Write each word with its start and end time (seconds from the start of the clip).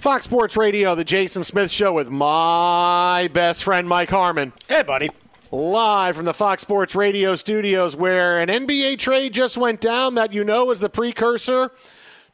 Fox 0.00 0.24
Sports 0.24 0.56
Radio, 0.56 0.94
the 0.94 1.02
Jason 1.04 1.42
Smith 1.42 1.72
Show 1.72 1.92
with 1.92 2.08
my 2.08 3.28
best 3.32 3.64
friend 3.64 3.88
Mike 3.88 4.10
Harmon. 4.10 4.52
Hey, 4.68 4.82
buddy. 4.84 5.10
Live 5.50 6.14
from 6.14 6.24
the 6.24 6.34
Fox 6.34 6.62
Sports 6.62 6.94
Radio 6.94 7.34
studios, 7.34 7.96
where 7.96 8.38
an 8.38 8.48
NBA 8.48 8.98
trade 8.98 9.32
just 9.32 9.56
went 9.58 9.80
down 9.80 10.14
that 10.14 10.32
you 10.32 10.44
know 10.44 10.70
is 10.70 10.78
the 10.78 10.88
precursor 10.88 11.72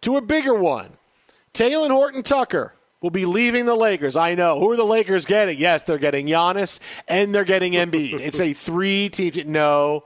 to 0.02 0.16
a 0.16 0.20
bigger 0.20 0.52
one. 0.52 0.98
Talen 1.54 1.91
Horton-Tucker 1.91 2.75
will 3.00 3.10
be 3.10 3.25
leaving 3.25 3.64
the 3.64 3.76
Lakers. 3.76 4.14
I 4.14 4.34
know. 4.34 4.58
Who 4.58 4.70
are 4.72 4.76
the 4.76 4.84
Lakers 4.84 5.25
getting? 5.25 5.58
Yes, 5.58 5.84
they're 5.84 5.96
getting 5.98 6.26
Giannis 6.26 6.81
and 7.08 7.34
they're 7.34 7.44
getting 7.44 7.72
Embiid. 7.72 8.20
it's 8.20 8.41
a 8.41 8.52
three 8.52 9.08
team. 9.08 9.32
No, 9.50 10.04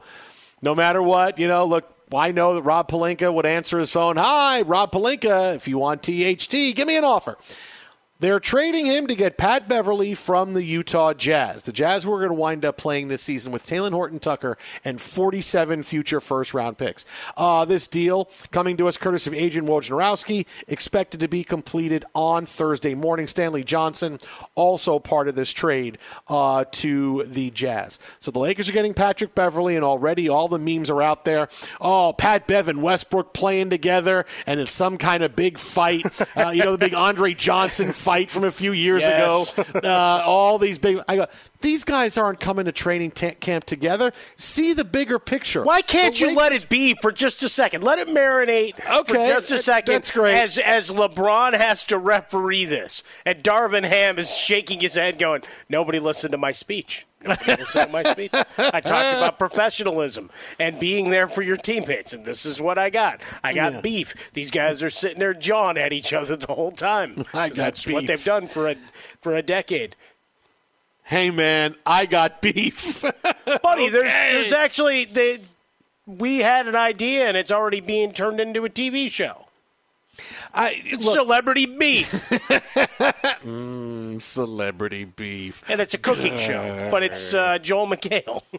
no 0.62 0.74
matter 0.76 1.02
what, 1.02 1.38
you 1.38 1.48
know, 1.48 1.64
look, 1.64 1.92
I 2.14 2.32
know 2.32 2.54
that 2.54 2.62
Rob 2.62 2.90
Pelinka 2.90 3.32
would 3.32 3.46
answer 3.46 3.78
his 3.78 3.90
phone. 3.90 4.16
Hi, 4.16 4.62
Rob 4.62 4.92
Pelinka. 4.92 5.54
If 5.56 5.68
you 5.68 5.78
want 5.78 6.02
THT, 6.02 6.74
give 6.74 6.86
me 6.86 6.96
an 6.96 7.04
offer. 7.04 7.36
They're 8.20 8.40
trading 8.40 8.86
him 8.86 9.06
to 9.06 9.14
get 9.14 9.38
Pat 9.38 9.68
Beverley 9.68 10.12
from 10.14 10.54
the 10.54 10.64
Utah 10.64 11.14
Jazz. 11.14 11.62
The 11.62 11.72
Jazz 11.72 12.04
were 12.04 12.18
going 12.18 12.30
to 12.30 12.34
wind 12.34 12.64
up 12.64 12.76
playing 12.76 13.06
this 13.06 13.22
season 13.22 13.52
with 13.52 13.64
Talen 13.64 13.92
Horton-Tucker 13.92 14.58
and 14.84 15.00
47 15.00 15.84
future 15.84 16.20
first 16.20 16.52
round 16.52 16.78
picks. 16.78 17.04
Uh, 17.36 17.64
this 17.64 17.86
deal 17.86 18.28
coming 18.50 18.76
to 18.78 18.88
us 18.88 18.96
courtesy 18.96 19.30
of 19.30 19.34
agent 19.34 19.68
Wojnarowski, 19.68 20.46
expected 20.66 21.20
to 21.20 21.28
be 21.28 21.44
completed 21.44 22.04
on 22.12 22.44
Thursday 22.44 22.92
morning. 22.94 23.28
Stanley 23.28 23.62
Johnson 23.62 24.18
also 24.56 24.98
part 24.98 25.28
of 25.28 25.36
this 25.36 25.52
trade 25.52 25.98
uh, 26.26 26.64
to 26.72 27.22
the 27.24 27.50
Jazz. 27.50 28.00
So 28.18 28.32
the 28.32 28.40
Lakers 28.40 28.68
are 28.68 28.72
getting 28.72 28.94
Patrick 28.94 29.36
Beverley, 29.36 29.76
and 29.76 29.84
already 29.84 30.28
all 30.28 30.48
the 30.48 30.58
memes 30.58 30.90
are 30.90 31.02
out 31.02 31.24
there. 31.24 31.48
Oh, 31.80 32.12
Pat 32.18 32.48
Bev 32.48 32.66
and 32.66 32.82
Westbrook 32.82 33.32
playing 33.32 33.70
together, 33.70 34.26
and 34.44 34.58
it's 34.58 34.72
some 34.72 34.98
kind 34.98 35.22
of 35.22 35.36
big 35.36 35.56
fight. 35.58 36.04
Uh, 36.36 36.50
you 36.50 36.62
know, 36.62 36.72
the 36.72 36.78
big 36.78 36.94
Andre 36.94 37.34
Johnson 37.34 37.92
fight 38.08 38.30
from 38.30 38.44
a 38.44 38.50
few 38.50 38.72
years 38.72 39.02
Yes. 39.02 39.52
ago. 39.58 39.64
Uh, 39.88 40.22
all 40.24 40.58
these 40.58 40.78
big. 40.78 40.98
I 41.08 41.16
go. 41.16 41.26
These 41.60 41.84
guys 41.84 42.16
aren't 42.16 42.40
coming 42.40 42.64
to 42.66 42.72
training 42.72 43.10
ta- 43.10 43.32
camp 43.40 43.64
together. 43.64 44.12
See 44.36 44.72
the 44.72 44.84
bigger 44.84 45.18
picture. 45.18 45.62
Why 45.62 45.82
can't 45.82 46.14
The 46.14 46.20
you 46.20 46.26
Lak- 46.28 46.36
let 46.36 46.52
it 46.52 46.68
be 46.68 46.94
for 47.02 47.10
just 47.12 47.42
a 47.42 47.48
second? 47.48 47.82
Let 47.84 47.98
it 47.98 48.08
marinate 48.08 48.76
for 48.80 49.00
Okay, 49.00 49.28
just 49.28 49.50
a 49.50 49.58
second. 49.58 49.92
that's 49.94 50.10
great. 50.10 50.36
As 50.36 50.56
as 50.58 50.90
LeBron 50.90 51.54
has 51.54 51.84
to 51.86 51.98
referee 51.98 52.64
this, 52.64 53.02
and 53.26 53.42
Darvin 53.44 53.84
Ham 53.84 54.18
is 54.18 54.34
shaking 54.34 54.80
his 54.80 54.94
head, 54.94 55.18
going, 55.18 55.42
"Nobody 55.68 55.98
listened 55.98 56.30
to 56.32 56.38
my 56.38 56.52
speech." 56.52 57.06
My 57.26 58.02
speech. 58.04 58.30
I 58.58 58.80
talked 58.80 59.16
about 59.16 59.38
professionalism 59.38 60.30
and 60.58 60.78
being 60.78 61.10
there 61.10 61.26
for 61.26 61.42
your 61.42 61.56
teammates, 61.56 62.12
and 62.12 62.24
this 62.24 62.46
is 62.46 62.60
what 62.60 62.78
I 62.78 62.90
got. 62.90 63.20
I 63.42 63.52
got 63.52 63.72
Yeah. 63.74 63.80
beef. 63.80 64.30
These 64.32 64.50
guys 64.50 64.82
are 64.82 64.90
sitting 64.90 65.18
there 65.18 65.34
jawing 65.34 65.76
at 65.78 65.92
each 65.92 66.12
other 66.12 66.36
the 66.36 66.52
whole 66.54 66.70
time. 66.70 67.24
I 67.34 67.48
got 67.48 67.56
That's 67.56 67.86
what 67.86 68.06
they've 68.06 68.22
done 68.24 68.46
for 68.46 68.68
a 68.68 68.76
for 69.20 69.34
a 69.34 69.42
decade. 69.42 69.96
Hey 71.04 71.30
man, 71.30 71.74
I 71.86 72.06
got 72.06 72.40
beef. 72.42 73.02
Buddy, 73.62 73.88
there's 73.88 74.04
Okay. 74.04 74.30
there's 74.34 74.52
actually 74.52 75.04
they, 75.06 75.40
we 76.06 76.38
had 76.38 76.68
an 76.68 76.76
idea 76.76 77.26
and 77.26 77.36
it's 77.36 77.50
already 77.50 77.80
being 77.80 78.12
turned 78.12 78.38
into 78.40 78.64
a 78.64 78.68
TV 78.70 79.10
show. 79.10 79.46
I, 80.54 80.80
It's 80.84 81.04
look, 81.04 81.14
celebrity 81.14 81.66
beef, 81.66 82.10
mm, 83.44 84.20
celebrity 84.20 85.04
beef. 85.04 85.62
and 85.68 85.80
it's 85.80 85.94
a 85.94 85.98
cooking 85.98 86.36
show, 86.38 86.88
but 86.90 87.02
it's 87.02 87.34
uh, 87.34 87.58
Joel 87.62 87.86
McHale. 87.86 88.42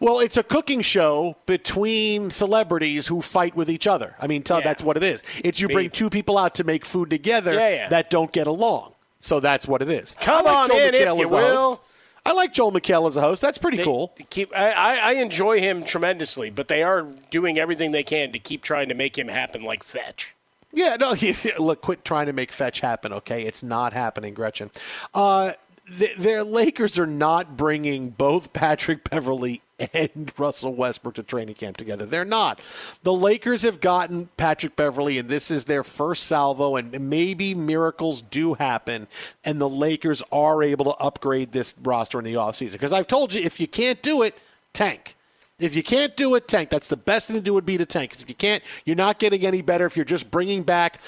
Well, 0.00 0.20
it's 0.20 0.36
a 0.36 0.42
cooking 0.42 0.82
show 0.82 1.36
between 1.46 2.30
celebrities 2.30 3.06
who 3.06 3.20
fight 3.22 3.54
with 3.56 3.70
each 3.70 3.86
other. 3.86 4.14
I 4.20 4.26
mean, 4.26 4.42
tell, 4.42 4.58
Yeah. 4.58 4.64
that's 4.64 4.82
what 4.82 4.96
it 4.96 5.02
is. 5.02 5.22
It's 5.44 5.60
you 5.60 5.68
bring 5.68 5.90
two 5.90 6.10
people 6.10 6.36
out 6.38 6.54
to 6.56 6.64
make 6.64 6.84
food 6.84 7.08
together 7.10 7.54
Yeah, 7.54 7.68
yeah. 7.70 7.88
that 7.88 8.10
don't 8.10 8.30
get 8.32 8.46
along. 8.46 8.94
So 9.20 9.40
that's 9.40 9.66
what 9.68 9.82
it 9.82 9.88
is. 9.90 10.14
Come 10.20 10.44
like 10.44 10.54
on 10.54 10.68
Joel 10.68 10.78
in, 10.78 10.94
if 10.94 11.06
McHale 11.06 11.16
you 11.18 11.24
as 11.24 11.32
a 11.32 11.36
host. 11.56 11.80
I 12.26 12.32
like 12.32 12.52
Joel 12.52 12.72
McHale 12.72 13.06
as 13.06 13.16
a 13.16 13.20
host. 13.22 13.40
That's 13.42 13.58
pretty 13.58 13.78
They 13.78 13.84
cool. 13.84 14.14
Keep, 14.30 14.54
I, 14.54 14.98
I 14.98 15.12
enjoy 15.12 15.60
him 15.60 15.82
tremendously, 15.82 16.50
but 16.50 16.68
they 16.68 16.82
are 16.82 17.02
doing 17.30 17.58
everything 17.58 17.90
they 17.90 18.02
can 18.02 18.32
to 18.32 18.38
keep 18.38 18.62
trying 18.62 18.88
to 18.90 18.94
make 18.94 19.18
him 19.18 19.28
happen 19.28 19.62
like 19.62 19.82
Fetch. 19.82 20.34
Yeah, 20.72 20.96
no, 20.98 21.14
look, 21.58 21.80
quit 21.80 22.04
trying 22.04 22.26
to 22.26 22.32
make 22.32 22.52
fetch 22.52 22.80
happen, 22.80 23.12
okay? 23.12 23.42
It's 23.44 23.62
not 23.62 23.92
happening, 23.92 24.34
Gretchen. 24.34 24.70
Uh, 25.12 25.52
th- 25.98 26.16
their 26.16 26.44
Lakers 26.44 26.98
are 26.98 27.06
not 27.06 27.56
bringing 27.56 28.10
both 28.10 28.52
Patrick 28.52 29.08
Beverley 29.08 29.62
and 29.94 30.30
Russell 30.36 30.74
Westbrook 30.74 31.14
to 31.14 31.22
training 31.22 31.54
camp 31.54 31.76
together. 31.76 32.04
They're 32.04 32.24
not. 32.24 32.60
The 33.02 33.14
Lakers 33.14 33.62
have 33.62 33.80
gotten 33.80 34.28
Patrick 34.36 34.76
Beverley, 34.76 35.18
and 35.18 35.28
this 35.28 35.50
is 35.50 35.64
their 35.64 35.82
first 35.82 36.24
salvo, 36.24 36.76
and 36.76 37.08
maybe 37.08 37.54
miracles 37.54 38.20
do 38.22 38.54
happen, 38.54 39.08
and 39.42 39.60
the 39.60 39.68
Lakers 39.68 40.22
are 40.30 40.62
able 40.62 40.84
to 40.84 40.94
upgrade 41.02 41.52
this 41.52 41.74
roster 41.82 42.18
in 42.18 42.24
the 42.24 42.34
offseason. 42.34 42.72
Because 42.72 42.92
I've 42.92 43.06
told 43.06 43.32
you, 43.32 43.40
if 43.40 43.58
you 43.58 43.66
can't 43.66 44.02
do 44.02 44.22
it, 44.22 44.36
tank. 44.74 45.16
If 45.60 45.74
you 45.74 45.82
can't 45.82 46.16
do 46.16 46.34
it, 46.34 46.48
tank. 46.48 46.70
That's 46.70 46.88
the 46.88 46.96
best 46.96 47.28
thing 47.28 47.36
to 47.36 47.42
do 47.42 47.54
would 47.54 47.66
be 47.66 47.78
to 47.78 47.86
tank. 47.86 48.10
Because 48.10 48.22
if 48.22 48.28
you 48.28 48.34
can't, 48.34 48.62
you're 48.84 48.96
not 48.96 49.18
getting 49.18 49.46
any 49.46 49.62
better 49.62 49.86
if 49.86 49.96
you're 49.96 50.04
just 50.04 50.30
bringing 50.30 50.62
back 50.62 51.00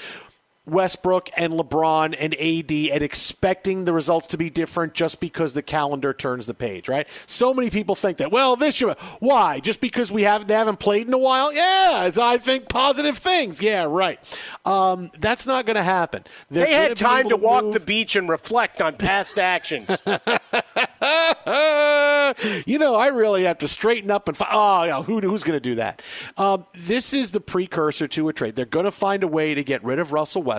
Westbrook 0.65 1.29
and 1.35 1.53
LeBron 1.53 2.15
and 2.17 2.33
AD 2.35 2.71
and 2.93 3.03
expecting 3.03 3.85
the 3.85 3.91
results 3.93 4.27
to 4.27 4.37
be 4.37 4.49
different 4.49 4.93
just 4.93 5.19
because 5.19 5.53
the 5.53 5.61
calendar 5.61 6.13
turns 6.13 6.45
the 6.45 6.53
page, 6.53 6.87
right? 6.87 7.07
So 7.25 7.53
many 7.53 7.69
people 7.69 7.95
think 7.95 8.17
that. 8.17 8.31
Well, 8.31 8.55
this 8.55 8.79
year, 8.79 8.95
why? 9.19 9.59
Just 9.59 9.81
because 9.81 10.11
we 10.11 10.21
haven't 10.23 10.47
they 10.47 10.53
haven't 10.53 10.79
played 10.79 11.07
in 11.07 11.13
a 11.13 11.17
while? 11.17 11.53
Yeah, 11.53 12.09
I 12.21 12.37
think 12.37 12.69
positive 12.69 13.17
things. 13.17 13.61
Yeah, 13.61 13.85
right. 13.89 14.19
Um, 14.65 15.11
that's 15.19 15.45
not 15.45 15.65
going 15.65 15.75
to 15.75 15.83
happen. 15.83 16.23
They're 16.49 16.65
They 16.65 16.73
had 16.73 16.95
time 16.95 17.21
able 17.27 17.31
to 17.31 17.37
walk 17.37 17.63
move- 17.65 17.73
the 17.73 17.79
beach 17.81 18.15
and 18.15 18.29
reflect 18.29 18.81
on 18.81 18.95
past 18.95 19.37
actions. 19.37 19.89
you 22.65 22.79
know, 22.79 22.95
I 22.95 23.07
really 23.07 23.43
have 23.43 23.57
to 23.59 23.67
straighten 23.67 24.11
up 24.11 24.27
and 24.27 24.37
find. 24.37 24.51
Oh, 24.53 24.83
yeah, 24.83 25.03
who, 25.03 25.19
who's 25.19 25.43
going 25.43 25.57
to 25.57 25.59
do 25.59 25.75
that? 25.75 26.01
Um, 26.37 26.65
this 26.73 27.13
is 27.13 27.31
the 27.31 27.41
precursor 27.41 28.07
to 28.09 28.29
a 28.29 28.33
trade. 28.33 28.55
They're 28.55 28.65
going 28.65 28.85
to 28.85 28.91
find 28.91 29.23
a 29.23 29.27
way 29.27 29.53
to 29.53 29.63
get 29.63 29.83
rid 29.83 29.99
of 29.99 30.13
Russell 30.13 30.43
Westbrook, 30.43 30.52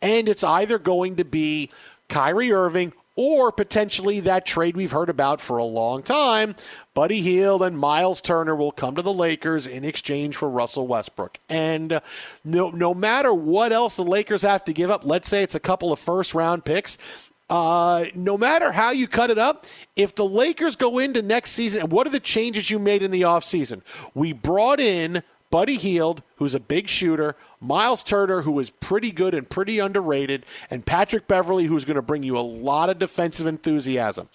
and 0.00 0.28
it's 0.28 0.44
either 0.44 0.78
going 0.78 1.16
to 1.16 1.24
be 1.24 1.70
Kyrie 2.08 2.52
Irving 2.52 2.92
or 3.14 3.52
potentially 3.52 4.20
that 4.20 4.46
trade 4.46 4.76
we've 4.76 4.92
heard 4.92 5.10
about 5.10 5.40
for 5.40 5.58
a 5.58 5.64
long 5.64 6.02
time. 6.02 6.54
Buddy 6.94 7.20
Hield 7.20 7.62
and 7.62 7.78
Miles 7.78 8.20
Turner 8.20 8.54
will 8.54 8.72
come 8.72 8.94
to 8.94 9.02
the 9.02 9.12
Lakers 9.12 9.66
in 9.66 9.84
exchange 9.84 10.36
for 10.36 10.48
Russell 10.48 10.86
Westbrook. 10.86 11.38
And 11.48 12.00
no, 12.44 12.70
no 12.70 12.94
matter 12.94 13.34
what 13.34 13.72
else 13.72 13.96
the 13.96 14.04
Lakers 14.04 14.42
have 14.42 14.64
to 14.64 14.72
give 14.72 14.90
up, 14.90 15.04
let's 15.04 15.28
say 15.28 15.42
it's 15.42 15.54
a 15.54 15.60
couple 15.60 15.92
of 15.92 15.98
first 15.98 16.32
round 16.32 16.64
picks, 16.64 16.96
uh, 17.50 18.06
no 18.14 18.38
matter 18.38 18.72
how 18.72 18.92
you 18.92 19.06
cut 19.06 19.30
it 19.30 19.36
up, 19.36 19.66
if 19.94 20.14
the 20.14 20.24
Lakers 20.24 20.74
go 20.74 20.98
into 20.98 21.20
next 21.20 21.52
season, 21.52 21.82
and 21.82 21.92
what 21.92 22.06
are 22.06 22.10
the 22.10 22.20
changes 22.20 22.70
you 22.70 22.78
made 22.78 23.02
in 23.02 23.10
the 23.10 23.22
offseason? 23.22 23.82
We 24.14 24.32
brought 24.32 24.80
in 24.80 25.22
Buddy 25.52 25.76
Hield, 25.76 26.22
who's 26.36 26.54
a 26.54 26.60
big 26.60 26.88
shooter, 26.88 27.36
Miles 27.60 28.02
Turner, 28.02 28.40
who 28.40 28.58
is 28.58 28.70
pretty 28.70 29.12
good 29.12 29.34
and 29.34 29.48
pretty 29.48 29.78
underrated, 29.78 30.46
and 30.70 30.84
Patrick 30.84 31.28
Beverley, 31.28 31.66
who's 31.66 31.84
going 31.84 31.96
to 31.96 32.02
bring 32.02 32.22
you 32.22 32.38
a 32.38 32.40
lot 32.40 32.88
of 32.88 32.98
defensive 32.98 33.46
enthusiasm. 33.46 34.30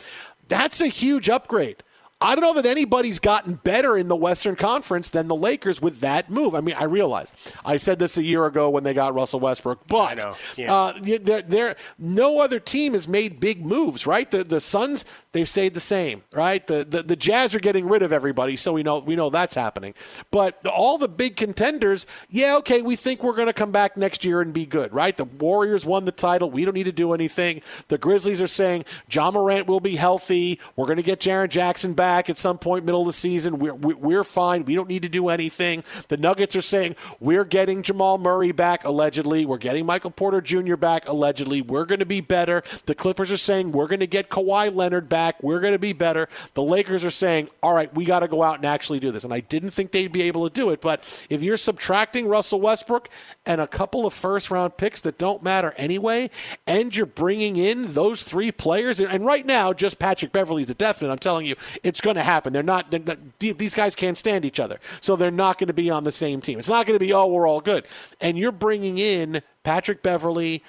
That's 0.48 0.80
a 0.80 0.88
huge 0.88 1.28
upgrade. 1.28 1.82
I 2.20 2.34
don't 2.34 2.42
know 2.42 2.60
that 2.60 2.66
anybody's 2.66 3.20
gotten 3.20 3.56
better 3.56 3.96
in 3.96 4.08
the 4.08 4.16
Western 4.16 4.56
Conference 4.56 5.12
than 5.12 5.28
the 5.28 5.36
Lakers 5.36 5.84
with 5.84 6.00
that 6.00 6.32
move. 6.32 6.56
I 6.56 6.62
mean, 6.62 6.74
I 6.74 6.86
realize 6.86 7.32
I 7.64 7.78
said 7.78 8.00
this 8.00 8.18
a 8.18 8.24
year 8.24 8.48
ago 8.48 8.72
when 8.72 8.84
they 8.84 8.96
got 8.96 9.14
Russell 9.14 9.40
Westbrook, 9.40 9.88
but 9.88 10.36
yeah. 10.58 10.74
uh, 10.74 10.94
they're, 11.00 11.44
they're, 11.44 11.76
no 12.00 12.40
other 12.40 12.60
team 12.60 12.94
has 12.94 13.08
made 13.08 13.40
big 13.40 13.64
moves, 13.64 14.08
right? 14.08 14.32
The 14.32 14.44
the 14.44 14.60
Suns 14.60 15.06
they've 15.32 15.48
stayed 15.48 15.76
the 15.76 15.80
same, 15.80 16.24
right? 16.34 16.66
The, 16.66 16.84
the 16.84 17.04
the 17.04 17.16
Jazz 17.16 17.54
are 17.54 17.60
getting 17.60 17.88
rid 17.88 18.02
of 18.02 18.12
everybody, 18.12 18.56
so 18.56 18.74
we 18.74 18.82
know 18.82 18.98
we 18.98 19.16
know 19.16 19.30
that's 19.30 19.54
happening. 19.54 19.94
But 20.32 20.66
all 20.66 20.98
the 20.98 21.08
big 21.08 21.36
contenders, 21.36 22.08
yeah, 22.30 22.56
okay, 22.58 22.82
we 22.82 22.96
think 22.96 23.22
we're 23.22 23.36
going 23.36 23.48
to 23.48 23.54
come 23.54 23.72
back 23.72 23.96
next 23.96 24.26
year 24.26 24.42
and 24.42 24.56
be 24.56 24.66
good, 24.66 24.92
right? 24.92 25.16
The 25.16 25.26
Warriors 25.26 25.86
won 25.86 26.06
the 26.06 26.12
title. 26.12 26.50
We 26.50 26.66
don't 26.66 26.74
need 26.74 26.86
to 26.86 26.92
do 26.92 27.14
anything. 27.14 27.62
The 27.90 28.00
Grizzlies 28.00 28.42
are 28.42 28.48
saying 28.48 28.86
Ja 29.08 29.30
Morant 29.30 29.68
will 29.68 29.80
be 29.80 29.98
healthy. 29.98 30.60
We're 30.76 30.88
going 30.88 30.98
to 30.98 31.04
get 31.04 31.20
Jaren 31.20 31.50
Jackson 31.50 31.94
back 31.94 32.07
at 32.08 32.38
some 32.38 32.58
point 32.58 32.86
middle 32.86 33.02
of 33.02 33.08
the 33.08 33.14
season. 33.14 33.60
We're 33.60 33.74
we're 33.74 33.96
we're 33.96 34.24
fine. 34.24 34.66
We 34.66 34.76
don't 34.76 34.88
need 34.88 35.02
to 35.04 35.10
do 35.10 35.30
anything. 35.30 35.84
The 36.08 36.18
Nuggets 36.18 36.56
are 36.56 36.62
saying 36.62 36.96
we're 37.20 37.44
getting 37.44 37.84
Jamal 37.84 38.18
Murray 38.18 38.52
back 38.52 38.84
allegedly. 38.84 39.46
We're 39.46 39.58
getting 39.58 39.86
Michael 39.86 40.12
Porter 40.12 40.42
Jr. 40.42 40.76
back 40.76 41.08
allegedly. 41.08 41.62
We're 41.62 41.86
going 41.86 42.00
to 42.00 42.06
be 42.06 42.22
better. 42.22 42.64
The 42.86 42.96
Clippers 42.96 43.32
are 43.32 43.38
saying 43.38 43.72
we're 43.72 43.88
going 43.88 44.00
to 44.00 44.08
get 44.08 44.30
Kawhi 44.30 44.74
Leonard 44.74 45.10
back. 45.10 45.42
We're 45.44 45.60
going 45.60 45.74
to 45.74 45.80
be 45.80 45.94
better. 45.94 46.28
The 46.54 46.64
Lakers 46.64 47.04
are 47.04 47.12
saying, 47.12 47.50
all 47.62 47.74
right, 47.74 47.94
we 47.94 48.06
got 48.06 48.20
to 48.20 48.28
go 48.28 48.44
out 48.44 48.56
and 48.56 48.66
actually 48.66 49.00
do 49.00 49.12
this. 49.12 49.24
And 49.24 49.34
I 49.34 49.42
didn't 49.42 49.72
think 49.72 49.92
they'd 49.92 50.12
be 50.12 50.24
able 50.24 50.50
to 50.50 50.54
do 50.54 50.70
it. 50.70 50.82
But 50.82 51.02
if 51.30 51.44
you're 51.44 51.58
subtracting 51.58 52.28
Russell 52.28 52.62
Westbrook 52.62 53.10
and 53.46 53.62
a 53.62 53.68
couple 53.68 54.06
of 54.06 54.14
first 54.14 54.50
round 54.50 54.78
picks 54.78 55.02
that 55.02 55.18
don't 55.18 55.44
matter 55.44 55.74
anyway, 55.78 56.30
and 56.66 56.96
you're 56.96 57.06
bringing 57.06 57.58
in 57.58 57.94
those 57.94 58.24
three 58.24 58.52
players, 58.52 59.00
and 59.00 59.26
right 59.26 59.46
now, 59.46 59.74
just 59.74 60.00
Patrick 60.00 60.32
Beverley's 60.32 60.68
the 60.68 60.74
definite. 60.74 61.12
I'm 61.12 61.20
telling 61.20 61.46
you, 61.46 61.56
it's 61.84 61.97
going 62.02 62.16
to 62.16 62.24
happen. 62.24 62.54
They're 62.54 62.64
not, 62.64 62.92
they're 62.92 63.18
these 63.40 63.76
guys 63.76 63.96
can't 63.96 64.18
stand 64.18 64.46
each 64.46 64.60
other. 64.60 64.80
So 65.02 65.16
they're 65.16 65.32
not 65.32 65.58
going 65.58 65.68
to 65.68 65.74
be 65.74 65.90
on 65.90 66.04
the 66.04 66.12
same 66.12 66.42
team. 66.42 66.60
It's 66.60 66.70
not 66.70 66.86
going 66.86 66.98
to 66.98 67.06
be, 67.06 67.14
oh, 67.14 67.28
we're 67.28 67.48
all 67.48 67.62
good. 67.62 67.86
And 68.22 68.38
you're 68.38 68.52
bringing 68.52 68.98
in 68.98 69.42
Patrick 69.64 70.04
Beverley 70.04 70.64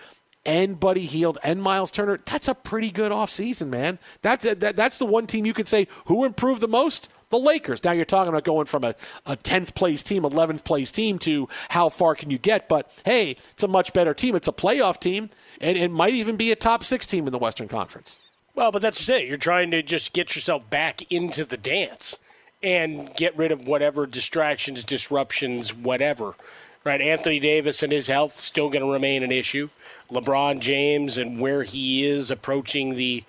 and 0.49 0.81
Buddy 0.81 1.05
Hield 1.05 1.37
and 1.45 1.63
Miles 1.63 1.91
Turner, 1.91 2.19
that's 2.25 2.49
a 2.49 2.55
pretty 2.55 2.91
good 2.91 3.13
offseason, 3.13 3.69
man. 3.69 3.99
That's, 4.23 4.47
uh, 4.47 4.55
that, 4.59 4.77
that's 4.77 4.97
the 4.97 5.05
one 5.05 5.27
team 5.27 5.45
you 5.45 5.53
could 5.53 5.69
say 5.69 5.89
who 6.07 6.25
improved 6.25 6.63
the 6.63 6.69
most? 6.69 7.11
The 7.29 7.39
Lakers. 7.39 7.85
Now 7.85 7.93
you're 7.93 8.07
talking 8.07 8.31
about 8.31 8.45
going 8.45 8.65
from 8.65 8.85
a, 8.85 8.95
a 9.27 9.37
10th 9.37 9.75
place 9.75 10.03
team, 10.03 10.23
11th 10.23 10.65
place 10.65 10.91
team 10.91 11.19
to 11.21 11.49
how 11.69 11.91
far 11.91 12.15
can 12.15 12.31
you 12.31 12.39
get? 12.39 12.67
But 12.67 12.91
hey, 13.05 13.37
it's 13.51 13.63
a 13.63 13.69
much 13.69 13.93
better 13.93 14.15
team. 14.15 14.35
It's 14.35 14.49
a 14.49 14.53
playoff 14.53 14.99
team, 14.99 15.29
and 15.61 15.77
it 15.77 15.91
might 15.91 16.15
even 16.15 16.37
be 16.37 16.51
a 16.51 16.57
top 16.57 16.83
six 16.83 17.05
team 17.05 17.27
in 17.27 17.33
the 17.33 17.39
Western 17.39 17.69
Conference. 17.69 18.19
Well, 18.59 18.73
but 18.73 18.83
that's 18.83 19.09
it. 19.09 19.29
You're 19.29 19.37
trying 19.37 19.71
to 19.71 19.85
just 19.85 20.13
get 20.13 20.35
yourself 20.35 20.69
back 20.69 21.13
into 21.13 21.45
the 21.45 21.57
dance 21.57 22.19
and 22.61 23.15
get 23.15 23.39
rid 23.39 23.53
of 23.53 23.69
whatever 23.69 24.05
distractions, 24.05 24.83
disruptions, 24.83 25.73
whatever. 25.73 26.35
Right? 26.83 27.01
Anthony 27.01 27.39
Davis 27.39 27.85
and 27.85 27.93
his 27.93 28.09
health 28.09 28.33
still 28.33 28.69
going 28.69 28.85
to 28.85 28.91
remain 28.91 29.23
an 29.23 29.31
issue. 29.31 29.69
LeBron 30.11 30.59
James 30.59 31.17
and 31.17 31.39
where 31.39 31.63
he 31.63 32.05
is 32.05 32.33
approaching 32.33 32.97
the, 32.97 33.23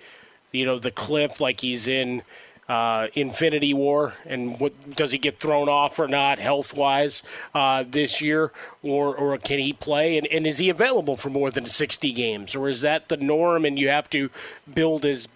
you 0.50 0.66
know, 0.66 0.80
the 0.80 0.90
cliff 0.90 1.40
like 1.40 1.60
he's 1.60 1.86
in 1.86 2.22
uh, 2.70 3.08
Infinity 3.14 3.74
War, 3.74 4.14
and 4.24 4.60
what 4.60 4.94
does 4.94 5.10
he 5.10 5.18
get 5.18 5.40
thrown 5.40 5.68
off 5.68 5.98
or 5.98 6.06
not 6.06 6.38
health 6.38 6.72
wise 6.72 7.24
uh, 7.52 7.82
this 7.86 8.20
year, 8.20 8.52
or 8.80 9.12
or 9.16 9.36
can 9.38 9.58
he 9.58 9.72
play? 9.72 10.16
And, 10.16 10.26
and 10.28 10.46
is 10.46 10.58
he 10.58 10.70
available 10.70 11.16
for 11.16 11.30
more 11.30 11.50
than 11.50 11.66
60 11.66 12.12
games, 12.12 12.54
or 12.54 12.68
is 12.68 12.82
that 12.82 13.08
the 13.08 13.16
norm? 13.16 13.64
And 13.64 13.76
you 13.76 13.88
have 13.88 14.08
to 14.10 14.30
build 14.72 15.04
as 15.04 15.26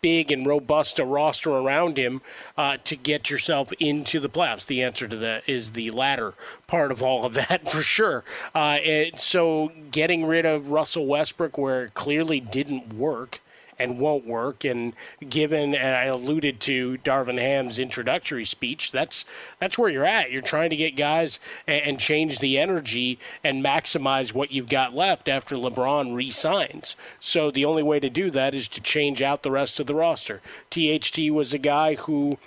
big 0.00 0.32
and 0.32 0.44
robust 0.44 0.98
a 0.98 1.04
roster 1.04 1.50
around 1.50 1.96
him 1.98 2.20
uh, 2.58 2.78
to 2.82 2.96
get 2.96 3.30
yourself 3.30 3.72
into 3.78 4.18
the 4.18 4.28
playoffs? 4.28 4.66
The 4.66 4.82
answer 4.82 5.06
to 5.06 5.16
that 5.18 5.48
is 5.48 5.70
the 5.70 5.90
latter 5.90 6.34
part 6.66 6.90
of 6.90 7.00
all 7.00 7.24
of 7.24 7.34
that 7.34 7.70
for 7.70 7.82
sure. 7.82 8.24
Uh, 8.56 8.78
so 9.14 9.70
getting 9.92 10.24
rid 10.24 10.44
of 10.44 10.70
Russell 10.70 11.06
Westbrook, 11.06 11.56
where 11.56 11.84
it 11.84 11.94
clearly 11.94 12.40
didn't 12.40 12.92
work 12.92 13.40
and 13.78 13.98
won't 13.98 14.26
work. 14.26 14.64
And 14.64 14.94
given, 15.28 15.74
and 15.74 15.96
I 15.96 16.04
alluded 16.04 16.60
to 16.60 16.98
Darvin 16.98 17.38
Ham's 17.38 17.78
introductory 17.78 18.44
speech, 18.44 18.92
that's 18.92 19.24
that's 19.58 19.78
where 19.78 19.88
you're 19.88 20.04
at. 20.04 20.30
You're 20.30 20.42
trying 20.42 20.70
to 20.70 20.76
get 20.76 20.96
guys 20.96 21.38
and, 21.66 21.82
and 21.82 21.98
change 21.98 22.38
the 22.38 22.58
energy 22.58 23.18
and 23.42 23.64
maximize 23.64 24.32
what 24.32 24.52
you've 24.52 24.68
got 24.68 24.94
left 24.94 25.28
after 25.28 25.56
LeBron 25.56 26.14
re-signs. 26.14 26.96
So 27.20 27.50
the 27.50 27.64
only 27.64 27.82
way 27.82 28.00
to 28.00 28.10
do 28.10 28.30
that 28.30 28.54
is 28.54 28.68
to 28.68 28.80
change 28.80 29.22
out 29.22 29.42
the 29.42 29.50
rest 29.50 29.80
of 29.80 29.86
the 29.86 29.94
roster. 29.94 30.40
THT 30.70 31.30
was 31.30 31.52
a 31.52 31.58
guy 31.58 31.94
who 31.94 32.38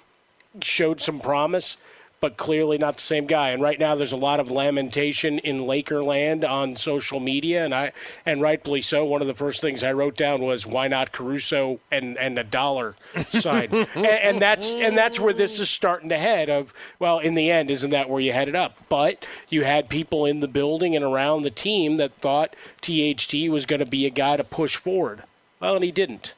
showed 0.61 1.01
some 1.01 1.19
promise 1.19 1.77
but 2.19 2.37
clearly 2.37 2.77
not 2.77 2.97
the 2.97 3.01
same 3.01 3.25
guy. 3.25 3.49
And 3.49 3.61
right 3.61 3.79
now, 3.79 3.95
there's 3.95 4.11
a 4.11 4.17
lot 4.17 4.39
of 4.39 4.51
lamentation 4.51 5.39
in 5.39 5.61
Lakerland 5.61 6.47
on 6.47 6.75
social 6.75 7.19
media, 7.19 7.63
and 7.63 7.73
I 7.73 7.91
and 8.25 8.41
rightfully 8.41 8.81
so. 8.81 9.05
One 9.05 9.21
of 9.21 9.27
the 9.27 9.33
first 9.33 9.61
things 9.61 9.83
I 9.83 9.93
wrote 9.93 10.17
down 10.17 10.41
was 10.41 10.65
why 10.65 10.87
not 10.87 11.11
Caruso 11.11 11.79
and 11.91 12.17
and 12.17 12.37
a 12.39 12.43
dollar 12.43 12.95
sign, 13.29 13.69
and, 13.71 14.05
and 14.05 14.41
that's 14.41 14.71
and 14.73 14.97
that's 14.97 15.19
where 15.19 15.33
this 15.33 15.59
is 15.59 15.69
starting 15.69 16.09
to 16.09 16.17
head. 16.17 16.49
Of 16.49 16.73
well, 16.99 17.19
in 17.19 17.33
the 17.33 17.51
end, 17.51 17.71
isn't 17.71 17.89
that 17.91 18.09
where 18.09 18.21
you 18.21 18.33
headed 18.33 18.55
up? 18.55 18.77
But 18.89 19.25
you 19.49 19.63
had 19.63 19.89
people 19.89 20.25
in 20.25 20.39
the 20.39 20.47
building 20.47 20.95
and 20.95 21.05
around 21.05 21.41
the 21.41 21.51
team 21.51 21.97
that 21.97 22.13
thought 22.15 22.55
THT 22.81 23.49
was 23.49 23.65
going 23.65 23.79
to 23.79 23.85
be 23.85 24.05
a 24.05 24.09
guy 24.09 24.37
to 24.37 24.43
push 24.43 24.75
forward. 24.75 25.23
Well, 25.59 25.75
and 25.75 25.83
he 25.83 25.91
didn't. 25.91 26.33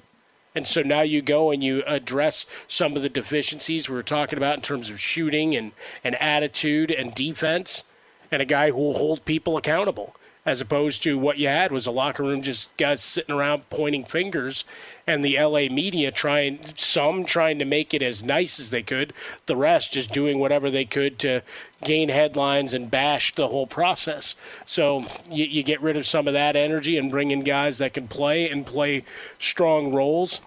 And 0.53 0.67
so 0.67 0.81
now 0.81 1.01
you 1.01 1.21
go 1.21 1.51
and 1.51 1.63
you 1.63 1.83
address 1.87 2.45
some 2.67 2.95
of 2.95 3.01
the 3.01 3.09
deficiencies 3.09 3.87
we 3.87 3.95
were 3.95 4.03
talking 4.03 4.37
about 4.37 4.55
in 4.55 4.61
terms 4.61 4.89
of 4.89 4.99
shooting 4.99 5.55
and, 5.55 5.71
and 6.03 6.15
attitude 6.15 6.91
and 6.91 7.15
defense, 7.15 7.85
and 8.31 8.41
a 8.41 8.45
guy 8.45 8.71
who 8.71 8.77
will 8.77 8.97
hold 8.97 9.23
people 9.25 9.55
accountable, 9.55 10.15
as 10.45 10.59
opposed 10.59 11.03
to 11.03 11.17
what 11.17 11.37
you 11.37 11.47
had 11.47 11.71
was 11.71 11.85
a 11.85 11.91
locker 11.91 12.23
room 12.23 12.41
just 12.41 12.75
guys 12.77 13.01
sitting 13.01 13.33
around 13.33 13.69
pointing 13.69 14.03
fingers, 14.03 14.63
and 15.05 15.23
the 15.23 15.37
LA 15.39 15.67
media 15.69 16.11
trying 16.11 16.59
some 16.75 17.23
trying 17.23 17.59
to 17.59 17.65
make 17.65 17.93
it 17.93 18.01
as 18.01 18.23
nice 18.23 18.59
as 18.59 18.71
they 18.71 18.81
could, 18.81 19.13
the 19.45 19.55
rest 19.55 19.93
just 19.93 20.11
doing 20.11 20.39
whatever 20.39 20.71
they 20.71 20.85
could 20.85 21.19
to 21.19 21.41
gain 21.83 22.09
headlines 22.09 22.73
and 22.73 22.89
bash 22.89 23.35
the 23.35 23.49
whole 23.49 23.67
process. 23.67 24.35
So 24.65 25.05
you, 25.29 25.45
you 25.45 25.61
get 25.63 25.81
rid 25.81 25.95
of 25.97 26.07
some 26.07 26.27
of 26.27 26.33
that 26.33 26.55
energy 26.55 26.97
and 26.97 27.11
bring 27.11 27.29
in 27.29 27.43
guys 27.43 27.77
that 27.77 27.93
can 27.93 28.07
play 28.07 28.49
and 28.49 28.65
play 28.65 29.03
strong 29.37 29.93
roles 29.93 30.41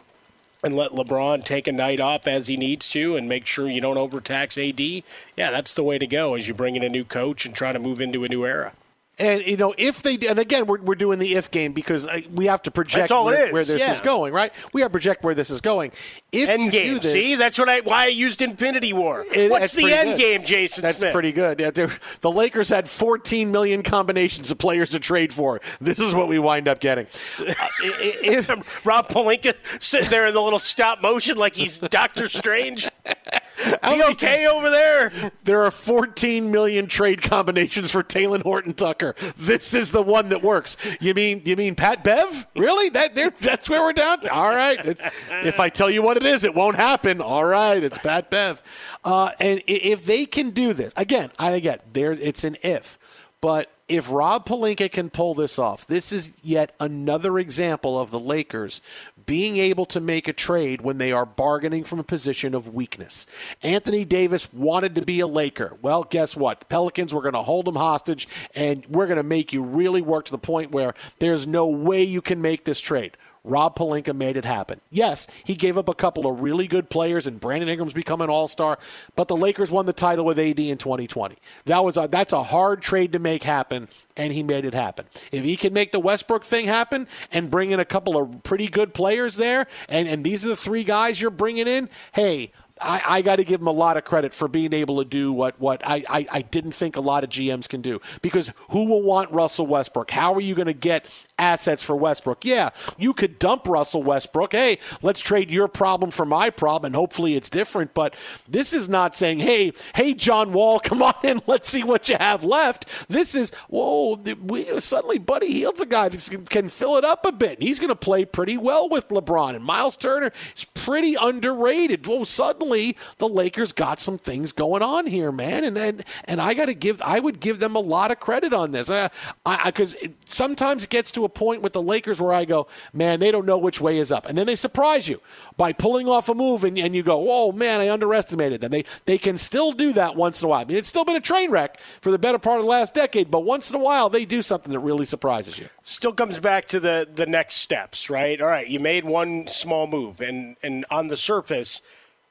and 0.64 0.74
let 0.74 0.92
LeBron 0.92 1.44
take 1.44 1.68
a 1.68 1.72
night 1.72 2.00
off 2.00 2.26
as 2.26 2.46
he 2.46 2.56
needs 2.56 2.88
to 2.88 3.16
and 3.16 3.28
make 3.28 3.46
sure 3.46 3.68
you 3.68 3.82
don't 3.82 3.98
overtax 3.98 4.56
AD. 4.56 4.80
Yeah, 4.80 5.02
that's 5.36 5.74
the 5.74 5.84
way 5.84 5.98
to 5.98 6.06
go 6.06 6.34
as 6.34 6.48
you 6.48 6.54
bring 6.54 6.74
in 6.74 6.82
a 6.82 6.88
new 6.88 7.04
coach 7.04 7.44
and 7.44 7.54
try 7.54 7.70
to 7.70 7.78
move 7.78 8.00
into 8.00 8.24
a 8.24 8.28
new 8.28 8.46
era. 8.46 8.72
And 9.18 9.46
you 9.46 9.56
know, 9.56 9.72
if 9.78 10.02
they 10.02 10.18
and 10.26 10.40
again, 10.40 10.66
we're, 10.66 10.80
we're 10.80 10.96
doing 10.96 11.20
the 11.20 11.34
if 11.34 11.50
game 11.50 11.72
because 11.72 12.04
uh, 12.04 12.20
we 12.32 12.46
have 12.46 12.62
to 12.64 12.72
project 12.72 13.10
where, 13.10 13.52
where, 13.52 13.64
this 13.64 13.78
yeah. 13.78 13.92
is 13.92 14.00
going, 14.00 14.32
right? 14.32 14.52
We 14.72 14.80
have 14.80 14.90
to 14.90 14.92
project 14.92 15.22
where 15.22 15.36
this 15.36 15.50
is 15.50 15.60
going. 15.60 15.92
If 16.32 16.48
end 16.48 16.64
you 16.64 16.70
game, 16.70 16.94
do 16.94 17.00
this, 17.00 17.12
see, 17.12 17.34
that's 17.36 17.56
what 17.56 17.68
I 17.68 17.80
why 17.80 18.04
I 18.04 18.08
used 18.08 18.42
Infinity 18.42 18.92
War. 18.92 19.24
It, 19.32 19.52
What's 19.52 19.72
the 19.72 19.92
end 19.92 20.10
good. 20.10 20.18
game, 20.18 20.42
Jason? 20.42 20.82
That's 20.82 20.98
Smith? 20.98 21.12
pretty 21.12 21.30
good. 21.30 21.60
Yeah, 21.60 21.70
the 21.70 22.30
Lakers 22.30 22.68
had 22.68 22.88
14 22.88 23.52
million 23.52 23.84
combinations 23.84 24.50
of 24.50 24.58
players 24.58 24.90
to 24.90 24.98
trade 24.98 25.32
for. 25.32 25.60
This 25.80 26.00
is 26.00 26.12
what 26.12 26.26
we 26.26 26.40
wind 26.40 26.66
up 26.66 26.80
getting. 26.80 27.06
Uh, 27.38 27.54
if 27.78 28.48
Rob 28.86 29.08
Pelinka 29.08 29.54
sitting 29.80 30.10
there 30.10 30.26
in 30.26 30.34
the 30.34 30.42
little 30.42 30.58
stop 30.58 31.00
motion 31.00 31.36
like 31.36 31.54
he's 31.54 31.78
Doctor 31.78 32.28
Strange. 32.28 32.88
Is 33.66 33.90
he 33.90 34.02
okay 34.02 34.46
over 34.46 34.70
there? 34.70 35.12
There 35.44 35.62
are 35.62 35.70
14 35.70 36.50
million 36.50 36.86
trade 36.86 37.22
combinations 37.22 37.90
for 37.90 38.02
Talen 38.02 38.42
Horton-Tucker. 38.42 39.14
This 39.36 39.74
is 39.74 39.90
the 39.90 40.02
one 40.02 40.28
that 40.30 40.42
works. 40.42 40.76
You 41.00 41.14
mean 41.14 41.42
you 41.44 41.56
mean 41.56 41.74
Pat 41.74 42.04
Bev? 42.04 42.46
Really? 42.56 42.88
That 42.90 43.14
that's 43.40 43.68
where 43.68 43.82
we're 43.82 43.92
down. 43.92 44.26
All 44.28 44.50
right. 44.50 44.78
It's, 44.84 45.00
if 45.30 45.60
I 45.60 45.68
tell 45.68 45.90
you 45.90 46.02
what 46.02 46.16
it 46.16 46.24
is, 46.24 46.44
it 46.44 46.54
won't 46.54 46.76
happen. 46.76 47.20
All 47.20 47.44
right. 47.44 47.82
It's 47.82 47.98
Pat 47.98 48.30
Bev. 48.30 48.62
Uh, 49.04 49.30
and 49.40 49.62
if 49.66 50.04
they 50.04 50.26
can 50.26 50.50
do 50.50 50.72
this 50.72 50.92
again, 50.96 51.30
I 51.38 51.60
get 51.60 51.94
there. 51.94 52.12
It's 52.12 52.44
an 52.44 52.56
if, 52.62 52.98
but 53.40 53.73
if 53.86 54.10
Rob 54.10 54.46
Pelinka 54.46 54.90
can 54.90 55.10
pull 55.10 55.34
this 55.34 55.58
off, 55.58 55.86
this 55.86 56.10
is 56.10 56.32
yet 56.42 56.74
another 56.80 57.38
example 57.38 58.00
of 58.00 58.10
the 58.10 58.18
Lakers 58.18 58.80
being 59.26 59.58
able 59.58 59.84
to 59.86 60.00
make 60.00 60.26
a 60.26 60.32
trade 60.32 60.80
when 60.80 60.98
they 60.98 61.12
are 61.12 61.26
bargaining 61.26 61.84
from 61.84 61.98
a 61.98 62.04
position 62.04 62.54
of 62.54 62.74
weakness. 62.74 63.26
Anthony 63.62 64.04
Davis 64.04 64.52
wanted 64.52 64.94
to 64.94 65.02
be 65.02 65.20
a 65.20 65.26
Laker. 65.26 65.76
Well, 65.82 66.04
guess 66.04 66.36
what? 66.36 66.60
The 66.60 66.66
Pelicans 66.66 67.12
were 67.12 67.22
going 67.22 67.34
to 67.34 67.42
hold 67.42 67.68
him 67.68 67.76
hostage, 67.76 68.26
and 68.54 68.86
we're 68.86 69.06
going 69.06 69.18
to 69.18 69.22
make 69.22 69.52
you 69.52 69.62
really 69.62 70.02
work 70.02 70.26
to 70.26 70.32
the 70.32 70.38
point 70.38 70.72
where 70.72 70.94
there's 71.18 71.46
no 71.46 71.66
way 71.66 72.02
you 72.02 72.22
can 72.22 72.40
make 72.40 72.64
this 72.64 72.80
trade. 72.80 73.16
Rob 73.44 73.76
Pelinka 73.76 74.14
made 74.16 74.38
it 74.38 74.46
happen. 74.46 74.80
Yes, 74.90 75.28
he 75.44 75.54
gave 75.54 75.76
up 75.76 75.88
a 75.88 75.94
couple 75.94 76.26
of 76.26 76.40
really 76.40 76.66
good 76.66 76.88
players, 76.88 77.26
and 77.26 77.38
Brandon 77.38 77.68
Ingram's 77.68 77.92
become 77.92 78.22
an 78.22 78.30
All 78.30 78.48
Star. 78.48 78.78
But 79.16 79.28
the 79.28 79.36
Lakers 79.36 79.70
won 79.70 79.84
the 79.84 79.92
title 79.92 80.24
with 80.24 80.38
AD 80.38 80.58
in 80.58 80.78
2020. 80.78 81.36
That 81.66 81.84
was 81.84 81.98
a, 81.98 82.08
that's 82.10 82.32
a 82.32 82.42
hard 82.42 82.80
trade 82.80 83.12
to 83.12 83.18
make 83.18 83.42
happen, 83.42 83.88
and 84.16 84.32
he 84.32 84.42
made 84.42 84.64
it 84.64 84.74
happen. 84.74 85.06
If 85.30 85.44
he 85.44 85.56
can 85.56 85.74
make 85.74 85.92
the 85.92 86.00
Westbrook 86.00 86.42
thing 86.42 86.66
happen 86.66 87.06
and 87.30 87.50
bring 87.50 87.70
in 87.70 87.80
a 87.80 87.84
couple 87.84 88.16
of 88.16 88.42
pretty 88.42 88.68
good 88.68 88.94
players 88.94 89.36
there, 89.36 89.66
and 89.88 90.08
and 90.08 90.24
these 90.24 90.44
are 90.44 90.48
the 90.48 90.56
three 90.56 90.84
guys 90.84 91.20
you're 91.20 91.30
bringing 91.30 91.68
in, 91.68 91.88
hey. 92.12 92.50
I, 92.80 93.02
I 93.04 93.22
got 93.22 93.36
to 93.36 93.44
give 93.44 93.60
him 93.60 93.68
a 93.68 93.72
lot 93.72 93.96
of 93.96 94.04
credit 94.04 94.34
for 94.34 94.48
being 94.48 94.72
able 94.72 94.98
to 94.98 95.04
do 95.08 95.32
what, 95.32 95.58
what 95.60 95.86
I, 95.86 96.04
I, 96.08 96.26
I 96.30 96.42
didn't 96.42 96.72
think 96.72 96.96
a 96.96 97.00
lot 97.00 97.22
of 97.22 97.30
GMs 97.30 97.68
can 97.68 97.82
do. 97.82 98.00
Because 98.20 98.52
who 98.70 98.84
will 98.86 99.02
want 99.02 99.30
Russell 99.30 99.66
Westbrook? 99.66 100.10
How 100.10 100.34
are 100.34 100.40
you 100.40 100.56
going 100.56 100.66
to 100.66 100.72
get 100.72 101.06
assets 101.38 101.82
for 101.82 101.96
Westbrook? 101.96 102.44
Yeah, 102.44 102.70
you 102.98 103.12
could 103.12 103.38
dump 103.38 103.66
Russell 103.66 104.02
Westbrook. 104.02 104.52
Hey, 104.52 104.78
let's 105.02 105.20
trade 105.20 105.50
your 105.50 105.68
problem 105.68 106.10
for 106.10 106.24
my 106.24 106.50
problem, 106.50 106.90
and 106.90 106.94
hopefully 106.94 107.34
it's 107.34 107.50
different. 107.50 107.94
But 107.94 108.14
this 108.48 108.72
is 108.72 108.88
not 108.88 109.14
saying, 109.14 109.40
hey, 109.40 109.72
hey, 109.94 110.14
John 110.14 110.52
Wall, 110.52 110.80
come 110.84 111.02
on 111.02 111.14
in, 111.22 111.40
let's 111.46 111.68
see 111.68 111.82
what 111.82 112.08
you 112.08 112.16
have 112.18 112.44
left. 112.44 113.08
This 113.08 113.34
is, 113.34 113.50
whoa, 113.68 114.16
we, 114.42 114.80
suddenly 114.80 115.18
Buddy 115.18 115.52
Hield's 115.52 115.80
a 115.80 115.86
guy 115.86 116.08
that 116.08 116.48
can 116.50 116.68
fill 116.68 116.96
it 116.96 117.04
up 117.04 117.26
a 117.26 117.32
bit. 117.32 117.62
He's 117.62 117.78
going 117.78 117.88
to 117.88 117.96
play 117.96 118.24
pretty 118.24 118.56
well 118.56 118.88
with 118.88 119.08
LeBron. 119.08 119.56
And 119.56 119.64
Miles 119.64 119.96
Turner 119.96 120.32
is 120.54 120.64
pretty 120.64 121.14
underrated. 121.14 122.06
Whoa, 122.06 122.24
suddenly 122.24 122.96
the 123.18 123.28
Lakers 123.28 123.72
got 123.72 124.00
some 124.00 124.18
things 124.18 124.52
going 124.52 124.82
on 124.82 125.06
here, 125.06 125.32
man, 125.32 125.64
and 125.64 125.76
and, 125.76 126.04
and 126.24 126.40
I 126.40 126.54
got 126.54 126.66
to 126.66 126.74
give 126.74 127.00
I 127.02 127.20
would 127.20 127.40
give 127.40 127.58
them 127.58 127.74
a 127.76 127.80
lot 127.80 128.10
of 128.10 128.20
credit 128.20 128.52
on 128.52 128.72
this, 128.72 128.88
because 128.88 129.94
uh, 129.94 130.08
sometimes 130.26 130.84
it 130.84 130.90
gets 130.90 131.10
to 131.12 131.23
a 131.24 131.28
point 131.28 131.62
with 131.62 131.72
the 131.72 131.82
Lakers 131.82 132.20
where 132.20 132.32
I 132.32 132.44
go, 132.44 132.66
man, 132.92 133.20
they 133.20 133.30
don't 133.30 133.46
know 133.46 133.58
which 133.58 133.80
way 133.80 133.98
is 133.98 134.12
up, 134.12 134.26
and 134.26 134.36
then 134.36 134.46
they 134.46 134.54
surprise 134.54 135.08
you 135.08 135.20
by 135.56 135.72
pulling 135.72 136.08
off 136.08 136.28
a 136.28 136.34
move, 136.34 136.64
and, 136.64 136.78
and 136.78 136.94
you 136.94 137.02
go, 137.02 137.26
oh 137.30 137.52
man, 137.52 137.80
I 137.80 137.90
underestimated 137.90 138.60
them. 138.60 138.70
They 138.70 138.84
they 139.04 139.18
can 139.18 139.38
still 139.38 139.72
do 139.72 139.92
that 139.94 140.16
once 140.16 140.42
in 140.42 140.46
a 140.46 140.48
while. 140.48 140.60
I 140.60 140.64
mean, 140.64 140.76
it's 140.76 140.88
still 140.88 141.04
been 141.04 141.16
a 141.16 141.20
train 141.20 141.50
wreck 141.50 141.80
for 142.00 142.10
the 142.10 142.18
better 142.18 142.38
part 142.38 142.58
of 142.58 142.64
the 142.64 142.70
last 142.70 142.94
decade, 142.94 143.30
but 143.30 143.40
once 143.40 143.70
in 143.70 143.76
a 143.76 143.80
while 143.80 144.08
they 144.08 144.24
do 144.24 144.42
something 144.42 144.72
that 144.72 144.78
really 144.78 145.04
surprises 145.04 145.58
you. 145.58 145.68
Still 145.82 146.12
comes 146.12 146.38
back 146.38 146.66
to 146.66 146.80
the 146.80 147.08
the 147.12 147.26
next 147.26 147.56
steps, 147.56 148.10
right? 148.10 148.40
All 148.40 148.48
right, 148.48 148.68
you 148.68 148.80
made 148.80 149.04
one 149.04 149.46
small 149.46 149.86
move, 149.86 150.20
and 150.20 150.56
and 150.62 150.84
on 150.90 151.08
the 151.08 151.16
surface 151.16 151.80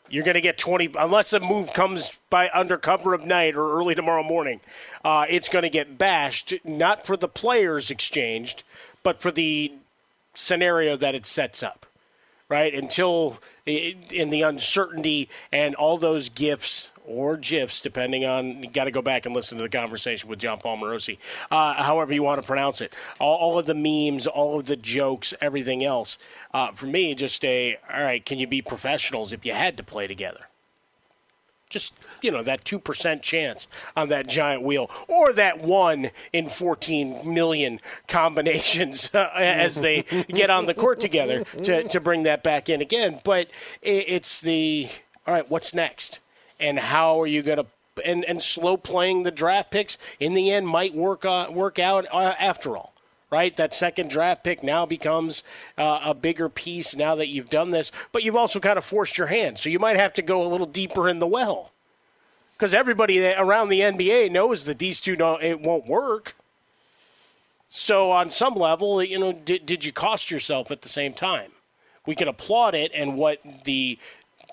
you're 0.10 0.24
going 0.24 0.36
to 0.36 0.41
get 0.41 0.57
20 0.57 0.91
unless 1.00 1.33
a 1.33 1.39
move 1.39 1.74
comes 1.74 2.19
by 2.29 2.50
under 2.53 2.77
cover 2.77 3.13
of 3.13 3.25
night 3.25 3.55
or 3.55 3.77
early 3.77 3.95
tomorrow 3.95 4.24
morning 4.24 4.60
uh, 5.03 5.25
it's 5.29 5.50
going 5.50 5.63
to 5.63 5.69
get 5.69 5.98
bashed 5.98 6.53
not 6.63 7.05
for 7.05 7.17
the 7.17 7.27
players 7.27 7.89
exchanged 7.89 8.63
but 9.01 9.22
for 9.22 9.31
the 9.31 9.72
scenario 10.33 10.95
that 10.95 11.15
it 11.15 11.25
sets 11.25 11.63
up 11.63 11.86
right? 12.53 12.75
Until 12.75 13.39
in 13.65 14.29
the 14.29 14.43
uncertainty 14.43 15.27
and 15.51 15.74
all 15.74 15.98
those 15.98 16.29
gifts 16.29 16.91
or 17.05 17.38
GIFs, 17.38 17.81
depending 17.81 18.25
on, 18.25 18.63
you 18.63 18.69
got 18.69 18.86
to 18.86 18.91
go 18.91 19.01
back 19.01 19.25
and 19.25 19.36
listen 19.36 19.57
to 19.57 19.63
the 19.63 19.69
conversation 19.69 20.29
with 20.29 20.39
Jon 20.39 20.57
Paul 20.57 20.77
Morosi, 20.77 21.17
uh, 21.51 21.74
however 21.83 22.13
you 22.13 22.24
want 22.24 22.41
to 22.41 22.48
pronounce 22.48 22.81
it. 22.81 22.93
All, 23.19 23.36
all, 23.36 23.60
of 23.60 23.65
the 23.65 23.75
memes, 23.75 24.25
all 24.27 24.60
of 24.60 24.65
the 24.65 24.75
jokes, 24.75 25.33
everything 25.41 25.83
else. 25.83 26.17
Uh, 26.53 26.72
for 26.72 26.86
me, 26.86 27.13
just 27.15 27.43
a, 27.45 27.77
all 27.93 28.03
right, 28.03 28.25
can 28.25 28.39
you 28.39 28.48
be 28.48 28.62
professionals 28.62 29.33
if 29.33 29.45
you 29.45 29.53
had 29.53 29.77
to 29.77 29.83
play 29.83 30.07
together? 30.07 30.48
Just, 31.69 31.98
you 32.22 32.29
know, 32.29 32.43
that 32.43 32.63
2% 32.63 33.22
chance 33.24 33.67
on 33.98 34.10
that 34.10 34.27
giant 34.27 34.62
wheel, 34.62 34.91
or 35.07 35.33
that 35.33 35.63
one 35.63 36.12
in 36.31 36.48
14 36.48 37.33
million 37.33 37.79
combinations 38.07 39.10
uh, 39.15 39.31
as 39.36 39.75
they 39.81 40.03
get 40.27 40.51
on 40.51 40.67
the 40.67 40.75
court 40.75 41.00
together 41.00 41.43
to, 41.63 41.88
to 41.88 42.00
bring 42.00 42.24
that 42.24 42.43
back 42.43 42.69
in 42.69 42.79
again. 42.79 43.19
But 43.24 43.50
it, 43.81 44.05
it's 44.07 44.39
the, 44.39 44.88
all 45.25 45.33
right, 45.33 45.50
what's 45.50 45.74
next? 45.74 46.19
And 46.63 46.79
how 46.79 47.22
are 47.22 47.27
you 47.27 47.43
going 47.43 47.58
to 47.58 47.65
and, 48.03 48.25
and 48.25 48.41
slow 48.41 48.75
playing 48.75 49.22
the 49.22 49.29
draft 49.29 49.70
picks 49.70 50.00
in 50.20 50.34
the 50.34 50.50
end 50.50 50.67
might 50.67 50.96
work 50.96 51.25
uh, 51.25 51.48
work 51.51 51.77
out 51.77 52.08
uh, 52.12 52.34
after 52.39 52.75
all 52.75 52.93
right? 53.29 53.55
That 53.55 53.74
second 53.74 54.12
draft 54.12 54.43
pick 54.43 54.62
now 54.62 54.86
becomes 54.86 55.43
uh, 55.75 56.01
a 56.03 56.13
bigger 56.13 56.50
piece 56.50 56.96
now 56.96 57.15
that 57.15 57.27
you've 57.27 57.50
done 57.50 57.70
this 57.70 57.91
but 58.12 58.24
you've 58.24 58.36
also 58.36 58.60
kind 58.60 58.77
of 58.77 58.86
forced 58.86 59.17
your 59.17 59.27
hand 59.27 59.60
so 59.60 59.70
you 59.70 59.79
might 59.79 59.98
have 59.98 60.13
to 60.15 60.22
go 60.22 60.43
a 60.43 60.50
little 60.50 60.65
deeper 60.65 61.10
in 61.10 61.20
the 61.20 61.27
well. 61.27 61.72
Because 62.58 62.74
everybody 62.74 63.25
around 63.25 63.70
the 63.70 63.82
NBA 63.82 64.32
knows 64.32 64.63
that 64.65 64.79
these 64.79 65.01
two 65.01 65.15
don't 65.15 65.43
it 65.43 65.62
won't 65.62 65.86
work. 65.86 66.36
So 67.67 68.12
on 68.12 68.29
some 68.29 68.55
level 68.55 69.03
you 69.03 69.20
know 69.20 69.34
did, 69.34 69.65
did 69.65 69.86
you 69.86 69.91
cost 69.91 70.32
yourself 70.32 70.72
at 70.72 70.82
the 70.82 70.89
same 70.89 71.13
time? 71.13 71.51
We 72.05 72.15
can 72.15 72.27
applaud 72.27 72.75
it 72.75 72.91
and 72.93 73.17
what 73.17 73.39
the 73.63 73.98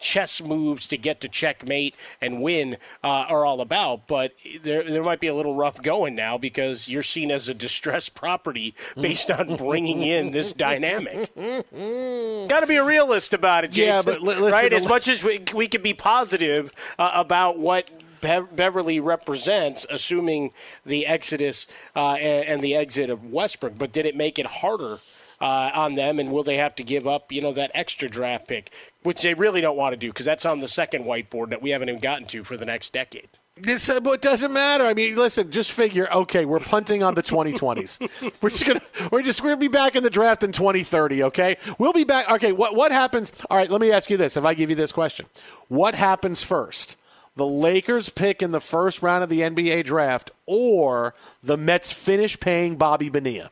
chess 0.01 0.41
moves 0.41 0.87
to 0.89 0.97
get 0.97 1.21
to 1.21 1.29
checkmate 1.29 1.95
and 2.21 2.43
win 2.43 2.77
uh, 3.05 3.27
are 3.29 3.45
all 3.45 3.61
about. 3.61 4.07
But 4.07 4.33
there, 4.63 4.83
there 4.83 5.03
might 5.03 5.21
be 5.21 5.27
a 5.27 5.35
little 5.35 5.55
rough 5.55 5.83
going 5.83 6.15
now 6.15 6.39
because 6.39 6.89
you're 6.89 7.03
seen 7.03 7.31
as 7.31 7.49
a 7.49 7.55
distressed 7.55 8.15
property 8.21 8.75
based 9.01 9.31
on 9.31 9.57
bringing 9.57 10.03
in 10.03 10.31
this 10.31 10.53
dynamic. 10.53 11.35
Got 12.49 12.61
to 12.61 12.67
be 12.67 12.77
a 12.77 12.85
realist 12.85 13.35
about 13.35 13.65
it, 13.65 13.73
Jason. 13.73 13.95
Yeah, 13.95 14.03
but 14.03 14.21
listen, 14.21 14.45
right? 14.45 14.73
As 14.73 14.89
much 14.89 15.09
as 15.09 15.23
we, 15.23 15.45
we 15.55 15.69
can 15.69 15.83
be 15.83 15.95
positive 15.95 16.73
uh, 16.99 17.11
about 17.15 17.59
what 17.59 17.91
Beverley 18.21 19.01
represents, 19.01 19.87
assuming 19.91 20.53
the 20.85 21.07
exodus 21.07 21.67
uh, 21.97 22.15
and, 22.15 22.47
and, 22.47 22.61
the 22.63 22.75
exit 22.75 23.11
of 23.11 23.25
Westbrook. 23.25 23.79
But 23.79 23.93
did 23.93 24.07
it 24.07 24.17
make 24.17 24.39
it 24.39 24.47
harder 24.47 24.99
uh, 25.41 25.71
on 25.75 25.95
them? 25.95 26.19
And 26.19 26.31
will 26.31 26.43
they 26.43 26.57
have 26.59 26.75
to 26.77 26.85
give 26.85 27.07
up, 27.07 27.33
you 27.33 27.41
know, 27.41 27.53
that 27.53 27.71
extra 27.75 28.09
draft 28.09 28.49
pick, 28.49 28.71
which 29.03 29.23
they 29.23 29.35
really 29.35 29.61
don't 29.61 29.77
want 29.77 29.93
to 29.93 29.97
do 29.97 30.09
because 30.09 30.27
that's 30.27 30.45
on 30.45 30.61
the 30.61 30.69
second 30.69 31.05
whiteboard 31.05 31.51
that 31.51 31.63
we 31.63 31.71
haven't 31.71 31.89
even 31.89 32.01
gotten 32.01 32.27
to 32.29 32.45
for 32.45 32.57
the 32.57 32.67
next 32.67 32.93
decade. 32.93 33.29
This, 33.57 33.89
uh, 33.89 34.01
but 34.01 34.13
it 34.13 34.23
doesn't 34.23 34.53
matter. 34.53 34.85
I 34.85 34.95
mean, 34.95 35.17
listen, 35.17 35.51
just 35.51 35.73
figure. 35.73 36.09
Okay, 36.11 36.45
we're 36.45 36.61
punting 36.61 37.03
on 37.03 37.15
the 37.15 37.23
2020s. 37.23 38.33
we're 38.43 38.51
just 38.51 38.67
gonna, 38.67 38.81
we're 39.11 39.23
just 39.23 39.43
gonna 39.43 39.57
be 39.57 39.69
back 39.69 39.97
in 39.97 40.03
the 40.03 40.11
draft 40.11 40.43
in 40.43 40.53
2030. 40.53 41.25
Okay, 41.25 41.57
we'll 41.79 41.93
be 41.93 42.05
back. 42.05 42.31
Okay, 42.31 42.53
what 42.53 42.75
what 42.75 42.93
happens? 42.93 43.33
All 43.51 43.57
right, 43.57 43.71
let 43.71 43.81
me 43.81 43.93
ask 43.93 44.09
you 44.09 44.17
this. 44.17 44.37
If 44.37 44.45
I 44.45 44.55
give 44.55 44.71
you 44.71 44.77
this 44.77 44.93
question, 44.93 45.27
what 45.69 45.95
happens 45.95 46.43
first? 46.43 46.97
The 47.37 47.47
Lakers 47.47 48.09
pick 48.09 48.43
in 48.43 48.51
the 48.51 48.61
first 48.61 49.03
round 49.03 49.23
of 49.23 49.31
the 49.31 49.41
NBA 49.41 49.85
draft, 49.85 50.31
or 50.47 51.15
the 51.43 51.57
Mets 51.57 51.93
finish 51.93 52.39
paying 52.41 52.77
Bobby 52.77 53.09
Bonilla. 53.09 53.51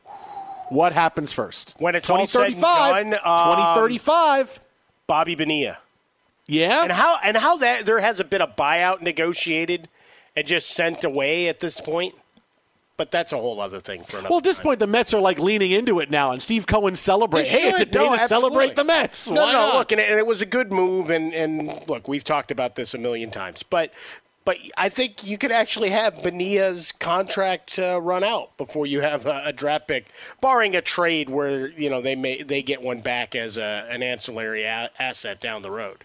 What 0.69 0.93
happens 0.93 1.33
first? 1.33 1.75
When 1.79 1.95
it's 1.95 2.09
all 2.09 2.27
said 2.27 2.51
and 2.51 2.61
done, 2.61 3.13
um, 3.13 3.55
2035. 3.55 4.59
Bobby 5.09 5.33
Bonilla. 5.33 5.79
Yeah. 6.45 6.83
And 6.83 6.91
how 6.91 7.17
and 7.23 7.35
how 7.35 7.57
that 7.57 7.87
there 7.87 7.99
has 7.99 8.19
a 8.19 8.23
bit 8.23 8.41
of 8.41 8.55
buyout 8.55 9.01
negotiated 9.01 9.89
and 10.35 10.45
just 10.45 10.69
sent 10.69 11.03
away 11.03 11.47
at 11.47 11.59
this 11.59 11.81
point. 11.81 12.13
But 12.95 13.09
that's 13.09 13.31
a 13.31 13.37
whole 13.37 13.59
other 13.59 13.79
thing 13.79 14.03
for 14.03 14.17
another. 14.17 14.29
Well, 14.29 14.37
at 14.37 14.43
this 14.43 14.57
time. 14.57 14.65
point, 14.65 14.79
the 14.79 14.87
Mets 14.87 15.13
are 15.15 15.21
like 15.21 15.39
leaning 15.39 15.71
into 15.71 15.99
it 15.99 16.11
now, 16.11 16.31
and 16.31 16.41
Steve 16.41 16.67
Cohen 16.67 16.95
celebrates. 16.95 17.49
Hey, 17.49 17.69
it's 17.69 17.79
a 17.79 17.85
day 17.85 18.05
no, 18.05 18.15
to 18.15 18.27
celebrate 18.27 18.75
the 18.75 18.83
Mets. 18.83 19.29
No, 19.31 19.41
Why 19.41 19.51
no, 19.53 19.57
not? 19.57 19.73
look, 19.75 19.91
and 19.93 20.01
it, 20.01 20.09
and 20.09 20.19
it 20.19 20.27
was 20.27 20.41
a 20.41 20.45
good 20.45 20.71
move, 20.71 21.09
and, 21.09 21.33
and 21.33 21.87
look, 21.87 22.09
we've 22.09 22.25
talked 22.25 22.51
about 22.51 22.75
this 22.75 22.93
a 22.93 22.97
million 22.97 23.31
times, 23.31 23.63
but 23.63 23.93
but 24.49 24.57
I 24.75 24.89
think 24.89 25.27
you 25.27 25.37
could 25.37 25.51
actually 25.51 25.91
have 25.91 26.23
Bonilla's 26.23 26.91
contract 26.91 27.77
uh, 27.77 28.01
run 28.01 28.23
out 28.23 28.57
before 28.57 28.87
you 28.87 29.01
have 29.01 29.27
a, 29.27 29.43
a, 29.45 29.53
draft 29.53 29.87
pick, 29.87 30.07
barring 30.41 30.75
a 30.75 30.81
trade 30.81 31.29
where 31.29 31.67
you 31.73 31.87
know 31.87 32.01
they 32.01 32.15
may 32.15 32.41
they 32.41 32.63
get 32.63 32.81
one 32.81 32.99
back 33.01 33.35
as 33.35 33.59
a, 33.59 33.85
an 33.91 34.01
ancillary 34.01 34.63
a- 34.63 34.89
asset 34.97 35.39
down 35.39 35.61
the 35.61 35.69
road. 35.69 36.03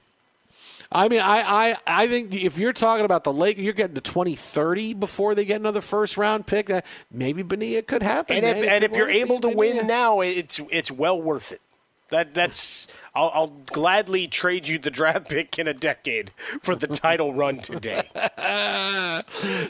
I 0.92 1.08
mean, 1.08 1.22
I, 1.22 1.70
I, 1.70 1.76
I 1.86 2.06
think 2.06 2.34
if 2.34 2.58
you're 2.58 2.74
talking 2.74 3.06
about 3.06 3.24
the 3.24 3.32
lake, 3.32 3.56
you're 3.56 3.72
getting 3.72 3.94
to 3.94 4.02
2030 4.02 4.92
before 4.92 5.34
they 5.34 5.46
get 5.46 5.58
another 5.58 5.80
first 5.80 6.18
round 6.18 6.46
pick. 6.46 6.66
That 6.66 6.84
maybe 7.10 7.42
Bonilla 7.42 7.80
could 7.80 8.02
happen. 8.02 8.36
And 8.36 8.44
if, 8.44 8.62
and 8.62 8.84
if 8.84 8.94
you're 8.94 9.08
able 9.08 9.40
to 9.40 9.48
win 9.48 9.86
now, 9.86 10.20
it's 10.20 10.60
it's 10.70 10.90
well 10.90 11.18
worth 11.18 11.50
it. 11.50 11.62
That 12.10 12.34
that's 12.34 12.86
I'll, 13.14 13.30
I'll, 13.32 13.46
gladly 13.46 14.26
trade 14.26 14.68
you 14.68 14.78
the 14.78 14.90
draft 14.90 15.28
pick 15.28 15.58
in 15.58 15.66
a 15.66 15.72
decade 15.72 16.32
for 16.60 16.74
the 16.74 16.86
title 16.86 17.32
run 17.32 17.58
today. 17.58 18.02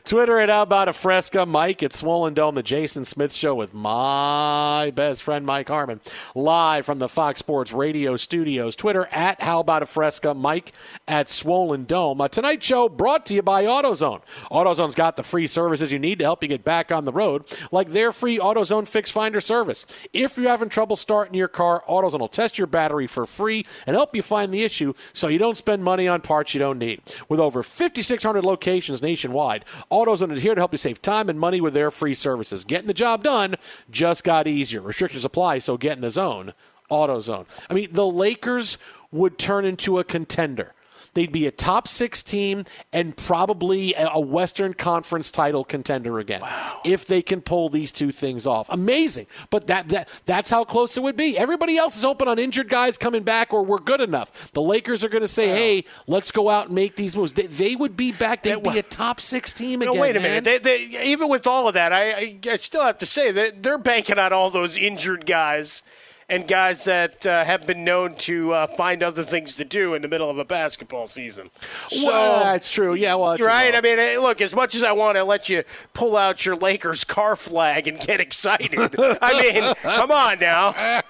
Twitter 0.05 0.41
at 0.41 0.51
About 0.51 0.89
a 0.89 0.93
Fresca, 0.93 1.47
Mike 1.47 1.83
at 1.83 1.93
Swollen 1.93 2.35
Dome, 2.35 2.55
the 2.55 2.63
Jason 2.63 3.05
Smith 3.05 3.33
Show 3.33 3.55
with 3.55 3.73
my 3.73 4.91
best 4.97 5.23
friend 5.23 5.47
Mike 5.47 5.69
Harmon, 5.69 6.01
live 6.35 6.87
from 6.87 6.99
the 6.99 7.09
Fox 7.09 7.39
Sports 7.39 7.73
Radio 7.73 8.17
studios. 8.17 8.75
Twitter 8.75 9.07
at 9.13 9.43
How 9.43 9.61
About 9.61 9.83
a 9.83 9.87
Fresca, 9.87 10.35
Mike 10.35 10.73
at 11.07 11.29
Swollen 11.29 11.85
Dome. 11.85 12.21
Uh, 12.21 12.29
tonight's 12.29 12.67
show 12.67 12.89
brought 12.89 13.27
to 13.27 13.35
you 13.35 13.43
by 13.43 13.65
AutoZone. 13.65 14.23
AutoZone's 14.51 14.95
got 14.95 15.17
the 15.17 15.23
free 15.23 15.47
services 15.47 15.93
you 15.93 15.99
need 15.99 16.19
to 16.19 16.25
help 16.25 16.43
you 16.43 16.49
get 16.49 16.65
back 16.65 16.91
on 16.91 17.05
the 17.05 17.13
road, 17.13 17.45
like 17.71 17.91
their 17.91 18.11
free 18.11 18.39
AutoZone 18.39 18.89
Fix 18.89 19.11
Finder 19.11 19.41
service. 19.41 19.87
If 20.13 20.37
you're 20.37 20.49
having 20.49 20.71
trouble 20.71 20.97
starting 20.97 21.35
your 21.35 21.49
car, 21.49 21.85
AutoZone 21.89 22.24
will 22.25 22.29
test 22.29 22.57
your 22.57 22.67
battery 22.67 23.07
for 23.07 23.27
free 23.27 23.65
and 23.87 23.95
help 23.95 24.17
you 24.17 24.23
find 24.23 24.53
the 24.53 24.63
issue 24.63 24.95
so 25.13 25.29
you 25.29 25.39
don't 25.39 25.59
spend 25.59 25.85
money 25.85 26.09
on 26.09 26.23
parts 26.23 26.55
you 26.55 26.59
don't 26.59 26.79
need. 26.79 27.03
With 27.29 27.39
over 27.39 27.63
5,600 27.63 28.43
locations 28.43 29.03
nationwide, 29.03 29.67
AutoZone 29.93 30.33
is 30.33 30.43
here 30.43 30.55
to 30.55 30.61
help 30.61 30.73
you 30.73 30.79
save 30.79 31.03
time 31.03 31.29
and 31.29 31.39
money 31.39 31.61
with 31.61 31.75
their 31.75 31.91
free 31.91 32.15
services. 32.15 32.65
Getting 32.65 32.87
the 32.87 32.95
job 32.95 33.23
done 33.23 33.57
just 33.91 34.25
got 34.25 34.49
easier. 34.49 34.81
Restrictions 34.81 35.27
apply, 35.27 35.59
so 35.59 35.77
get 35.77 35.97
in 35.97 36.01
the 36.01 36.11
zone. 36.11 36.55
AutoZone. 36.91 37.47
I 37.69 37.75
mean, 37.75 37.89
the 37.93 38.07
Lakers 38.07 38.79
would 39.13 39.39
turn 39.39 39.65
into 39.65 39.99
a 39.99 40.05
contender. 40.05 40.74
They'd 41.15 41.33
be 41.33 41.47
a 41.47 41.51
top 41.51 41.89
six 41.89 42.23
team 42.23 42.65
and 42.93 43.17
probably 43.17 43.95
a 43.97 44.21
Western 44.21 44.75
Conference 44.75 45.31
title 45.31 45.65
contender 45.65 46.19
again 46.19 46.41
wow. 46.41 46.81
if 46.85 47.07
they 47.07 47.23
can 47.23 47.41
pull 47.41 47.69
these 47.69 47.93
two 47.93 48.11
things 48.11 48.47
off. 48.47 48.69
Amazing, 48.69 49.27
but 49.51 49.67
that, 49.69 49.89
that 49.89 50.09
that's 50.27 50.51
how 50.51 50.65
close 50.65 50.97
it 50.97 51.03
would 51.03 51.17
be. 51.17 51.39
Everybody 51.39 51.77
else 51.77 51.97
is 51.97 52.05
open 52.05 52.29
on 52.29 52.39
injured 52.39 52.69
guys 52.69 52.99
coming 52.99 53.23
back, 53.23 53.53
or 53.53 53.63
we're 53.65 53.79
good 53.79 54.01
enough. 54.01 54.53
The 54.53 54.63
Lakers 54.63 55.05
are 55.05 55.09
going 55.09 55.23
to 55.23 55.29
say, 55.29 55.49
wow. 55.49 55.55
"Hey, 55.55 55.85
let's 56.07 56.33
go 56.33 56.51
out 56.51 56.67
and 56.67 56.75
make 56.75 56.97
these 56.97 57.17
moves." 57.17 57.33
They, 57.33 57.47
they 57.47 57.77
would 57.77 57.97
be 57.97 58.13
back. 58.13 58.43
They'd 58.43 58.63
be 58.63 58.79
a 58.79 58.83
top 58.83 59.21
six 59.21 59.53
team 59.53 59.83
again. 59.83 59.95
No, 59.95 60.01
wait 60.01 60.17
a 60.17 60.21
man. 60.21 60.43
minute. 60.43 60.63
They, 60.63 60.87
they, 60.87 61.05
even 61.07 61.29
with 61.29 61.47
all 61.47 61.69
of 61.69 61.75
that, 61.75 61.93
I, 61.93 62.13
I, 62.13 62.39
I 62.51 62.57
still 62.57 62.83
have 62.83 62.99
to 62.99 63.07
say 63.07 63.31
that 63.33 63.63
they're 63.63 63.79
banking 63.79 64.19
on 64.19 64.33
all 64.33 64.51
those 64.51 64.77
injured 64.77 65.27
guys 65.27 65.83
and 66.29 66.47
guys 66.49 66.85
that 66.85 67.27
uh, 67.27 67.45
have 67.45 67.67
been 67.67 67.85
known 67.85 68.15
to 68.15 68.53
uh, 68.53 68.67
find 68.67 69.03
other 69.03 69.23
things 69.23 69.55
to 69.57 69.65
do 69.65 69.95
in 69.95 70.03
the 70.03 70.09
middle 70.09 70.31
of 70.31 70.39
a 70.39 70.45
basketball 70.45 71.07
season. 71.07 71.51
So, 71.89 72.07
well, 72.07 72.45
that's 72.45 72.71
true. 72.71 72.95
Yeah, 72.95 73.15
well, 73.17 73.37
right. 73.39 73.75
I 73.75 73.81
mean, 73.81 73.99
hey, 73.99 74.19
look, 74.19 74.41
as 74.41 74.55
much 74.55 74.75
as 74.75 74.83
I 74.83 74.93
want 74.93 75.17
to 75.17 75.25
let 75.25 75.49
you 75.49 75.65
pull 75.93 76.17
out 76.17 76.45
your 76.45 76.57
Lakers 76.57 77.05
car 77.05 77.37
flag 77.37 77.89
and 77.89 77.99
get 78.01 78.21
excited, 78.25 78.75
I 79.21 79.41
mean, 79.41 79.75
come 79.83 80.11
on 80.11 80.39
now. 80.39 80.75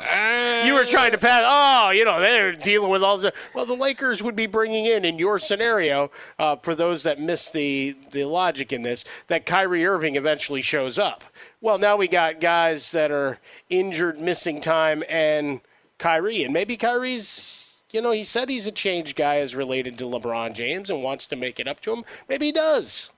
You 0.67 0.75
were 0.75 0.85
trying 0.85 1.13
to 1.13 1.19
pass. 1.19 1.43
Oh, 1.45 1.91
you 1.91 2.05
know, 2.05 2.21
they're 2.21 2.53
dealing 2.53 2.91
with 2.91 3.03
all 3.03 3.19
this. 3.19 3.33
Well, 3.55 3.67
the 3.67 3.77
Lakers 3.77 4.23
would 4.23 4.37
be 4.37 4.47
bringing 4.47 4.87
in, 4.87 5.05
in 5.05 5.19
your 5.19 5.39
scenario, 5.39 6.11
uh, 6.39 6.57
for 6.57 6.75
those 6.75 7.03
that 7.03 7.21
miss 7.21 7.51
the 7.51 7.97
the 8.13 8.25
logic 8.25 8.73
in 8.73 8.83
this, 8.83 9.05
that 9.27 9.47
Kyrie 9.47 9.87
Irving 9.87 10.17
eventually 10.17 10.63
shows 10.63 10.99
up. 10.99 11.25
Well, 11.61 11.79
now 11.79 11.97
we 11.97 12.09
got 12.09 12.41
guys 12.41 12.93
that 12.93 13.11
are 13.11 13.39
injured, 13.71 14.21
missing 14.21 14.61
time, 14.61 15.03
and 15.09 15.61
Kyrie. 15.99 16.45
And 16.45 16.53
maybe 16.53 16.77
Kyrie's, 16.77 17.67
you 17.91 18.01
know, 18.01 18.11
he 18.11 18.25
said 18.25 18.49
he's 18.49 18.67
a 18.67 18.73
change 18.73 19.15
guy 19.15 19.39
as 19.39 19.55
related 19.55 19.97
to 19.99 20.05
LeBron 20.05 20.55
James 20.55 20.91
and 20.91 21.03
wants 21.03 21.27
to 21.27 21.37
make 21.37 21.59
it 21.61 21.69
up 21.69 21.81
to 21.81 21.93
him. 21.93 22.05
Maybe 22.29 22.47
he 22.47 22.53
does. 22.53 23.11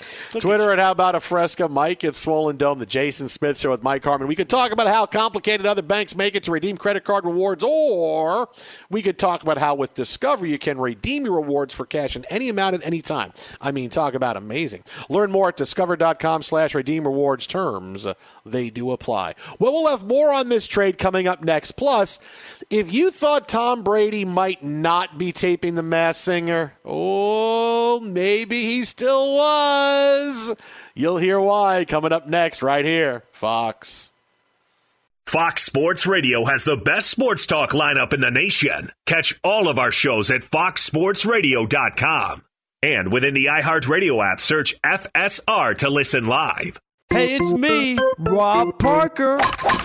Mm-hmm. 0.00 0.38
Twitter 0.38 0.70
at 0.70 0.78
How 0.78 0.90
About 0.90 1.14
a 1.14 1.20
Fresca, 1.20 1.68
Mike 1.68 2.04
at 2.04 2.14
Swollen 2.14 2.56
Dome, 2.56 2.78
the 2.78 2.86
Jason 2.86 3.28
Smith 3.28 3.58
Show 3.58 3.70
with 3.70 3.82
Mike 3.82 4.02
Harmon. 4.02 4.28
We 4.28 4.34
could 4.34 4.48
talk 4.48 4.72
about 4.72 4.86
how 4.86 5.06
complicated 5.06 5.66
other 5.66 5.82
banks 5.82 6.16
make 6.16 6.34
it 6.34 6.42
to 6.44 6.52
redeem 6.52 6.76
credit 6.76 7.04
card 7.04 7.24
rewards, 7.24 7.64
or 7.66 8.48
we 8.88 9.02
could 9.02 9.18
talk 9.18 9.42
about 9.42 9.58
how 9.58 9.74
with 9.74 9.94
Discover 9.94 10.46
you 10.46 10.58
can 10.58 10.78
redeem 10.78 11.24
your 11.24 11.34
rewards 11.36 11.74
for 11.74 11.84
cash 11.84 12.16
in 12.16 12.24
any 12.30 12.48
amount 12.48 12.74
at 12.74 12.84
any 12.84 13.02
time. 13.02 13.32
I 13.60 13.70
mean, 13.72 13.90
talk 13.90 14.14
about 14.14 14.36
amazing. 14.36 14.84
Learn 15.08 15.30
more 15.30 15.48
at 15.48 15.56
discover.com 15.56 16.42
slash 16.42 16.74
redeem 16.74 17.04
rewards 17.04 17.46
terms. 17.46 18.06
They 18.50 18.70
do 18.70 18.90
apply. 18.90 19.34
Well, 19.58 19.72
we'll 19.72 19.90
have 19.90 20.06
more 20.06 20.32
on 20.32 20.48
this 20.48 20.66
trade 20.66 20.98
coming 20.98 21.26
up 21.26 21.42
next. 21.42 21.72
Plus, 21.72 22.18
if 22.70 22.92
you 22.92 23.10
thought 23.10 23.48
Tom 23.48 23.82
Brady 23.82 24.24
might 24.24 24.62
not 24.62 25.18
be 25.18 25.32
taping 25.32 25.74
the 25.74 25.82
Masked 25.82 26.24
Singer, 26.24 26.74
oh, 26.84 28.00
maybe 28.00 28.62
he 28.62 28.84
still 28.84 29.34
was. 29.34 30.54
You'll 30.94 31.18
hear 31.18 31.40
why 31.40 31.84
coming 31.84 32.12
up 32.12 32.26
next, 32.26 32.62
right 32.62 32.84
here, 32.84 33.24
Fox. 33.32 34.12
Fox 35.26 35.62
Sports 35.62 36.06
Radio 36.06 36.44
has 36.44 36.64
the 36.64 36.76
best 36.76 37.08
sports 37.08 37.46
talk 37.46 37.70
lineup 37.70 38.12
in 38.12 38.20
the 38.20 38.32
nation. 38.32 38.90
Catch 39.06 39.38
all 39.44 39.68
of 39.68 39.78
our 39.78 39.92
shows 39.92 40.28
at 40.28 40.42
foxsportsradio.com. 40.42 42.42
And 42.82 43.12
within 43.12 43.34
the 43.34 43.46
iHeartRadio 43.46 44.32
app, 44.32 44.40
search 44.40 44.74
FSR 44.82 45.76
to 45.78 45.90
listen 45.90 46.26
live. 46.26 46.80
Hey, 47.12 47.34
it's 47.34 47.52
me, 47.52 47.98
Rob 48.20 48.78
Parker. 48.78 49.40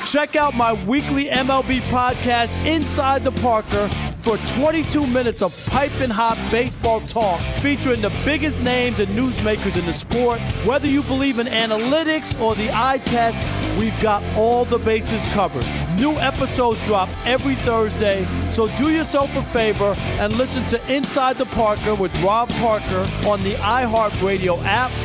Check 0.05 0.35
out 0.35 0.53
my 0.53 0.73
weekly 0.85 1.25
MLB 1.25 1.81
podcast, 1.89 2.55
Inside 2.67 3.23
the 3.23 3.31
Parker, 3.31 3.89
for 4.19 4.38
22 4.38 5.07
minutes 5.07 5.41
of 5.41 5.51
piping 5.65 6.11
hot 6.11 6.38
baseball 6.51 6.99
talk 7.01 7.41
featuring 7.61 8.01
the 8.01 8.11
biggest 8.23 8.61
names 8.61 8.99
and 8.99 9.09
newsmakers 9.17 9.75
in 9.75 9.88
the 9.88 9.93
sport. 9.93 10.39
Whether 10.65 10.88
you 10.88 11.01
believe 11.01 11.39
in 11.39 11.47
analytics 11.47 12.39
or 12.39 12.53
the 12.53 12.69
eye 12.71 12.99
test, 13.05 13.43
we've 13.79 13.99
got 13.99 14.23
all 14.38 14.63
the 14.63 14.77
bases 14.77 15.25
covered. 15.33 15.65
New 15.97 16.11
episodes 16.19 16.79
drop 16.85 17.09
every 17.25 17.55
Thursday, 17.55 18.23
so 18.49 18.67
do 18.77 18.91
yourself 18.91 19.35
a 19.35 19.43
favor 19.45 19.95
and 20.19 20.31
listen 20.33 20.63
to 20.65 20.93
Inside 20.93 21.39
the 21.39 21.45
Parker 21.47 21.95
with 21.95 22.15
Rob 22.21 22.49
Parker 22.49 23.09
on 23.27 23.41
the 23.41 23.55
iHeartRadio 23.55 24.63
app 24.63 24.91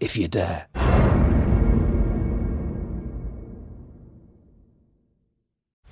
if 0.00 0.16
you 0.16 0.28
dare. 0.28 0.97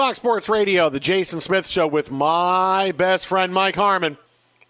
Fox 0.00 0.16
Sports 0.16 0.48
Radio, 0.48 0.88
the 0.88 0.98
Jason 0.98 1.40
Smith 1.40 1.66
Show 1.66 1.86
with 1.86 2.10
my 2.10 2.90
best 2.92 3.26
friend 3.26 3.52
Mike 3.52 3.76
Harmon. 3.76 4.16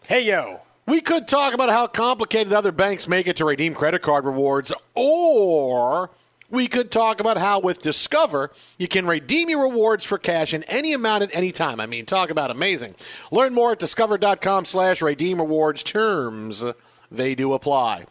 Hey, 0.08 0.22
yo. 0.22 0.62
We 0.88 1.00
could 1.00 1.28
talk 1.28 1.54
about 1.54 1.68
how 1.68 1.86
complicated 1.86 2.52
other 2.52 2.72
banks 2.72 3.06
make 3.06 3.28
it 3.28 3.36
to 3.36 3.44
redeem 3.44 3.72
credit 3.74 4.02
card 4.02 4.24
rewards, 4.24 4.72
or 4.96 6.10
we 6.50 6.66
could 6.66 6.90
talk 6.90 7.20
about 7.20 7.38
how 7.38 7.60
with 7.60 7.80
Discover 7.80 8.50
you 8.76 8.88
can 8.88 9.06
redeem 9.06 9.48
your 9.48 9.62
rewards 9.62 10.04
for 10.04 10.18
cash 10.18 10.52
in 10.52 10.64
any 10.64 10.92
amount 10.92 11.22
at 11.22 11.32
any 11.32 11.52
time. 11.52 11.78
I 11.78 11.86
mean, 11.86 12.06
talk 12.06 12.30
about 12.30 12.50
amazing. 12.50 12.96
Learn 13.30 13.54
more 13.54 13.70
at 13.70 13.78
discover.com 13.78 14.64
slash 14.64 15.00
redeem 15.00 15.38
rewards 15.38 15.84
terms. 15.84 16.64
They 17.08 17.36
do 17.36 17.52
apply. 17.52 18.06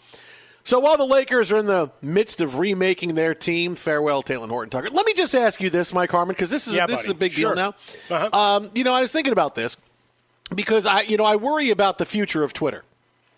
So 0.70 0.78
while 0.78 0.98
the 0.98 1.04
Lakers 1.06 1.52
are 1.52 1.58
in 1.58 1.66
the 1.66 1.90
midst 2.00 2.42
of 2.42 2.60
remaking 2.60 3.16
their 3.16 3.34
team, 3.34 3.74
farewell 3.74 4.22
Talen 4.22 4.50
Horton-Tucker. 4.50 4.92
Let 4.92 5.04
me 5.08 5.16
just 5.16 5.34
ask 5.34 5.60
you 5.62 5.72
this, 5.72 5.96
Mike 5.96 6.12
Harmon, 6.12 6.34
because 6.36 6.52
this 6.52 6.68
is 6.68 6.76
Yeah, 6.76 6.86
this 6.86 7.06
is 7.06 7.10
a 7.10 7.16
big 7.16 7.32
Sure. 7.32 7.56
deal 7.56 7.74
now. 8.10 8.16
Uh-huh. 8.16 8.30
Um, 8.40 8.70
you 8.76 8.84
know, 8.84 8.94
I 8.94 9.02
was 9.02 9.12
thinking 9.12 9.34
about 9.34 9.56
this 9.56 9.78
because 10.54 10.86
I, 10.86 11.02
you 11.02 11.18
know, 11.18 11.26
I 11.26 11.38
worry 11.38 11.72
about 11.72 11.98
the 11.98 12.06
future 12.06 12.44
of 12.44 12.54
Twitter. 12.54 12.84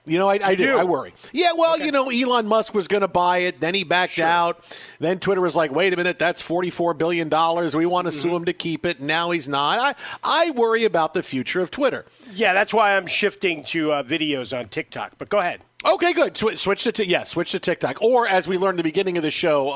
You 0.05 0.17
know, 0.17 0.27
I, 0.27 0.39
I 0.43 0.55
do. 0.55 0.65
do? 0.65 0.77
I 0.77 0.83
worry. 0.83 1.13
Yeah, 1.31 1.51
well, 1.55 1.79
you 1.79 1.93
know, 1.93 2.09
Elon 2.09 2.47
Musk 2.47 2.73
was 2.73 2.89
going 2.89 2.99
to 3.01 3.07
buy 3.07 3.37
it, 3.37 3.61
then 3.61 3.75
he 3.75 3.85
backed 3.85 4.19
out. 4.19 4.61
Then 4.99 5.19
Twitter 5.19 5.39
was 5.39 5.55
like, 5.55 5.71
"Wait 5.71 5.93
a 5.93 5.95
minute, 5.95 6.17
that's 6.19 6.41
forty-four 6.41 6.95
billion 6.95 7.29
dollars. 7.29 7.75
We 7.75 7.85
want 7.85 8.07
to 8.07 8.11
Mm-hmm. 8.11 8.19
sue 8.29 8.35
him 8.35 8.45
to 8.45 8.51
keep 8.53 8.83
it." 8.85 8.99
Now 8.99 9.29
he's 9.29 9.47
not. 9.47 9.77
I, 9.79 10.47
I 10.47 10.51
worry 10.51 10.83
about 10.85 11.13
the 11.13 11.21
future 11.23 11.61
of 11.61 11.69
Twitter. 11.69 12.05
Yeah, 12.33 12.51
that's 12.53 12.73
why 12.73 12.97
I'm 12.97 13.05
shifting 13.05 13.63
to 13.65 13.91
uh, 13.91 14.03
videos 14.03 14.57
on 14.57 14.69
TikTok. 14.69 15.13
But 15.19 15.29
go 15.29 15.37
ahead. 15.37 15.61
Okay, 15.85 16.13
good. 16.13 16.35
Swi 16.35 16.57
switch 16.57 16.83
to 16.83 16.91
t- 16.91 17.03
yeah, 17.05 17.23
switch 17.23 17.51
to 17.51 17.59
TikTok, 17.59 18.01
or 18.01 18.27
as 18.27 18.47
we 18.47 18.57
learned 18.57 18.75
at 18.75 18.83
the 18.83 18.83
beginning 18.83 19.17
of 19.17 19.23
the 19.23 19.31
show, 19.31 19.69
uh, 19.69 19.73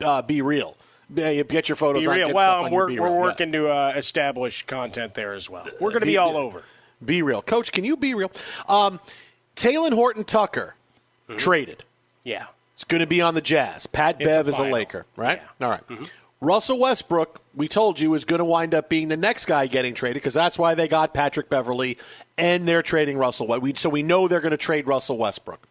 uh, 0.00 0.04
uh, 0.04 0.22
BeReal. 0.22 0.74
Yeah, 1.14 1.42
Get 1.44 1.68
your 1.68 1.76
photos 1.76 2.02
Be 2.02 2.08
on. 2.08 2.16
real. 2.16 2.26
get 2.26 2.34
Well, 2.34 2.52
stuff 2.52 2.64
on 2.66 2.72
we're, 2.72 2.86
Be 2.88 2.98
we're 2.98 3.06
Real, 3.06 3.14
yes. 3.16 3.22
working 3.24 3.52
to 3.52 3.68
uh, 3.68 3.92
establish 3.96 4.66
content 4.66 5.14
there 5.14 5.34
as 5.34 5.48
well. 5.48 5.64
We're 5.80 5.90
going 5.90 6.00
to 6.00 6.06
be 6.06 6.12
Be- 6.12 6.16
all 6.16 6.36
over. 6.36 6.64
Be 7.04 7.22
real, 7.22 7.42
Coach. 7.42 7.70
Can 7.70 7.84
you 7.84 7.96
be 7.96 8.14
real? 8.14 8.32
Um, 8.68 8.98
Talen 9.54 9.92
Horton-Tucker 9.92 10.74
traded. 11.36 11.84
Yeah. 12.24 12.46
It's 12.74 12.84
going 12.84 13.00
to 13.00 13.06
be 13.06 13.20
on 13.20 13.34
the 13.34 13.40
Jazz. 13.40 13.86
Pat 13.86 14.16
It's 14.20 14.28
a 14.28 14.42
Bev 14.42 14.48
is 14.48 14.58
a. 14.58 14.62
Laker, 14.64 15.06
right? 15.16 15.40
All 15.62 15.70
right. 15.70 15.82
Russell 16.40 16.78
Westbrook, 16.78 17.40
we 17.54 17.68
told 17.68 18.00
you, 18.00 18.12
is 18.14 18.24
going 18.24 18.38
to 18.40 18.44
wind 18.44 18.74
up 18.74 18.88
being 18.88 19.08
the 19.08 19.16
next 19.16 19.46
guy 19.46 19.66
getting 19.66 19.94
traded 19.94 20.16
because 20.16 20.34
that's 20.34 20.58
why 20.58 20.74
they 20.74 20.88
got 20.88 21.14
Patrick 21.14 21.48
Beverley 21.48 21.96
and 22.38 22.66
they're 22.66 22.82
trading 22.82 23.16
Russell. 23.18 23.48
So 23.76 23.88
we 23.88 24.02
know 24.02 24.28
they're 24.28 24.40
going 24.40 24.50
to 24.50 24.56
trade 24.56 24.86
Russell 24.86 25.18
Westbrook. 25.18 25.66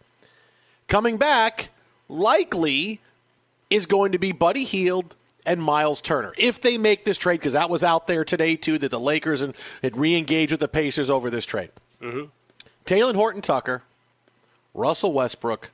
Coming 0.88 1.18
back, 1.18 1.70
likely, 2.08 3.00
is 3.70 3.86
going 3.86 4.12
to 4.12 4.20
be 4.20 4.32
Buddy 4.32 4.64
Hield 4.64 5.16
and 5.46 5.62
Miles 5.62 6.02
Turner 6.02 6.34
if 6.38 6.60
they 6.60 6.78
make 6.78 7.06
this 7.06 7.18
trade 7.18 7.40
because 7.40 7.54
that 7.54 7.70
was 7.70 7.84
out 7.84 8.08
there 8.08 8.26
today 8.26 8.56
too 8.56 8.78
that 8.80 8.90
the 8.90 9.00
Lakers 9.00 9.42
and 9.42 9.56
had 9.84 9.96
re-engaged 9.96 10.52
with 10.52 10.60
the 10.60 10.68
Pacers 10.68 11.10
over 11.10 11.30
this 11.30 11.46
trade. 11.46 11.70
Mm-hmm. 12.02 12.26
Talen 12.86 13.16
Horton-Tucker, 13.16 13.84
Russell 14.74 15.14
Westbrook, 15.14 15.72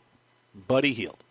Buddy 0.68 0.94
Hield. 0.94 1.24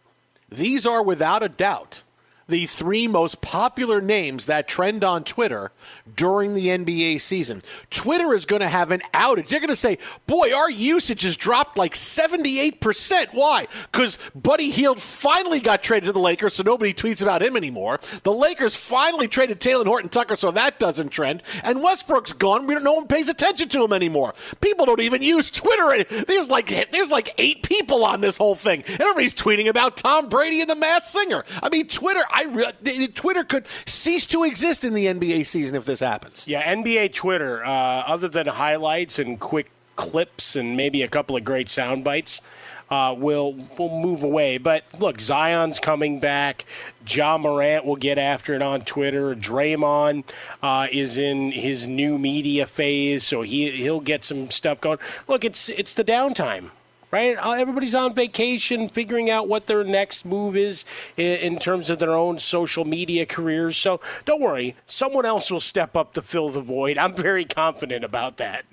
These 0.49 0.87
are 0.87 1.03
without 1.03 1.42
a 1.42 1.49
doubt 1.49 2.03
the 2.50 2.66
three 2.66 3.06
most 3.06 3.40
popular 3.40 4.00
names 4.00 4.46
that 4.46 4.68
trend 4.68 5.02
on 5.02 5.24
Twitter 5.24 5.72
during 6.14 6.54
the 6.54 6.66
NBA 6.66 7.20
season. 7.20 7.62
Twitter 7.90 8.34
is 8.34 8.44
going 8.44 8.60
to 8.60 8.68
have 8.68 8.90
an 8.90 9.00
outage. 9.14 9.48
They're 9.48 9.60
going 9.60 9.68
to 9.68 9.76
say, 9.76 9.98
boy, 10.26 10.54
our 10.54 10.70
usage 10.70 11.22
has 11.22 11.36
dropped 11.36 11.78
like 11.78 11.94
78%. 11.94 13.28
Why? 13.32 13.66
Because 13.90 14.18
Buddy 14.34 14.70
Hield 14.70 15.00
finally 15.00 15.60
got 15.60 15.82
traded 15.82 16.08
to 16.08 16.12
the 16.12 16.18
Lakers, 16.18 16.54
so 16.54 16.62
nobody 16.62 16.92
tweets 16.92 17.22
about 17.22 17.42
him 17.42 17.56
anymore. 17.56 18.00
The 18.22 18.32
Lakers 18.32 18.74
finally 18.76 19.28
traded 19.28 19.60
Talen 19.60 19.86
Horton-Tucker, 19.86 20.36
so 20.36 20.50
that 20.50 20.78
doesn't 20.78 21.10
trend. 21.10 21.42
And 21.64 21.82
Westbrook's 21.82 22.32
gone. 22.32 22.66
We 22.66 22.74
don't, 22.74 22.84
no 22.84 22.92
one 22.92 23.06
pays 23.06 23.28
attention 23.28 23.68
to 23.70 23.84
him 23.84 23.92
anymore. 23.92 24.34
People 24.60 24.86
don't 24.86 25.00
even 25.00 25.22
use 25.22 25.50
Twitter. 25.50 26.04
There's 26.24 26.48
like, 26.48 26.90
there's 26.90 27.10
like 27.10 27.34
eight 27.38 27.62
people 27.62 28.04
on 28.04 28.20
this 28.20 28.36
whole 28.36 28.54
thing. 28.54 28.82
And 28.86 29.00
everybody's 29.00 29.34
tweeting 29.34 29.68
about 29.68 29.96
Tom 29.96 30.28
Brady 30.28 30.60
and 30.60 30.68
the 30.68 30.76
Masked 30.76 31.08
Singer. 31.08 31.44
I 31.62 31.68
mean, 31.68 31.86
Twitter, 31.86 32.22
I 32.40 32.44
re- 32.44 33.09
Twitter 33.09 33.44
could 33.44 33.66
cease 33.87 34.24
to 34.26 34.44
exist 34.44 34.85
in 34.85 34.94
the 34.94 35.07
NBA 35.07 35.44
season 35.44 35.76
if 35.76 35.85
this 35.85 36.00
happens. 36.00 36.48
Yeah, 36.48 36.62
NBA 36.74 37.12
Twitter, 37.12 37.64
uh, 37.64 37.70
other 37.70 38.29
than 38.29 38.46
highlights 38.46 39.18
and 39.18 39.38
quick 39.38 39.70
clips 39.96 40.57
and 40.57 40.76
maybe 40.76 41.03
a 41.03 41.09
couple 41.09 41.37
of 41.37 41.44
great 41.44 41.68
sound 41.68 42.03
bites, 42.03 42.40
uh, 42.90 43.14
will 43.16 43.53
will 43.79 44.00
move 44.00 44.22
away. 44.22 44.57
But 44.57 44.85
look, 44.98 45.20
Zion's 45.20 45.79
coming 45.79 46.18
back. 46.18 46.64
Ja 47.07 47.37
Morant 47.37 47.85
will 47.85 47.96
get 47.96 48.16
after 48.16 48.55
it 48.55 48.62
on 48.62 48.81
Twitter. 48.83 49.35
Draymond 49.35 50.24
uh, 50.62 50.88
is 50.90 51.18
in 51.18 51.53
his 51.53 51.87
new 51.87 52.18
media 52.18 52.66
phase, 52.66 53.22
so 53.22 53.42
he 53.42 53.70
he'll 53.70 54.00
get 54.00 54.24
some 54.24 54.50
stuff 54.50 54.81
going. 54.81 54.98
Look, 55.29 55.44
it's 55.44 55.68
it's 55.68 55.92
the 55.94 56.05
downtime 56.05 56.70
right? 57.11 57.37
Uh, 57.37 57.53
Everybody's 57.53 57.94
on 57.94 58.14
vacation, 58.14 58.88
figuring 58.88 59.31
out 59.31 59.49
what 59.49 59.66
their 59.66 59.85
next 59.85 60.25
move 60.25 60.57
is 60.57 60.85
in, 61.16 61.37
in, 61.37 61.59
terms 61.59 61.90
of 61.90 61.99
their 61.99 62.14
own 62.14 62.38
social 62.38 62.85
media 62.85 63.27
careers. 63.27 63.77
So 63.77 64.01
don't 64.25 64.40
worry, 64.40 64.77
someone 64.87 65.27
else 65.27 65.51
will 65.51 65.61
step 65.61 65.96
up 65.96 66.12
to 66.14 66.23
fill 66.23 66.51
the 66.51 66.61
void. 66.61 66.99
I'm 66.99 67.14
very 67.14 67.44
confident 67.44 68.05
about 68.05 68.37
that. 68.38 68.64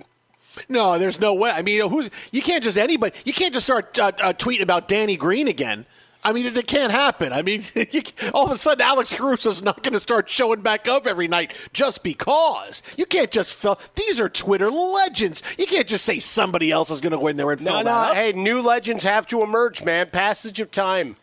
No, 0.70 0.98
there's 0.98 1.20
no 1.20 1.34
way. 1.34 1.52
I 1.52 1.62
mean, 1.62 1.88
who's 1.90 2.10
you 2.32 2.42
can't 2.42 2.64
just 2.64 2.78
anybody. 2.78 3.16
You 3.26 3.34
can't 3.34 3.54
just 3.54 3.68
start 3.68 3.98
uh, 4.00 4.12
uh, 4.22 4.34
tweeting 4.34 4.62
about 4.62 4.88
Danny 4.88 5.16
Green 5.16 5.48
again. 5.48 5.86
I 6.24 6.34
mean, 6.34 6.46
it, 6.46 6.68
can't 6.68 6.92
happen. 6.92 7.32
I 7.32 7.42
mean, 7.42 7.62
all 8.34 8.46
of 8.46 8.52
a 8.52 8.58
sudden, 8.58 8.82
Alex 8.82 9.14
Caruso's 9.14 9.62
not 9.62 9.84
going 9.84 9.94
to 9.94 10.00
start 10.00 10.30
showing 10.30 10.62
back 10.62 10.88
up 10.88 11.08
every 11.08 11.28
night 11.28 11.54
just 11.74 12.04
because. 12.04 12.82
You 12.98 13.06
can't 13.06 13.32
just 13.32 13.54
fill. 13.54 13.80
These 13.96 14.20
are 14.20 14.28
Twitter 14.28 14.70
legends. 14.70 15.42
You 15.58 15.68
can't 15.68 15.88
just 15.88 16.04
say 16.04 16.20
somebody 16.20 16.72
else 16.72 16.92
is 16.92 17.00
going 17.00 17.12
to 17.12 17.20
win 17.20 17.38
there 17.38 17.52
and 17.52 17.62
fill 17.62 17.72
no, 17.72 17.78
that 17.78 17.86
no. 17.86 17.92
up. 17.92 18.16
Hey, 18.16 18.34
new 18.34 18.62
legends 18.62 19.04
have 19.04 19.26
to 19.28 19.42
emerge, 19.42 19.86
man. 19.86 20.10
Passage 20.10 20.60
of 20.60 20.72
time. 20.72 21.16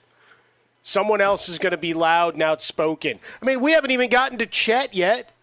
Someone 0.83 1.21
else 1.21 1.49
is 1.49 1.59
going 1.59 1.73
to 1.73 1.79
be 1.79 1.95
loud 1.95 2.35
and 2.35 2.43
outspoken. 2.43 3.19
I 3.43 3.47
mean, 3.47 3.61
we 3.61 3.73
haven't 3.73 3.91
even 3.91 4.11
gotten 4.11 4.39
to 4.39 4.47
Chet 4.47 4.95
yet. 4.95 5.34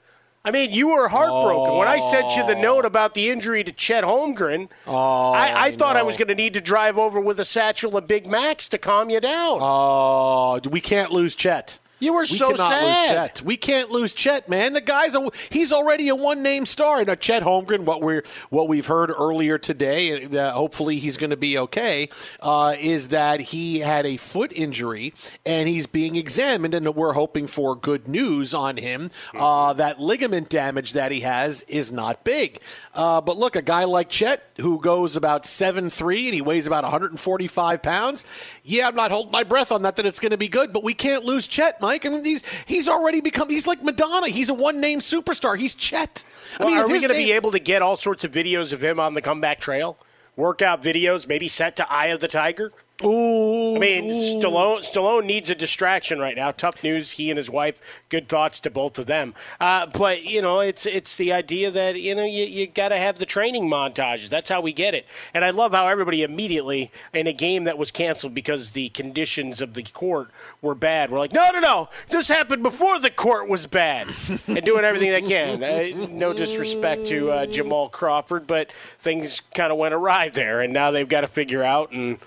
I 0.44 0.50
mean, 0.50 0.72
you 0.72 0.90
were 0.90 1.08
heartbroken 1.08 1.74
oh. 1.74 1.78
when 1.78 1.88
I 1.88 2.00
sent 2.00 2.36
you 2.36 2.46
the 2.46 2.56
note 2.56 2.84
about 2.84 3.14
the 3.14 3.30
injury 3.30 3.64
to 3.64 3.72
Chet 3.72 4.04
Holmgren. 4.04 4.70
Oh, 4.88 5.32
I, 5.32 5.66
I, 5.66 5.78
thought. 5.78 5.96
I 5.96 6.02
was 6.02 6.18
going 6.18 6.30
to 6.30 6.36
need 6.36 6.54
to 6.56 6.62
drive 6.62 6.98
over 6.98 7.20
with 7.20 7.40
a 7.40 7.46
satchel 7.46 7.96
of 7.96 8.08
Big 8.08 8.26
Macs 8.26 8.68
to 8.70 8.80
calm 8.80 9.12
you 9.12 9.20
down. 9.20 9.60
Oh, 9.62 10.60
we 10.70 10.82
can't 10.82 11.12
lose 11.12 11.36
Chet. 11.36 11.78
You 12.02 12.14
were 12.14 12.22
we 12.22 12.26
so 12.26 12.56
sad. 12.56 13.42
We 13.42 13.58
can't 13.58 13.92
lose 13.92 14.12
Chet, 14.12 14.50
man. 14.50 14.74
The 14.74 14.82
guy's 14.82 15.14
a 15.14 15.30
he's 15.52 15.72
already 15.72 16.10
a 16.10 16.16
one 16.16 16.42
name 16.42 16.66
star. 16.66 17.06
Now 17.06 17.14
Chet 17.14 17.44
Holmgren, 17.44 17.82
what 17.82 18.02
we're 18.02 18.24
what 18.50 18.68
we've 18.68 18.88
heard 18.88 19.12
earlier 19.12 19.60
today, 19.60 20.26
uh, 20.26 20.52
hopefully 20.52 20.98
he's 20.98 21.16
going 21.18 21.30
to 21.30 21.38
be 21.38 21.60
okay. 21.60 22.10
Uh, 22.40 22.76
is 22.80 23.10
that 23.10 23.40
he 23.40 23.80
had 23.80 24.08
a 24.08 24.18
foot 24.18 24.52
injury 24.52 25.14
and 25.46 25.70
he's 25.70 25.86
being 25.86 26.16
examined, 26.16 26.74
and 26.74 26.96
we're 26.96 27.14
hoping 27.14 27.46
for 27.46 27.76
good 27.76 28.08
news 28.08 28.56
on 28.56 28.78
him. 28.78 29.12
Uh, 29.38 29.74
that 29.74 30.00
ligament 30.00 30.50
damage 30.50 30.94
that 30.94 31.12
he 31.12 31.20
has 31.20 31.62
is 31.64 31.92
not 31.92 32.24
big, 32.24 32.60
uh, 32.96 33.22
but 33.22 33.38
look, 33.38 33.56
a 33.56 33.62
guy 33.62 33.84
like 33.84 34.10
Chet 34.10 34.42
who 34.58 34.82
goes 34.82 35.16
about 35.16 35.46
seven 35.46 35.92
three 35.92 36.26
and 36.26 36.34
he 36.34 36.42
weighs 36.42 36.66
about 36.66 36.84
145 36.84 37.84
pounds. 37.84 38.26
Yeah, 38.64 38.88
I'm 38.88 38.96
not 38.96 39.12
holding 39.12 39.32
my 39.32 39.44
breath 39.44 39.72
on 39.72 39.84
that 39.84 39.98
that 39.98 40.08
it's 40.08 40.20
going 40.20 40.32
to 40.32 40.38
be 40.38 40.48
good, 40.48 40.74
but 40.74 40.84
we 40.84 40.96
can't 40.96 41.24
lose 41.24 41.48
Chet, 41.48 41.80
Mike. 41.80 41.91
Mike. 41.92 42.06
I 42.06 42.10
mean, 42.10 42.24
he's 42.24 42.42
he's 42.66 42.88
already 42.88 43.20
become 43.22 43.50
he's 43.50 43.68
like 43.68 43.84
Madonna. 43.84 44.28
He's 44.30 44.50
a 44.50 44.54
one 44.54 44.80
name 44.80 45.00
superstar. 45.00 45.58
He's 45.58 45.74
Chet. 45.76 46.24
I 46.60 46.64
well, 46.64 46.70
mean, 46.70 46.78
are 46.80 46.88
we 46.88 46.94
going 47.00 47.02
to 47.04 47.08
name- 47.10 47.28
be 47.28 47.32
able 47.34 47.52
to 47.52 47.60
get 47.60 47.82
all 47.82 47.98
sorts 47.98 48.24
of 48.24 48.32
videos 48.32 48.72
of 48.72 48.82
him 48.84 49.00
on 49.00 49.14
the 49.14 49.22
comeback 49.22 49.60
trail? 49.60 49.98
Workout 50.38 50.82
videos, 50.82 51.28
maybe 51.28 51.50
set 51.50 51.76
to 51.76 51.92
Eye 51.92 52.08
of 52.08 52.22
the 52.22 52.28
Tiger. 52.28 52.72
Ooh, 53.04 53.76
I 53.76 53.80
mean, 53.80 54.12
Stallone, 54.12 54.80
Stallone 54.80 55.26
needs 55.26 55.50
a 55.50 55.56
distraction 55.56 56.20
right 56.20 56.36
now. 56.36 56.52
Tough 56.52 56.84
news. 56.84 57.12
He 57.12 57.30
and 57.30 57.38
his 57.38 57.50
wife. 57.50 58.04
Good 58.10 58.28
thoughts 58.30 58.60
to 58.62 58.70
both 58.70 59.00
of 59.00 59.08
them. 59.08 59.34
Uh, 59.60 59.88
but 59.88 60.24
you 60.24 60.42
know, 60.42 60.60
it's 60.60 60.86
it's 60.86 61.18
the 61.18 61.34
idea 61.34 61.72
that 61.72 62.00
you 62.00 62.14
know 62.14 62.24
you, 62.24 62.44
you 62.46 62.68
got 62.68 62.90
to 62.90 62.98
have 62.98 63.18
the 63.18 63.26
training 63.26 63.70
montages. 63.70 64.30
That's 64.30 64.50
how 64.50 64.62
we 64.62 64.74
get 64.74 64.94
it. 64.94 65.08
And 65.34 65.44
I 65.44 65.50
love 65.50 65.72
how 65.72 65.88
everybody 65.88 66.24
immediately 66.24 66.92
in 67.14 67.28
a 67.28 67.34
game 67.34 67.64
that 67.64 67.78
was 67.78 67.92
canceled 67.92 68.34
because 68.34 68.72
the 68.72 68.90
conditions 68.90 69.62
of 69.62 69.74
the 69.74 69.84
court 69.84 70.30
were 70.62 70.76
bad. 70.76 71.10
We're 71.10 71.20
like, 71.20 71.34
no, 71.34 71.50
no, 71.52 71.60
no. 71.60 71.90
This 72.10 72.28
happened 72.28 72.64
before 72.64 73.00
the 73.00 73.10
court 73.10 73.50
was 73.50 73.66
bad, 73.68 74.08
and 74.48 74.64
doing 74.64 74.84
everything 74.84 75.12
they 75.12 75.22
can. 75.22 75.64
Uh, 75.64 76.08
no 76.12 76.34
disrespect 76.34 77.08
to 77.08 77.32
uh, 77.32 77.46
Jamal 77.48 77.90
Crawford, 77.90 78.48
but 78.48 78.72
things 78.72 79.42
kind 79.56 79.72
of 79.72 79.78
went 79.78 79.94
awry 79.94 80.30
there, 80.30 80.62
and 80.62 80.72
now 80.72 80.92
they've 80.92 81.10
got 81.10 81.22
to 81.22 81.28
figure 81.28 81.64
out 81.64 81.92
and. 81.92 82.20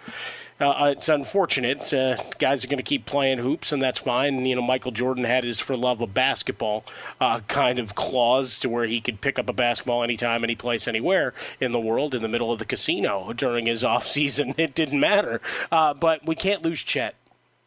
Uh, 0.61 0.95
it's 0.97 1.09
unfortunate. 1.09 1.93
Uh, 1.93 2.17
guys 2.39 2.65
are 2.65 2.69
going 2.69 2.79
to 2.79 2.85
keep 2.85 3.07
playing 3.07 3.39
hoops, 3.39 3.73
and 3.73 3.83
that's 3.83 3.99
fine. 3.99 4.47
You 4.47 4.55
know, 4.55 4.63
Michael 4.63 4.93
Jordan 4.93 5.25
had 5.25 5.43
his 5.43 5.59
for 5.59 5.77
love 5.77 6.01
of 6.01 6.15
basketball 6.15 6.85
uh, 7.21 7.41
kind 7.41 7.81
of 7.81 7.97
clause 7.97 8.59
to 8.61 8.69
where 8.69 8.85
he 8.85 9.01
could 9.01 9.21
pick 9.21 9.39
up 9.39 9.49
a 9.49 9.53
basketball 9.53 10.05
anytime, 10.05 10.45
any 10.45 10.55
place, 10.55 10.87
anywhere 10.87 11.35
in 11.61 11.73
the 11.73 11.81
world 11.81 12.15
in 12.15 12.23
the 12.23 12.29
middle 12.29 12.53
of 12.53 12.61
the 12.61 12.65
casino 12.65 13.33
during 13.33 13.67
his 13.67 13.83
off 13.85 14.07
season. 14.07 14.55
It 14.57 14.75
didn't 14.75 15.01
matter. 15.01 15.41
Uh, 15.73 15.93
but 15.93 16.25
we 16.25 16.37
can't 16.37 16.63
lose 16.63 16.83
Chet. 16.83 17.17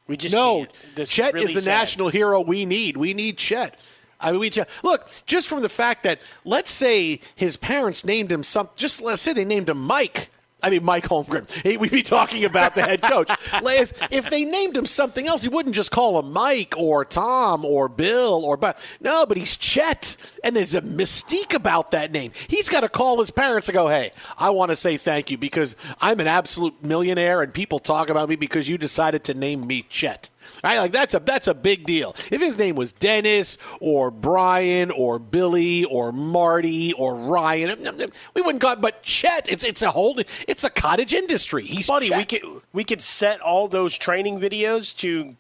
We 0.08 0.16
just 0.16 0.34
no. 0.34 0.68
Chet 0.96 1.10
is, 1.10 1.34
really 1.34 1.46
is 1.46 1.54
the 1.54 1.62
sad. 1.62 1.80
national 1.80 2.08
hero 2.08 2.40
we 2.40 2.66
need. 2.66 2.96
We 2.96 3.14
need 3.14 3.38
Chet. 3.38 3.78
I 4.20 4.32
mean, 4.32 4.40
we 4.40 4.50
just, 4.50 4.70
look 4.84 5.10
just 5.26 5.48
from 5.48 5.62
the 5.62 5.70
fact 5.70 6.04
that 6.04 6.20
let's 6.46 6.72
say 6.72 7.20
his 7.36 7.58
parents 7.58 8.06
named 8.06 8.32
him 8.32 8.44
some. 8.44 8.70
Just 8.78 9.02
let's 9.02 9.22
say 9.22 9.34
they 9.34 9.46
named 9.46 9.68
him 9.68 9.80
Mike. 9.80 10.30
I 10.64 10.72
mean, 10.72 10.84
Mike 10.84 11.08
Holmgren. 11.08 11.50
Hey, 11.62 11.78
we'd 11.78 11.92
be 11.92 12.02
talking 12.02 12.44
about 12.44 12.74
the 12.74 12.82
head 12.82 13.02
coach. 13.02 13.32
If, 13.78 14.02
if 14.12 14.30
they 14.30 14.44
named 14.44 14.76
him 14.76 14.88
something 14.88 15.28
else, 15.28 15.44
he 15.44 15.50
wouldn't 15.50 15.76
just 15.76 15.92
call 15.92 16.18
him 16.18 16.32
Mike 16.32 16.74
or 16.78 17.06
Tom 17.06 17.64
or 17.64 17.88
Bill 17.90 18.44
or 18.44 18.58
but 18.58 18.80
no, 19.02 19.26
but 19.26 19.38
he's 19.38 19.56
Chet, 19.56 20.18
and 20.44 20.56
there's 20.56 20.74
a 20.74 20.82
mystique 20.82 21.54
about 21.54 21.92
that 21.92 22.12
name. 22.12 22.32
He's 22.48 22.70
got 22.70 22.82
to 22.82 22.90
call 22.90 23.20
his 23.20 23.30
parents 23.30 23.68
and 23.68 23.76
go, 23.76 23.88
"Hey, 23.88 24.12
I 24.38 24.50
want 24.50 24.70
to 24.70 24.76
say 24.76 24.98
thank 24.98 25.30
you 25.30 25.38
because 25.38 25.76
I'm 26.02 26.20
an 26.20 26.28
absolute 26.28 26.84
millionaire, 26.84 27.42
and 27.44 27.54
people 27.54 27.78
talk 27.78 28.10
about 28.10 28.30
me 28.30 28.36
because 28.36 28.68
you 28.68 28.78
decided 28.80 29.24
to 29.26 29.34
name 29.36 29.68
me 29.68 29.84
Chet." 29.84 30.30
Right? 30.64 30.78
Like 30.78 30.92
that's 30.92 31.14
a 31.14 31.20
that's 31.20 31.48
a 31.48 31.54
big 31.54 31.86
deal. 31.86 32.16
If 32.32 32.42
his 32.42 32.58
name 32.58 32.76
was 32.76 32.94
Dennis 32.94 33.58
or 33.80 34.12
Brian 34.12 34.92
or 34.92 35.20
Billy 35.20 35.86
or 35.86 36.12
Marty 36.12 36.94
or 36.94 37.16
Ryan, 37.16 37.88
um, 37.88 38.02
um, 38.02 38.10
we 38.34 38.42
wouldn't 38.42 38.62
call 38.62 38.74
it. 38.74 38.82
But 38.82 39.04
Chet, 39.04 39.50
it's 39.50 39.64
it's 39.64 39.82
a 39.82 39.92
whole 39.92 40.20
it's 40.48 40.64
a 40.64 40.70
cottage 40.70 41.14
industry. 41.14 41.66
He's 41.66 41.86
funny. 41.86 42.10
Chet. 42.10 42.18
We 42.18 42.26
could 42.26 42.62
we 42.74 42.84
could 42.84 43.02
set 43.02 43.40
all 43.42 43.68
those 43.68 43.98
training 43.98 44.40
videos 44.40 44.96
to 44.98 45.36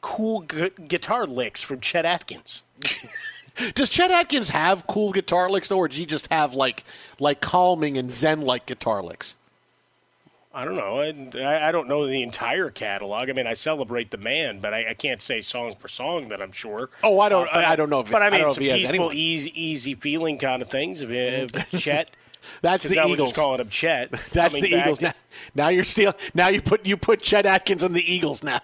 cool 0.00 0.40
gu- 0.40 0.70
guitar 0.70 1.26
licks 1.26 1.62
from 1.62 1.80
Chet 1.80 2.04
Atkins. 2.04 2.62
Does 3.74 3.90
Chet 3.90 4.10
Atkins 4.10 4.50
have 4.50 4.86
cool 4.86 5.12
guitar 5.12 5.48
licks, 5.50 5.68
though, 5.68 5.76
or 5.76 5.86
does 5.88 5.98
he 5.98 6.06
just 6.06 6.32
have 6.32 6.54
like 6.54 6.84
like 7.18 7.40
calming 7.42 7.98
and 7.98 8.10
zen 8.10 8.40
like 8.40 8.64
guitar 8.64 9.02
licks? 9.02 9.36
I 10.54 10.64
don't 10.64 10.76
know. 10.76 11.00
I, 11.40 11.68
I 11.68 11.72
don't 11.72 11.88
know 11.88 12.06
the 12.06 12.22
entire 12.22 12.70
catalog. 12.70 13.30
I 13.30 13.32
mean, 13.32 13.46
I 13.46 13.54
celebrate 13.54 14.10
the 14.10 14.18
man, 14.18 14.58
but 14.60 14.74
I, 14.74 14.90
I 14.90 14.94
can't 14.94 15.22
say 15.22 15.40
song 15.40 15.72
for 15.78 15.88
song 15.88 16.28
that 16.28 16.42
I'm 16.42 16.52
sure. 16.52 16.90
Oh, 17.02 17.20
I 17.20 17.28
don't. 17.28 17.48
Uh, 17.48 17.58
I, 17.58 17.72
I 17.72 17.76
don't 17.76 17.88
know 17.88 18.00
if. 18.00 18.10
But 18.10 18.22
I 18.22 18.26
I 18.26 18.30
mean, 18.30 18.40
if 18.42 18.54
some 18.54 18.62
peaceful, 18.62 19.12
easy, 19.12 19.52
easy 19.60 19.94
feeling 19.94 20.38
kind 20.38 20.60
of 20.60 20.68
things. 20.68 21.00
Of, 21.00 21.10
of 21.10 21.52
Chet. 21.78 22.10
That's 22.60 22.84
the 22.88 23.02
Eagles. 23.06 23.30
Just 23.30 23.34
calling 23.36 23.60
him 23.60 23.70
Chet. 23.70 24.10
That's 24.32 24.60
the. 24.60 24.68
Eagles 24.68 25.00
now. 25.00 25.12
Now 25.54 25.68
you're 25.68 25.84
still. 25.84 26.12
Now 26.34 26.48
you 26.48 26.60
put 26.60 26.84
you 26.84 26.96
put 26.96 27.22
Chet 27.22 27.46
Atkins 27.46 27.82
on 27.82 27.94
the 27.94 28.12
Eagles 28.12 28.42
now. 28.42 28.60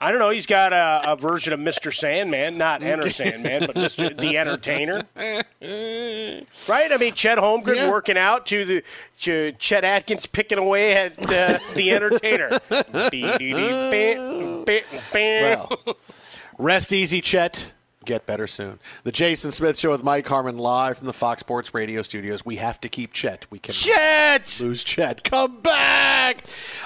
I 0.00 0.10
don't 0.10 0.18
know. 0.18 0.30
He's 0.30 0.46
got 0.46 0.72
a, 0.72 1.12
a 1.12 1.16
version 1.16 1.52
of 1.52 1.60
Mr. 1.60 1.94
Sandman, 1.94 2.58
not 2.58 2.82
Enter 2.82 3.10
Sandman, 3.10 3.66
but 3.66 3.76
Mr. 3.76 4.16
the 4.18 4.36
Entertainer. 4.36 5.02
Right? 6.68 6.92
I 6.92 6.96
mean, 6.98 7.14
Chet 7.14 7.38
Holmgren 7.38 7.76
Yeah. 7.76 7.90
working 7.90 8.18
out 8.18 8.46
to 8.46 8.64
the 8.64 8.82
to 9.20 9.52
Chet 9.58 9.84
Atkins 9.84 10.26
picking 10.26 10.58
away 10.58 10.94
at 10.94 11.18
uh, 11.32 11.58
the 11.74 11.92
Entertainer. 11.92 12.58
Well, 15.14 15.78
rest 16.58 16.92
easy, 16.92 17.20
Chet. 17.20 17.72
Get 18.04 18.26
better 18.26 18.46
soon. 18.46 18.78
The 19.04 19.12
Jason 19.12 19.50
Smith 19.50 19.78
Show 19.78 19.90
with 19.90 20.04
Mike 20.04 20.26
Harmon 20.26 20.58
live 20.58 20.98
from 20.98 21.06
the 21.06 21.12
Fox 21.12 21.40
Sports 21.40 21.72
Radio 21.74 22.02
studios. 22.02 22.44
We 22.44 22.56
have 22.56 22.80
to 22.82 22.88
keep 22.88 23.12
Chet. 23.12 23.46
We 23.50 23.58
can 23.58 23.72
Chet 23.74 24.58
lose 24.60 24.84
Chet. 24.84 25.24
Come 25.24 25.60
back, 25.60 26.44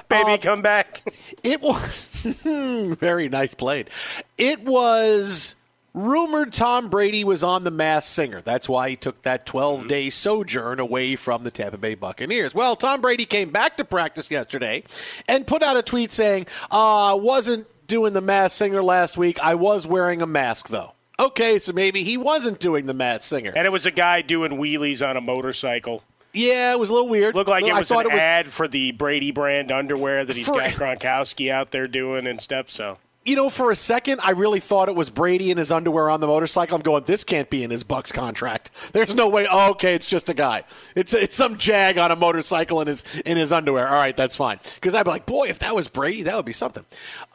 baby, 0.08 0.32
Uh, 0.32 0.36
come 0.38 0.62
back. 0.62 1.02
It 1.42 1.60
was 1.62 2.08
very 2.44 3.28
nice 3.28 3.54
played. 3.54 3.90
It 4.36 4.60
was 4.64 5.54
rumored 5.94 6.52
Tom 6.52 6.88
Brady 6.88 7.24
was 7.24 7.42
on 7.42 7.64
the 7.64 7.70
Masked 7.70 8.10
Singer. 8.12 8.40
That's 8.40 8.68
why 8.68 8.90
he 8.90 8.96
took 8.96 9.22
that 9.22 9.46
12 9.46 9.88
day 9.88 10.10
sojourn 10.10 10.78
away 10.80 11.16
from 11.16 11.44
the 11.44 11.50
Tampa 11.50 11.78
Bay 11.78 11.94
Buccaneers. 11.94 12.54
Well, 12.54 12.76
Tom 12.76 13.00
Brady 13.00 13.24
came 13.24 13.50
back 13.50 13.76
to 13.78 13.84
practice 13.84 14.30
yesterday 14.30 14.84
and 15.28 15.46
put 15.46 15.62
out 15.62 15.76
a 15.76 15.82
tweet 15.82 16.12
saying, 16.12 16.46
uh, 16.70 17.16
wasn't 17.20 17.66
doing 17.86 18.12
the 18.12 18.20
Masked 18.20 18.58
Singer 18.58 18.82
last 18.82 19.16
week. 19.16 19.40
I 19.40 19.54
was 19.54 19.86
wearing 19.86 20.20
a 20.22 20.26
mask, 20.26 20.68
though. 20.68 20.92
Okay, 21.20 21.58
so 21.58 21.72
maybe 21.72 22.04
he 22.04 22.16
wasn't 22.16 22.60
doing 22.60 22.86
the 22.86 22.94
Masked 22.94 23.24
Singer. 23.24 23.52
And 23.56 23.66
it 23.66 23.70
was 23.70 23.86
a 23.86 23.90
guy 23.90 24.22
doing 24.22 24.52
wheelies 24.52 25.06
on 25.06 25.16
a 25.16 25.20
motorcycle. 25.20 26.02
Yeah, 26.32 26.72
it 26.72 26.78
was 26.78 26.90
a 26.90 26.92
little 26.92 27.08
weird. 27.08 27.34
Looked 27.34 27.50
like 27.50 27.64
it 27.64 27.72
was 27.74 27.90
an 27.90 28.00
it 28.00 28.12
was- 28.12 28.20
ad 28.20 28.46
for 28.46 28.68
the 28.68 28.92
Brady 28.92 29.30
brand 29.32 29.72
underwear 29.72 30.24
that 30.24 30.36
he's 30.36 30.46
For- 30.46 30.54
got 30.54 30.72
Gronkowski 30.72 31.50
out 31.50 31.70
there 31.72 31.88
doing 31.88 32.26
and 32.26 32.40
stuff. 32.40 32.70
So 32.70 32.98
you 33.24 33.36
know, 33.36 33.50
for 33.50 33.70
a 33.70 33.74
second, 33.74 34.20
I 34.22 34.30
really 34.30 34.60
thought 34.60 34.88
it 34.88 34.94
was 34.94 35.10
Brady 35.10 35.50
in 35.50 35.58
his 35.58 35.70
underwear 35.70 36.08
on 36.08 36.20
the 36.20 36.26
motorcycle. 36.26 36.76
I'm 36.76 36.80
going, 36.82 37.04
this 37.04 37.24
can't 37.24 37.50
be 37.50 37.62
in 37.62 37.70
his 37.70 37.84
Bucs 37.84 38.10
contract. 38.10 38.70
There's 38.92 39.14
no 39.14 39.28
way. 39.28 39.46
Oh, 39.50 39.72
okay, 39.72 39.94
it's 39.94 40.06
just 40.06 40.30
a 40.30 40.34
guy. 40.34 40.64
It's 40.94 41.12
it's 41.12 41.36
some 41.36 41.58
jag 41.58 41.98
on 41.98 42.10
a 42.10 42.16
motorcycle 42.16 42.80
in 42.80 42.86
his 42.86 43.04
in 43.26 43.36
his 43.36 43.50
underwear. 43.52 43.88
All 43.88 43.96
right, 43.96 44.16
that's 44.16 44.36
fine. 44.36 44.60
Because 44.76 44.94
I'd 44.94 45.02
be 45.02 45.10
like, 45.10 45.26
boy, 45.26 45.48
if 45.48 45.58
that 45.58 45.74
was 45.74 45.88
Brady, 45.88 46.22
that 46.22 46.36
would 46.36 46.44
be 46.46 46.52
something. 46.52 46.84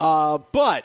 Uh, 0.00 0.38
but 0.52 0.84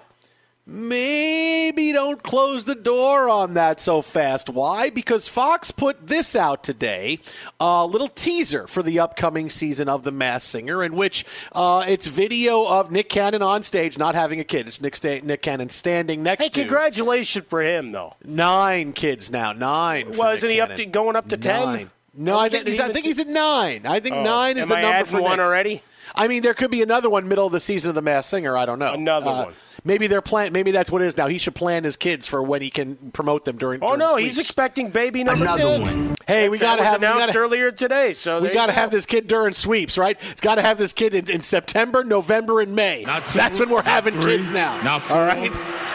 maybe 0.69 1.91
don't 1.91 2.21
close 2.23 2.65
the 2.65 2.75
door 2.75 3.27
on 3.29 3.55
that 3.55 3.79
so 3.79 4.01
fast. 4.01 4.49
Why? 4.49 4.89
Because 4.89 5.27
Fox 5.27 5.71
put 5.71 6.07
this 6.07 6.35
out 6.35 6.63
today, 6.63 7.19
a 7.59 7.85
little 7.85 8.07
teaser 8.07 8.67
for 8.67 8.83
the 8.83 8.99
upcoming 8.99 9.49
season 9.49 9.89
of 9.89 10.03
The 10.03 10.11
Masked 10.11 10.49
Singer, 10.49 10.83
in 10.83 10.95
which 10.95 11.25
uh, 11.53 11.83
it's 11.87 12.07
video 12.07 12.65
of 12.65 12.91
Nick 12.91 13.09
Cannon 13.09 13.41
on 13.41 13.63
stage 13.63 13.97
not 13.97 14.15
having 14.15 14.39
a 14.39 14.43
kid. 14.43 14.67
It's 14.67 14.81
Nick, 14.81 14.95
Sta- 14.95 15.21
Nick 15.21 15.41
Cannon 15.41 15.69
standing 15.69 16.23
next 16.23 16.43
Hey, 16.43 16.49
to 16.49 16.59
congratulations 16.61 17.45
for 17.47 17.61
him, 17.61 17.91
though. 17.91 18.15
nine 18.23 18.93
kids 18.93 19.31
now. 19.31 19.51
Nine. 19.53 20.11
Well, 20.17 20.29
Nick 20.29 20.37
isn't 20.37 20.49
he 20.49 20.61
up 20.61 20.75
to 20.75 20.85
going 20.85 21.15
up 21.15 21.29
to 21.29 21.37
ten? 21.37 21.89
No, 22.13 22.37
I 22.37 22.49
think, 22.49 22.67
he's, 22.67 22.79
I 22.81 22.91
think 22.91 23.05
he's 23.05 23.19
at 23.19 23.27
nine. 23.27 23.85
I 23.85 23.99
think 23.99 24.15
Oh. 24.15 24.23
nine 24.23 24.57
is 24.57 24.67
the 24.67 24.77
I 24.77 24.81
number 24.81 25.05
for 25.05 25.21
one 25.21 25.31
Nick. 25.37 25.39
already? 25.39 25.81
I 26.15 26.27
mean, 26.27 26.41
there 26.41 26.53
could 26.55 26.71
be 26.71 26.81
another 26.81 27.09
one 27.09 27.27
middle 27.27 27.45
of 27.45 27.53
the 27.53 27.59
season 27.59 27.89
of 27.89 27.95
the 27.95 28.01
Masked 28.01 28.31
Singer. 28.31 28.57
I 28.57 28.65
don't 28.65 28.79
know. 28.79 28.93
Another 28.93 29.29
Uh, 29.29 29.43
one. 29.45 29.53
Maybe 29.83 30.07
they're 30.07 30.21
plan. 30.21 30.51
Maybe 30.53 30.71
that's 30.71 30.91
what 30.91 31.01
it 31.01 31.05
is 31.05 31.17
now. 31.17 31.27
He 31.27 31.37
should 31.37 31.55
plan 31.55 31.83
his 31.83 31.95
kids 31.95 32.27
for 32.27 32.41
when 32.43 32.61
he 32.61 32.69
can 32.69 32.95
promote 33.11 33.45
them 33.45 33.57
during. 33.57 33.81
Oh 33.83 33.87
during 33.87 33.99
no, 33.99 34.09
sweeps. 34.13 34.23
he's 34.35 34.37
expecting 34.39 34.89
baby 34.89 35.23
number 35.23 35.45
Another 35.45 35.77
10. 35.77 35.81
one. 35.81 36.15
Hey, 36.27 36.49
we 36.49 36.57
gotta 36.59 36.81
was 36.81 36.87
have- 36.87 37.01
announced 37.01 37.27
gotta- 37.27 37.39
earlier 37.39 37.71
today. 37.71 38.13
So 38.13 38.41
we 38.41 38.49
got 38.49 38.67
to 38.67 38.73
go. 38.73 38.79
have 38.79 38.91
this 38.91 39.05
kid 39.05 39.27
during 39.27 39.53
sweeps, 39.53 39.97
right? 39.97 40.17
It's 40.31 40.41
got 40.41 40.55
to 40.55 40.61
have 40.61 40.77
this 40.77 40.93
kid 40.93 41.15
in, 41.15 41.29
in 41.29 41.41
September, 41.41 42.03
November, 42.03 42.59
and 42.61 42.75
May. 42.75 43.03
That's 43.33 43.59
when 43.59 43.69
we're 43.69 43.81
having 43.83 44.19
three, 44.21 44.33
kids 44.37 44.51
now. 44.51 44.81
not 44.83 45.01
four, 45.03 45.17
All 45.17 45.25
right. 45.25 45.51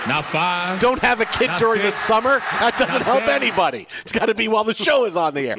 Not 0.09 0.25
five. 0.27 0.81
Don't 0.81 1.01
have 1.01 1.20
a 1.20 1.25
kid 1.25 1.47
not 1.47 1.61
during 1.61 1.81
the 1.83 1.90
summer. 1.90 2.40
That 2.61 2.73
doesn't 2.79 2.92
not 2.92 3.03
help 3.03 3.18
seven. 3.20 3.42
anybody. 3.42 3.87
It's 4.03 4.12
got 4.12 4.27
to 4.27 4.35
be 4.35 4.49
while 4.49 4.64
the 4.64 4.75
show 4.75 5.05
is 5.07 5.16
on 5.16 5.33
the 5.35 5.49
air. 5.49 5.57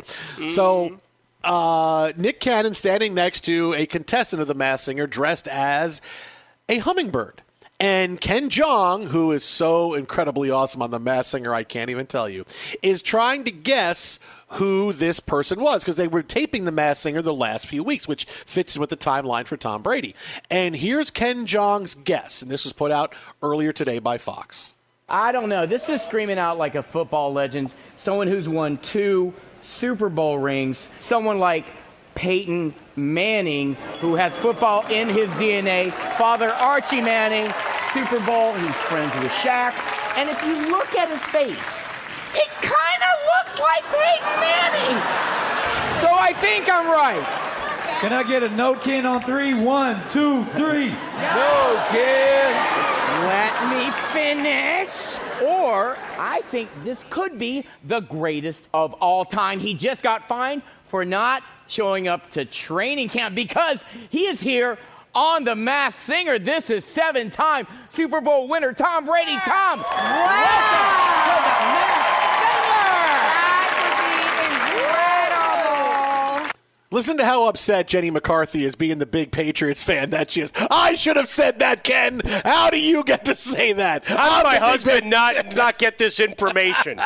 So, 0.49 0.97
uh, 1.43 2.11
Nick 2.17 2.39
Cannon 2.39 2.73
standing 2.75 3.13
next 3.13 3.41
to 3.45 3.73
a 3.73 3.85
contestant 3.85 4.41
of 4.41 4.47
the 4.47 4.53
Masked 4.53 4.85
Singer 4.85 5.07
dressed 5.07 5.47
as 5.47 6.01
a 6.69 6.77
hummingbird. 6.79 7.41
And 7.79 8.21
Ken 8.21 8.49
Jeong, 8.49 9.07
who 9.07 9.33
is 9.33 9.43
so 9.43 9.95
incredibly 9.95 10.49
awesome 10.49 10.81
on 10.81 10.91
the 10.91 10.99
Masked 10.99 11.31
Singer, 11.31 11.53
I 11.53 11.63
can't 11.63 11.89
even 11.89 12.07
tell 12.07 12.29
you, 12.29 12.45
is 12.81 13.01
trying 13.01 13.43
to 13.43 13.51
guess 13.51 14.17
who 14.49 14.93
this 14.93 15.19
person 15.19 15.59
was 15.59 15.83
because 15.83 15.97
they 15.97 16.07
were 16.07 16.23
taping 16.23 16.63
the 16.63 16.71
Masked 16.71 17.03
Singer 17.03 17.21
the 17.21 17.33
last 17.33 17.67
few 17.67 17.83
weeks, 17.83 18.07
which 18.07 18.25
fits 18.25 18.75
in 18.75 18.79
with 18.79 18.89
the 18.89 18.97
timeline 18.97 19.45
for 19.45 19.57
Tom 19.57 19.81
Brady. 19.81 20.15
And 20.49 20.75
here's 20.75 21.11
Ken 21.11 21.45
Jeong's 21.45 21.95
guess, 21.95 22.41
and 22.41 22.49
this 22.49 22.63
was 22.63 22.71
put 22.71 22.91
out 22.91 23.13
earlier 23.41 23.73
today 23.73 23.99
by 23.99 24.17
Fox. 24.17 24.73
I 25.09 25.31
don't 25.31 25.49
know. 25.49 25.65
This 25.65 25.89
is 25.89 26.01
screaming 26.01 26.39
out 26.39 26.57
like 26.57 26.75
a 26.75 26.83
football 26.83 27.33
legend, 27.33 27.73
someone 27.97 28.27
who's 28.27 28.47
won 28.47 28.77
two 28.77 29.33
Super 29.61 30.09
Bowl 30.09 30.37
rings, 30.39 30.89
someone 30.99 31.39
like 31.39 31.65
Peyton 32.15 32.73
Manning, 32.95 33.75
who 33.99 34.15
has 34.15 34.33
football 34.37 34.85
in 34.87 35.09
his 35.09 35.29
DNA. 35.31 35.91
Father 36.17 36.49
Archie 36.49 37.01
Manning, 37.01 37.51
Super 37.93 38.19
Bowl. 38.25 38.53
He's 38.53 38.75
friends 38.87 39.13
with 39.21 39.31
Shaq. 39.31 39.73
And 40.17 40.29
if 40.29 40.41
you 40.43 40.71
look 40.71 40.95
at 40.95 41.09
his 41.09 41.21
face, 41.29 41.87
it 42.33 42.49
kind 42.63 43.01
of 43.03 43.15
looks 43.35 43.59
like 43.59 43.83
Peyton 43.91 44.39
Manning. 44.39 44.97
So 46.01 46.07
I 46.11 46.33
think 46.39 46.69
I'm 46.69 46.89
right. 46.89 47.23
Can 48.01 48.13
I 48.13 48.23
get 48.23 48.43
a 48.43 48.49
no 48.49 48.75
Ken 48.75 49.05
on 49.05 49.21
three? 49.23 49.53
One, 49.53 50.01
two, 50.09 50.43
three. 50.55 50.89
No, 50.89 51.85
kid. 51.91 52.55
Let 53.23 53.55
me 53.71 53.91
finish. 54.11 55.19
Or 55.43 55.97
I 56.17 56.41
think 56.51 56.69
this 56.83 57.03
could 57.09 57.37
be 57.37 57.65
the 57.83 58.01
greatest 58.01 58.67
of 58.73 58.93
all 58.93 59.25
time. 59.25 59.59
He 59.59 59.73
just 59.73 60.03
got 60.03 60.27
fined 60.27 60.61
for 60.87 61.03
not 61.03 61.43
showing 61.67 62.07
up 62.07 62.29
to 62.31 62.45
training 62.45 63.09
camp 63.09 63.35
because 63.35 63.83
he 64.09 64.27
is 64.27 64.39
here 64.39 64.77
on 65.13 65.43
the 65.43 65.55
Masked 65.55 66.01
Singer. 66.01 66.39
This 66.39 66.69
is 66.69 66.85
seven-time 66.85 67.67
Super 67.91 68.21
Bowl 68.21 68.47
winner 68.47 68.73
Tom 68.73 69.05
Brady. 69.05 69.35
Tom, 69.45 69.83
Listen 76.95 77.17
to 77.17 77.25
how 77.25 77.43
upset 77.43 77.89
Jenny 77.89 78.09
McCarthy 78.09 78.63
is 78.63 78.75
being 78.75 78.99
the 78.99 79.05
big 79.05 79.33
Patriots 79.33 79.83
fan 79.83 80.11
that 80.11 80.31
she 80.31 80.39
is. 80.39 80.53
I 80.71 80.95
should 80.95 81.17
have 81.17 81.29
said 81.29 81.59
that, 81.59 81.83
Ken. 81.83 82.21
How 82.45 82.69
do 82.69 82.79
you 82.79 83.03
get 83.03 83.25
to 83.25 83.35
say 83.35 83.73
that? 83.73 84.07
How 84.07 84.37
did 84.37 84.43
my 84.45 84.53
the 84.53 84.59
big 84.61 84.61
husband 84.61 85.09
not 85.09 85.55
not 85.57 85.77
get 85.77 85.97
this 85.97 86.21
information? 86.21 86.97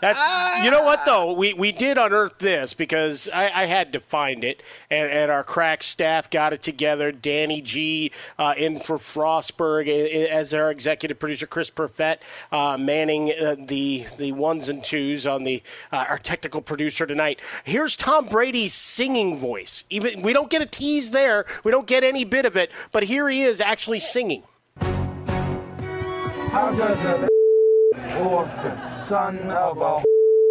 That's 0.00 0.64
you 0.64 0.70
know 0.72 0.82
what 0.82 1.04
though 1.06 1.32
we 1.32 1.54
we 1.54 1.70
did 1.70 1.96
unearth 1.96 2.38
this 2.38 2.74
because 2.74 3.28
I, 3.32 3.62
I 3.62 3.66
had 3.66 3.92
to 3.92 4.00
find 4.00 4.42
it 4.42 4.64
and, 4.90 5.08
and 5.08 5.30
our 5.30 5.44
crack 5.44 5.84
staff 5.84 6.28
got 6.28 6.52
it 6.52 6.62
together. 6.62 7.12
Danny 7.12 7.60
G 7.60 8.10
uh, 8.36 8.54
in 8.56 8.80
for 8.80 8.96
Frostberg 8.96 9.86
as 10.28 10.52
our 10.52 10.72
executive 10.72 11.20
producer. 11.20 11.46
Chris 11.46 11.70
Perfett 11.70 12.16
uh, 12.50 12.76
manning 12.76 13.30
uh, 13.30 13.54
the 13.60 14.06
the 14.18 14.32
ones 14.32 14.68
and 14.68 14.82
twos 14.82 15.24
on 15.24 15.44
the 15.44 15.62
uh, 15.92 16.04
our 16.08 16.18
technical 16.18 16.60
producer 16.60 17.06
tonight. 17.06 17.40
Here's 17.62 17.96
Tom 17.96 18.26
Brady's 18.26 18.74
singing 19.04 19.36
voice. 19.36 19.84
Even 19.90 20.22
we 20.22 20.32
don't 20.32 20.48
get 20.48 20.62
a 20.62 20.66
tease 20.66 21.10
there. 21.10 21.44
We 21.62 21.70
don't 21.70 21.86
get 21.86 22.02
any 22.02 22.24
bit 22.24 22.46
of 22.46 22.56
it, 22.56 22.72
but 22.90 23.02
here 23.02 23.28
he 23.28 23.42
is 23.42 23.60
actually 23.60 24.00
singing. 24.00 24.44
How 26.54 26.74
does 26.74 27.28
orphan, 28.14 28.90
son 28.90 29.50
of 29.50 29.78
a 29.82 30.02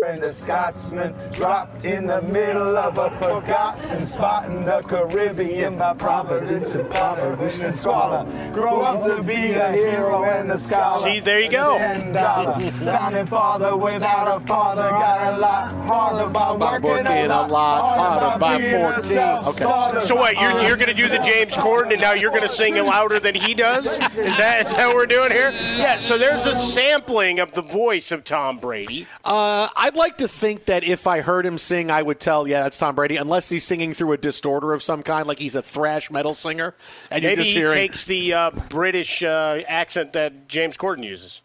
and 0.03 0.23
a 0.23 0.33
Scotsman 0.33 1.13
dropped 1.31 1.85
in 1.85 2.07
the 2.07 2.21
middle 2.21 2.77
of 2.77 2.97
a 2.97 3.09
forgotten 3.19 3.97
spot 3.99 4.45
in 4.49 4.65
the 4.65 4.81
Caribbean 4.81 5.77
by 5.77 5.93
Providence 5.93 6.75
and 6.75 6.89
Providence 6.89 7.59
and 7.59 7.75
Scholar. 7.75 8.25
Grow 8.51 8.81
up 8.81 9.03
to 9.05 9.23
be 9.23 9.51
a 9.53 9.71
hero 9.71 10.23
and 10.25 10.51
a 10.51 10.57
scholar. 10.57 11.01
See, 11.01 11.19
there 11.19 11.39
you 11.39 11.49
go. 11.49 11.77
Ten 11.77 12.11
dollar 12.11 12.59
founding 12.59 13.25
father 13.27 13.75
without 13.75 14.37
a 14.41 14.45
father 14.45 14.89
got 14.89 15.33
a 15.33 15.37
lot 15.37 15.71
harder 15.85 16.29
by 16.29 16.55
By 16.57 16.71
working, 16.79 16.89
working 16.89 17.31
a 17.31 17.47
lot 17.47 17.97
harder 17.97 18.39
by 18.39 18.57
being 18.57 18.81
14. 18.81 19.03
self-starter. 19.03 20.01
So 20.01 20.15
what? 20.15 20.35
You're, 20.35 20.51
you're 20.63 20.77
going 20.77 20.89
to 20.89 20.93
do 20.93 21.07
the 21.09 21.19
James 21.19 21.53
Corden, 21.55 21.91
and 21.91 22.01
now 22.01 22.13
you're 22.13 22.29
going 22.31 22.41
to 22.43 22.49
sing 22.49 22.75
it 22.77 22.83
louder 22.83 23.19
than 23.19 23.35
he 23.35 23.53
does? 23.53 23.85
Is 24.17 24.37
that 24.37 24.61
is 24.61 24.73
that 24.73 24.87
what 24.87 24.95
we're 24.95 25.05
doing 25.05 25.31
here? 25.31 25.51
Yeah. 25.77 25.97
So 25.99 26.17
there's 26.17 26.45
a 26.45 26.53
sampling 26.55 27.39
of 27.39 27.53
the 27.53 27.61
voice 27.61 28.11
of 28.11 28.23
Tom 28.23 28.57
Brady. 28.57 29.07
Uh, 29.23 29.69
I'd 29.93 29.97
like 29.99 30.17
to 30.17 30.27
think 30.27 30.65
that 30.65 30.83
if 30.83 31.05
I 31.05 31.21
heard 31.21 31.45
him 31.45 31.59
sing, 31.59 31.91
I 31.91 32.01
would 32.01 32.19
tell, 32.19 32.47
yeah, 32.47 32.63
that's 32.63 32.79
Tom 32.79 32.95
Brady, 32.95 33.15
unless 33.17 33.49
he's 33.49 33.63
singing 33.63 33.93
through 33.93 34.13
a 34.13 34.17
distorter 34.17 34.73
of 34.73 34.81
some 34.81 35.03
kind, 35.03 35.27
like 35.27 35.37
he's 35.37 35.55
a 35.55 35.61
thrash 35.61 36.09
metal 36.09 36.33
singer, 36.33 36.73
and 37.11 37.23
Maybe 37.23 37.43
you're 37.43 37.45
he 37.45 37.51
hearing. 37.53 37.73
takes 37.75 38.03
the 38.05 38.33
uh, 38.33 38.49
British 38.69 39.21
uh, 39.21 39.59
accent 39.67 40.13
that 40.13 40.47
James 40.47 40.77
Corden 40.77 41.03
uses. 41.03 41.43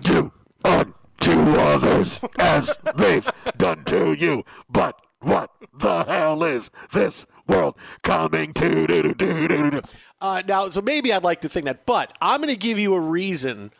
do 0.00 0.32
unto 0.64 1.32
others 1.60 2.18
as 2.38 2.74
they've 2.96 3.28
done 3.58 3.84
to 3.84 4.14
you. 4.14 4.44
But 4.70 4.98
what 5.20 5.50
the 5.78 6.04
hell 6.04 6.42
is 6.44 6.70
this 6.94 7.26
world 7.46 7.74
coming 8.02 8.54
to? 8.54 8.86
Do, 8.86 9.02
do, 9.02 9.14
do, 9.14 9.48
do, 9.48 9.70
do. 9.70 9.82
Uh, 10.18 10.42
now, 10.48 10.70
so 10.70 10.80
maybe 10.80 11.12
I'd 11.12 11.24
like 11.24 11.42
to 11.42 11.48
think 11.50 11.66
that, 11.66 11.84
but 11.84 12.16
I'm 12.22 12.40
going 12.40 12.54
to 12.54 12.58
give 12.58 12.78
you 12.78 12.94
a 12.94 13.00
reason 13.00 13.70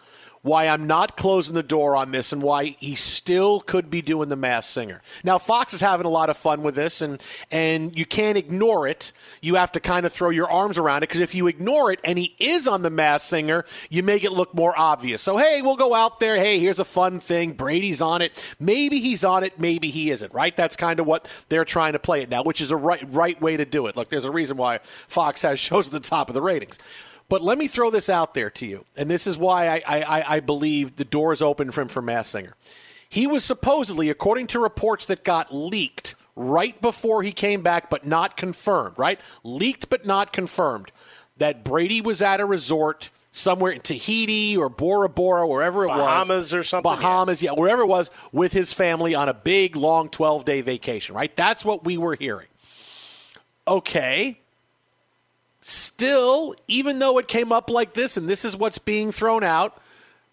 why 0.42 0.66
I'm 0.66 0.88
not 0.88 1.16
closing 1.16 1.54
the 1.54 1.62
door 1.62 1.96
on 1.96 2.10
this 2.10 2.32
and 2.32 2.42
why 2.42 2.76
he 2.80 2.96
still 2.96 3.60
could 3.60 3.90
be 3.90 4.02
doing 4.02 4.28
the 4.28 4.36
Masked 4.36 4.72
Singer. 4.72 5.00
Now, 5.22 5.38
Fox 5.38 5.72
is 5.72 5.80
having 5.80 6.04
a 6.04 6.10
lot 6.10 6.30
of 6.30 6.36
fun 6.36 6.62
with 6.62 6.74
this, 6.74 7.00
and 7.00 7.22
and 7.52 7.96
you 7.96 8.04
can't 8.04 8.36
ignore 8.36 8.88
it. 8.88 9.12
You 9.40 9.54
have 9.54 9.70
to 9.72 9.80
kind 9.80 10.04
of 10.04 10.12
throw 10.12 10.30
your 10.30 10.50
arms 10.50 10.78
around 10.78 10.98
it 10.98 11.08
because 11.08 11.20
if 11.20 11.34
you 11.34 11.46
ignore 11.46 11.92
it 11.92 12.00
and 12.02 12.18
he 12.18 12.34
is 12.40 12.66
on 12.66 12.82
the 12.82 12.90
Masked 12.90 13.28
Singer, 13.28 13.64
you 13.88 14.02
make 14.02 14.24
it 14.24 14.32
look 14.32 14.52
more 14.52 14.74
obvious. 14.76 15.22
So 15.22 15.36
hey, 15.36 15.62
we'll 15.62 15.76
go 15.76 15.94
out 15.94 16.18
there. 16.18 16.36
Hey, 16.36 16.58
here's 16.58 16.80
a 16.80 16.84
fun 16.84 17.20
thing. 17.20 17.52
Brady's 17.52 18.02
on 18.02 18.20
it. 18.20 18.44
Maybe 18.58 18.98
he's 18.98 19.22
on 19.22 19.44
it. 19.44 19.60
Maybe 19.60 19.90
he 19.90 20.10
isn't. 20.10 20.34
Right? 20.34 20.56
That's 20.56 20.76
kind 20.76 20.98
of 20.98 21.06
what 21.06 21.28
they're 21.50 21.64
trying 21.64 21.92
to 21.92 22.00
play 22.00 22.22
it 22.22 22.28
now, 22.28 22.42
which 22.42 22.60
is 22.60 22.72
a 22.72 22.76
right 22.76 23.04
right 23.12 23.40
way 23.40 23.56
to 23.56 23.64
do 23.64 23.86
it. 23.86 23.96
Look, 23.96 24.08
there's 24.08 24.24
a 24.24 24.32
reason 24.32 24.56
why 24.56 24.78
Fox 24.82 25.42
has 25.42 25.60
shows 25.60 25.86
at 25.86 25.92
the 25.92 26.00
top 26.00 26.28
of 26.28 26.34
the 26.34 26.42
ratings. 26.42 26.80
But 27.28 27.42
let 27.42 27.58
me 27.58 27.66
throw 27.66 27.90
this 27.90 28.08
out 28.08 28.34
there 28.34 28.50
to 28.50 28.66
you, 28.66 28.84
and 28.96 29.10
this 29.10 29.26
is 29.26 29.38
why 29.38 29.68
I, 29.68 29.82
I, 29.86 30.24
I 30.36 30.40
believe 30.40 30.96
the 30.96 31.04
door 31.04 31.32
is 31.32 31.40
open 31.40 31.70
for 31.70 31.80
him 31.80 31.88
for 31.88 32.02
Masked 32.02 32.32
Singer. 32.32 32.54
He 33.08 33.26
was 33.26 33.44
supposedly, 33.44 34.10
according 34.10 34.48
to 34.48 34.58
reports 34.58 35.06
that 35.06 35.24
got 35.24 35.52
leaked 35.52 36.14
right 36.34 36.80
before 36.80 37.22
he 37.22 37.32
came 37.32 37.62
back, 37.62 37.90
but 37.90 38.06
not 38.06 38.36
confirmed, 38.36 38.98
right? 38.98 39.20
Leaked 39.44 39.88
but 39.88 40.06
not 40.06 40.32
confirmed, 40.32 40.92
that 41.36 41.64
Brady 41.64 42.00
was 42.00 42.22
at 42.22 42.40
a 42.40 42.46
resort 42.46 43.10
somewhere 43.32 43.72
in 43.72 43.80
Tahiti 43.80 44.56
or 44.56 44.68
Bora 44.68 45.08
Bora, 45.08 45.48
wherever 45.48 45.84
it 45.84 45.88
was. 45.88 45.98
Bahamas 45.98 46.54
or 46.54 46.62
something, 46.62 46.90
yeah. 46.90 46.96
Bahamas, 46.96 47.42
yeah, 47.42 47.52
wherever 47.52 47.82
it 47.82 47.88
was, 47.88 48.10
with 48.30 48.52
his 48.52 48.72
family 48.72 49.14
on 49.14 49.28
a 49.28 49.34
big, 49.34 49.74
long 49.74 50.08
12 50.08 50.44
day 50.44 50.60
vacation, 50.60 51.14
right? 51.14 51.34
That's 51.34 51.64
what 51.64 51.84
we 51.84 51.96
were 51.96 52.14
hearing. 52.14 52.48
Okay. 53.66 54.38
Still, 55.62 56.54
even 56.66 56.98
though 56.98 57.18
it 57.18 57.28
came 57.28 57.52
up 57.52 57.70
like 57.70 57.94
this, 57.94 58.16
and 58.16 58.28
this 58.28 58.44
is 58.44 58.56
what's 58.56 58.78
being 58.78 59.12
thrown 59.12 59.44
out, 59.44 59.80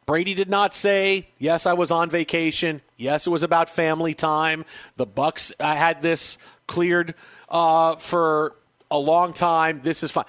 Brady 0.07 0.33
did 0.33 0.49
not 0.49 0.73
say, 0.73 1.27
"Yes, 1.37 1.67
I 1.67 1.73
was 1.73 1.91
on 1.91 2.09
vacation. 2.09 2.81
Yes, 2.97 3.27
it 3.27 3.29
was 3.29 3.43
about 3.43 3.69
family 3.69 4.15
time." 4.15 4.65
The 4.97 5.05
Bucs 5.05 5.51
I 5.59 5.75
had 5.75 6.01
this 6.01 6.39
cleared 6.65 7.13
uh, 7.47 7.97
for 7.97 8.55
a 8.89 8.97
long 8.97 9.33
time. 9.33 9.81
This 9.83 10.01
is 10.01 10.09
fine. 10.09 10.25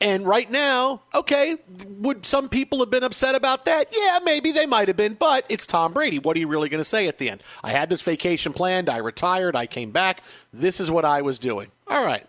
And 0.00 0.26
right 0.26 0.50
now, 0.50 1.02
okay, 1.14 1.56
would 1.98 2.26
some 2.26 2.50
people 2.50 2.80
have 2.80 2.90
been 2.90 3.02
upset 3.02 3.34
about 3.34 3.64
that? 3.64 3.88
Yeah, 3.92 4.18
maybe 4.24 4.52
they 4.52 4.66
might 4.66 4.88
have 4.88 4.96
been, 4.96 5.14
but 5.14 5.46
it's 5.48 5.66
Tom 5.66 5.94
Brady. 5.94 6.18
What 6.18 6.36
are 6.36 6.40
you 6.40 6.48
really 6.48 6.68
going 6.68 6.80
to 6.80 6.84
say 6.84 7.08
at 7.08 7.16
the 7.16 7.30
end? 7.30 7.42
I 7.64 7.70
had 7.70 7.88
this 7.88 8.02
vacation 8.02 8.52
planned. 8.52 8.90
I 8.90 8.98
retired. 8.98 9.56
I 9.56 9.66
came 9.66 9.92
back. 9.92 10.22
This 10.52 10.80
is 10.80 10.90
what 10.90 11.06
I 11.06 11.22
was 11.22 11.38
doing. 11.38 11.70
All 11.88 12.04
right. 12.04 12.26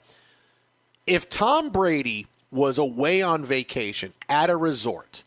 If 1.07 1.29
Tom 1.29 1.69
Brady 1.69 2.27
was 2.51 2.77
away 2.77 3.21
on 3.21 3.43
vacation 3.43 4.13
at 4.29 4.49
a 4.49 4.55
resort 4.55 5.23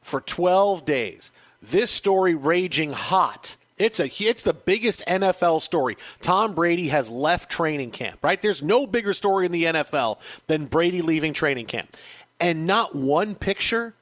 for 0.00 0.20
12 0.20 0.84
days, 0.84 1.32
this 1.60 1.90
story 1.90 2.34
raging 2.34 2.92
hot 2.92 3.56
it's 3.78 4.00
a 4.00 4.06
it's 4.06 4.42
the 4.42 4.54
biggest 4.54 5.04
NFL 5.06 5.60
story. 5.60 5.96
Tom 6.22 6.54
Brady 6.54 6.88
has 6.88 7.10
left 7.10 7.50
training 7.50 7.90
camp, 7.90 8.18
right? 8.22 8.40
There's 8.40 8.62
no 8.62 8.86
bigger 8.86 9.12
story 9.12 9.44
in 9.46 9.52
the 9.52 9.64
NFL 9.64 10.18
than 10.46 10.66
Brady 10.66 11.02
leaving 11.02 11.34
training 11.34 11.66
camp. 11.66 11.94
And 12.40 12.66
not 12.66 12.94
one 12.94 13.34
picture 13.34 13.94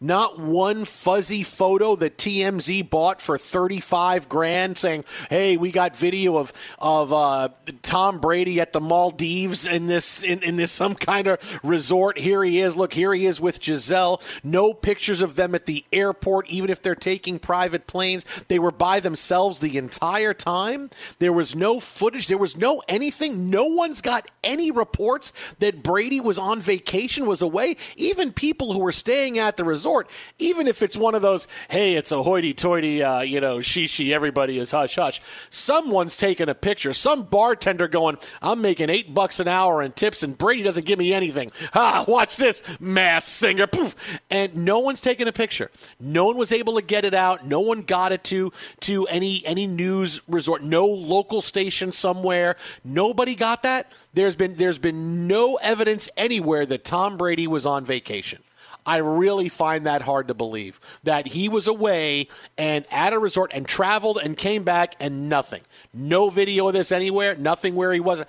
not 0.00 0.38
one 0.38 0.84
fuzzy 0.84 1.42
photo 1.42 1.96
that 1.96 2.16
TMZ 2.16 2.90
bought 2.90 3.22
for 3.22 3.38
35 3.38 4.28
grand 4.28 4.76
saying, 4.76 5.04
"Hey, 5.30 5.56
we 5.56 5.70
got 5.70 5.96
video 5.96 6.36
of 6.36 6.52
of 6.78 7.12
uh, 7.12 7.48
Tom 7.82 8.18
Brady 8.18 8.60
at 8.60 8.74
the 8.74 8.80
Maldives 8.80 9.64
in 9.64 9.86
this 9.86 10.22
in, 10.22 10.42
in 10.42 10.56
this 10.56 10.70
some 10.70 10.94
kind 10.94 11.26
of 11.26 11.60
resort. 11.62 12.18
Here 12.18 12.44
he 12.44 12.60
is. 12.60 12.76
Look, 12.76 12.92
here 12.92 13.14
he 13.14 13.24
is 13.24 13.40
with 13.40 13.60
Gisele. 13.60 14.20
No 14.44 14.74
pictures 14.74 15.22
of 15.22 15.36
them 15.36 15.54
at 15.54 15.64
the 15.64 15.84
airport 15.92 16.50
even 16.50 16.68
if 16.68 16.82
they're 16.82 16.94
taking 16.94 17.38
private 17.38 17.86
planes. 17.86 18.24
They 18.48 18.58
were 18.58 18.72
by 18.72 19.00
themselves 19.00 19.60
the 19.60 19.78
entire 19.78 20.34
time. 20.34 20.90
There 21.18 21.32
was 21.32 21.54
no 21.54 21.80
footage, 21.80 22.28
there 22.28 22.36
was 22.36 22.56
no 22.56 22.82
anything. 22.86 23.48
No 23.48 23.64
one's 23.64 24.02
got 24.02 24.28
any 24.44 24.70
reports 24.70 25.32
that 25.58 25.82
Brady 25.82 26.20
was 26.20 26.38
on 26.38 26.60
vacation, 26.60 27.24
was 27.26 27.40
away. 27.40 27.76
Even 27.96 28.32
people 28.32 28.74
who 28.74 28.80
were 28.80 28.92
staying 28.92 29.38
at 29.38 29.56
the 29.56 29.64
resort 29.64 29.85
resort, 29.86 30.10
even 30.38 30.66
if 30.66 30.82
it's 30.82 30.96
one 30.96 31.14
of 31.14 31.22
those, 31.22 31.46
hey, 31.70 31.94
it's 31.94 32.10
a 32.10 32.20
hoity-toity, 32.20 33.04
uh, 33.04 33.20
you 33.20 33.40
know, 33.40 33.58
shishi, 33.58 34.12
everybody 34.12 34.58
is 34.58 34.72
hush 34.72 34.96
hush. 34.96 35.20
Someone's 35.48 36.16
taking 36.16 36.48
a 36.48 36.54
picture. 36.54 36.92
Some 36.92 37.22
bartender 37.22 37.86
going, 37.86 38.18
I'm 38.42 38.60
making 38.60 38.90
eight 38.90 39.14
bucks 39.14 39.38
an 39.38 39.46
hour 39.46 39.82
in 39.82 39.92
tips, 39.92 40.24
and 40.24 40.36
Brady 40.36 40.64
doesn't 40.64 40.86
give 40.86 40.98
me 40.98 41.12
anything. 41.12 41.52
Ah, 41.72 42.04
watch 42.08 42.36
this, 42.36 42.62
Masked 42.80 43.30
Singer, 43.30 43.68
poof, 43.68 44.20
and 44.28 44.56
no 44.56 44.80
one's 44.80 45.00
taking 45.00 45.28
a 45.28 45.32
picture. 45.32 45.70
No 46.00 46.24
one 46.26 46.36
was 46.36 46.50
able 46.50 46.74
to 46.74 46.82
get 46.82 47.04
it 47.04 47.14
out. 47.14 47.46
No 47.46 47.60
one 47.60 47.82
got 47.82 48.10
it 48.10 48.24
to 48.24 48.52
to 48.80 49.06
any 49.06 49.44
any 49.46 49.66
news 49.66 50.20
resort. 50.28 50.62
No 50.62 50.86
local 50.86 51.40
station 51.42 51.92
somewhere. 51.92 52.56
Nobody 52.84 53.36
got 53.36 53.62
that. 53.62 53.92
There's 54.14 54.34
been 54.34 54.54
there's 54.54 54.78
been 54.78 55.28
no 55.28 55.56
evidence 55.56 56.08
anywhere 56.16 56.66
that 56.66 56.84
Tom 56.84 57.16
Brady 57.16 57.46
was 57.46 57.64
on 57.66 57.84
vacation. 57.84 58.40
I 58.86 58.98
really 58.98 59.48
find 59.48 59.86
that 59.86 60.02
hard 60.02 60.28
to 60.28 60.34
believe 60.34 60.80
that 61.02 61.28
he 61.28 61.48
was 61.48 61.66
away 61.66 62.28
and 62.56 62.86
at 62.90 63.12
a 63.12 63.18
resort 63.18 63.50
and 63.52 63.66
traveled 63.66 64.18
and 64.22 64.36
came 64.36 64.62
back 64.62 64.94
and 65.00 65.28
nothing. 65.28 65.62
No 65.92 66.30
video 66.30 66.68
of 66.68 66.74
this 66.74 66.92
anywhere, 66.92 67.36
nothing 67.36 67.74
where 67.74 67.92
he 67.92 68.00
wasn't. 68.00 68.28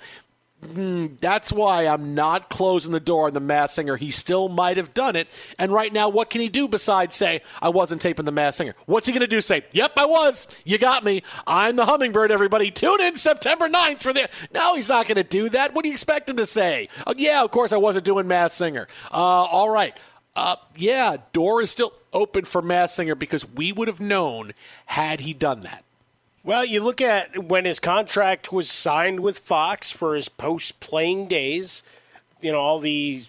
Mm, 0.61 1.19
that's 1.19 1.53
why 1.53 1.85
I'm 1.85 2.15
not 2.15 2.49
closing 2.49 2.91
the 2.91 2.99
door 2.99 3.27
on 3.27 3.33
the 3.33 3.39
Masked 3.39 3.75
Singer. 3.75 3.95
He 3.95 4.09
still 4.09 4.49
might 4.49 4.77
have 4.77 4.91
done 4.93 5.15
it. 5.15 5.27
And 5.59 5.71
right 5.71 5.93
now, 5.93 6.09
what 6.09 6.31
can 6.31 6.41
he 6.41 6.49
do 6.49 6.67
besides 6.67 7.15
say, 7.15 7.41
I 7.61 7.69
wasn't 7.69 8.01
taping 8.01 8.25
the 8.25 8.31
Masked 8.31 8.57
Singer? 8.57 8.73
What's 8.87 9.05
he 9.05 9.13
going 9.13 9.21
to 9.21 9.27
do? 9.27 9.39
Say, 9.39 9.65
Yep, 9.71 9.93
I 9.97 10.05
was. 10.05 10.47
You 10.65 10.79
got 10.79 11.03
me. 11.03 11.21
I'm 11.45 11.75
the 11.75 11.85
hummingbird, 11.85 12.31
everybody. 12.31 12.71
Tune 12.71 13.01
in 13.01 13.17
September 13.17 13.69
9th 13.69 14.01
for 14.01 14.13
the. 14.13 14.27
No, 14.51 14.75
he's 14.75 14.89
not 14.89 15.07
going 15.07 15.17
to 15.17 15.23
do 15.23 15.47
that. 15.49 15.75
What 15.75 15.83
do 15.83 15.89
you 15.89 15.93
expect 15.93 16.27
him 16.27 16.37
to 16.37 16.45
say? 16.47 16.89
Oh, 17.05 17.13
yeah, 17.15 17.43
of 17.43 17.51
course, 17.51 17.71
I 17.71 17.77
wasn't 17.77 18.05
doing 18.05 18.27
Masked 18.27 18.57
Singer. 18.57 18.87
Uh, 19.11 19.15
all 19.15 19.69
right. 19.69 19.95
Uh, 20.37 20.55
yeah, 20.75 21.17
door 21.33 21.63
is 21.63 21.71
still 21.71 21.93
open 22.13 22.45
for 22.45 22.61
Masked 22.61 22.97
Singer 22.97 23.15
because 23.15 23.49
we 23.49 23.71
would 23.71 23.87
have 23.87 23.99
known 23.99 24.53
had 24.85 25.21
he 25.21 25.33
done 25.33 25.61
that. 25.61 25.83
Well, 26.43 26.63
you 26.63 26.83
look 26.83 27.01
at 27.01 27.45
when 27.45 27.65
his 27.65 27.79
contract 27.79 28.53
was 28.53 28.69
signed 28.69 29.21
with 29.21 29.39
Fox 29.39 29.89
for 29.91 30.13
his 30.13 30.29
post 30.29 30.79
playing 30.79 31.27
days, 31.27 31.81
you 32.39 32.51
know, 32.51 32.59
all 32.59 32.77
the 32.77 33.23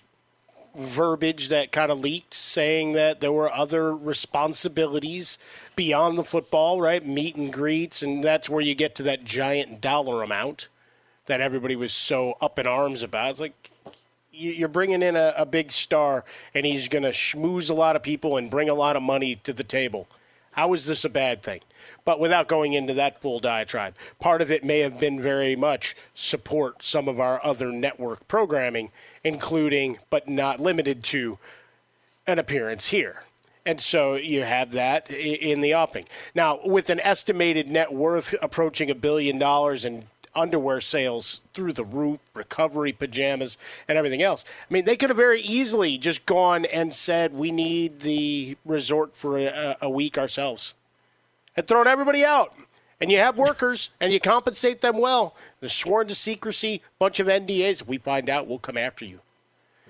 verbiage 0.76 1.48
that 1.48 1.72
kind 1.72 1.90
of 1.90 1.98
leaked 1.98 2.34
saying 2.34 2.92
that 2.92 3.20
there 3.20 3.32
were 3.32 3.50
other 3.52 3.96
responsibilities 3.96 5.38
beyond 5.76 6.18
the 6.18 6.24
football, 6.24 6.78
right? 6.78 7.04
Meet 7.04 7.36
and 7.36 7.50
greets, 7.50 8.02
and 8.02 8.22
that's 8.22 8.50
where 8.50 8.60
you 8.60 8.74
get 8.74 8.94
to 8.96 9.02
that 9.04 9.24
giant 9.24 9.80
dollar 9.80 10.22
amount 10.22 10.68
that 11.24 11.40
everybody 11.40 11.74
was 11.74 11.94
so 11.94 12.36
up 12.40 12.58
in 12.58 12.66
arms 12.66 13.02
about. 13.02 13.30
It's 13.30 13.40
like, 13.40 13.70
you're 14.38 14.68
bringing 14.68 15.02
in 15.02 15.16
a, 15.16 15.34
a 15.36 15.46
big 15.46 15.72
star, 15.72 16.24
and 16.54 16.64
he's 16.64 16.88
going 16.88 17.02
to 17.02 17.10
schmooze 17.10 17.70
a 17.70 17.74
lot 17.74 17.96
of 17.96 18.02
people 18.02 18.36
and 18.36 18.50
bring 18.50 18.68
a 18.68 18.74
lot 18.74 18.96
of 18.96 19.02
money 19.02 19.36
to 19.36 19.52
the 19.52 19.64
table. 19.64 20.08
How 20.52 20.72
is 20.72 20.86
this 20.86 21.04
a 21.04 21.08
bad 21.08 21.42
thing? 21.42 21.60
But 22.04 22.18
without 22.18 22.48
going 22.48 22.72
into 22.72 22.94
that 22.94 23.22
full 23.22 23.38
diatribe, 23.38 23.94
part 24.18 24.42
of 24.42 24.50
it 24.50 24.64
may 24.64 24.80
have 24.80 24.98
been 24.98 25.20
very 25.20 25.54
much 25.54 25.94
support 26.14 26.82
some 26.82 27.06
of 27.06 27.20
our 27.20 27.44
other 27.44 27.70
network 27.70 28.26
programming, 28.26 28.90
including 29.22 29.98
but 30.10 30.28
not 30.28 30.58
limited 30.58 31.04
to 31.04 31.38
an 32.26 32.38
appearance 32.38 32.88
here. 32.88 33.22
And 33.64 33.80
so 33.80 34.14
you 34.14 34.42
have 34.44 34.72
that 34.72 35.10
in 35.10 35.60
the 35.60 35.74
offing. 35.74 36.06
Now, 36.34 36.58
with 36.64 36.90
an 36.90 37.00
estimated 37.00 37.68
net 37.68 37.92
worth 37.92 38.34
approaching 38.40 38.90
a 38.90 38.94
billion 38.94 39.38
dollars 39.38 39.84
and 39.84 40.06
underwear 40.38 40.80
sales 40.80 41.42
through 41.52 41.72
the 41.72 41.84
roof, 41.84 42.20
recovery 42.34 42.92
pajamas, 42.92 43.58
and 43.88 43.98
everything 43.98 44.22
else. 44.22 44.44
I 44.68 44.72
mean, 44.72 44.84
they 44.84 44.96
could 44.96 45.10
have 45.10 45.16
very 45.16 45.40
easily 45.40 45.98
just 45.98 46.26
gone 46.26 46.64
and 46.66 46.94
said, 46.94 47.34
we 47.34 47.50
need 47.50 48.00
the 48.00 48.56
resort 48.64 49.16
for 49.16 49.38
a, 49.38 49.76
a 49.80 49.90
week 49.90 50.16
ourselves 50.16 50.74
and 51.56 51.66
thrown 51.66 51.86
everybody 51.86 52.24
out. 52.24 52.54
And 53.00 53.10
you 53.12 53.18
have 53.18 53.36
workers 53.36 53.90
and 54.00 54.12
you 54.12 54.20
compensate 54.20 54.80
them 54.80 54.98
well. 54.98 55.34
They're 55.60 55.68
sworn 55.68 56.08
to 56.08 56.14
secrecy, 56.14 56.82
bunch 56.98 57.20
of 57.20 57.26
NDAs. 57.26 57.82
If 57.82 57.88
we 57.88 57.98
find 57.98 58.28
out, 58.28 58.46
we'll 58.46 58.58
come 58.58 58.76
after 58.76 59.04
you. 59.04 59.20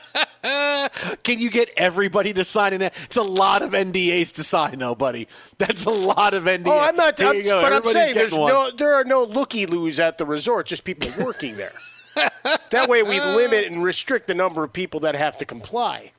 Can 1.22 1.38
you 1.38 1.50
get 1.50 1.70
everybody 1.76 2.32
to 2.34 2.44
sign 2.44 2.72
in? 2.72 2.82
It's 2.82 3.16
a 3.16 3.22
lot 3.22 3.62
of 3.62 3.72
NDAs 3.72 4.32
to 4.34 4.44
sign, 4.44 4.78
though, 4.78 4.94
buddy. 4.94 5.28
That's 5.58 5.84
a 5.84 5.90
lot 5.90 6.34
of 6.34 6.44
NDAs. 6.44 6.66
Oh, 6.66 6.78
I'm 6.78 6.96
not. 6.96 7.20
I'm, 7.20 7.42
but 7.42 7.72
I'm 7.72 7.84
saying 7.84 8.14
there's 8.14 8.36
no, 8.36 8.70
there 8.70 8.94
are 8.94 9.04
no 9.04 9.24
looky 9.24 9.66
loos 9.66 10.00
at 10.00 10.18
the 10.18 10.24
resort. 10.24 10.66
Just 10.66 10.84
people 10.84 11.10
working 11.24 11.56
there. 11.56 11.72
that 12.70 12.88
way, 12.88 13.02
we 13.02 13.20
limit 13.20 13.66
and 13.66 13.82
restrict 13.82 14.26
the 14.26 14.34
number 14.34 14.64
of 14.64 14.72
people 14.72 15.00
that 15.00 15.14
have 15.14 15.36
to 15.38 15.44
comply. 15.44 16.12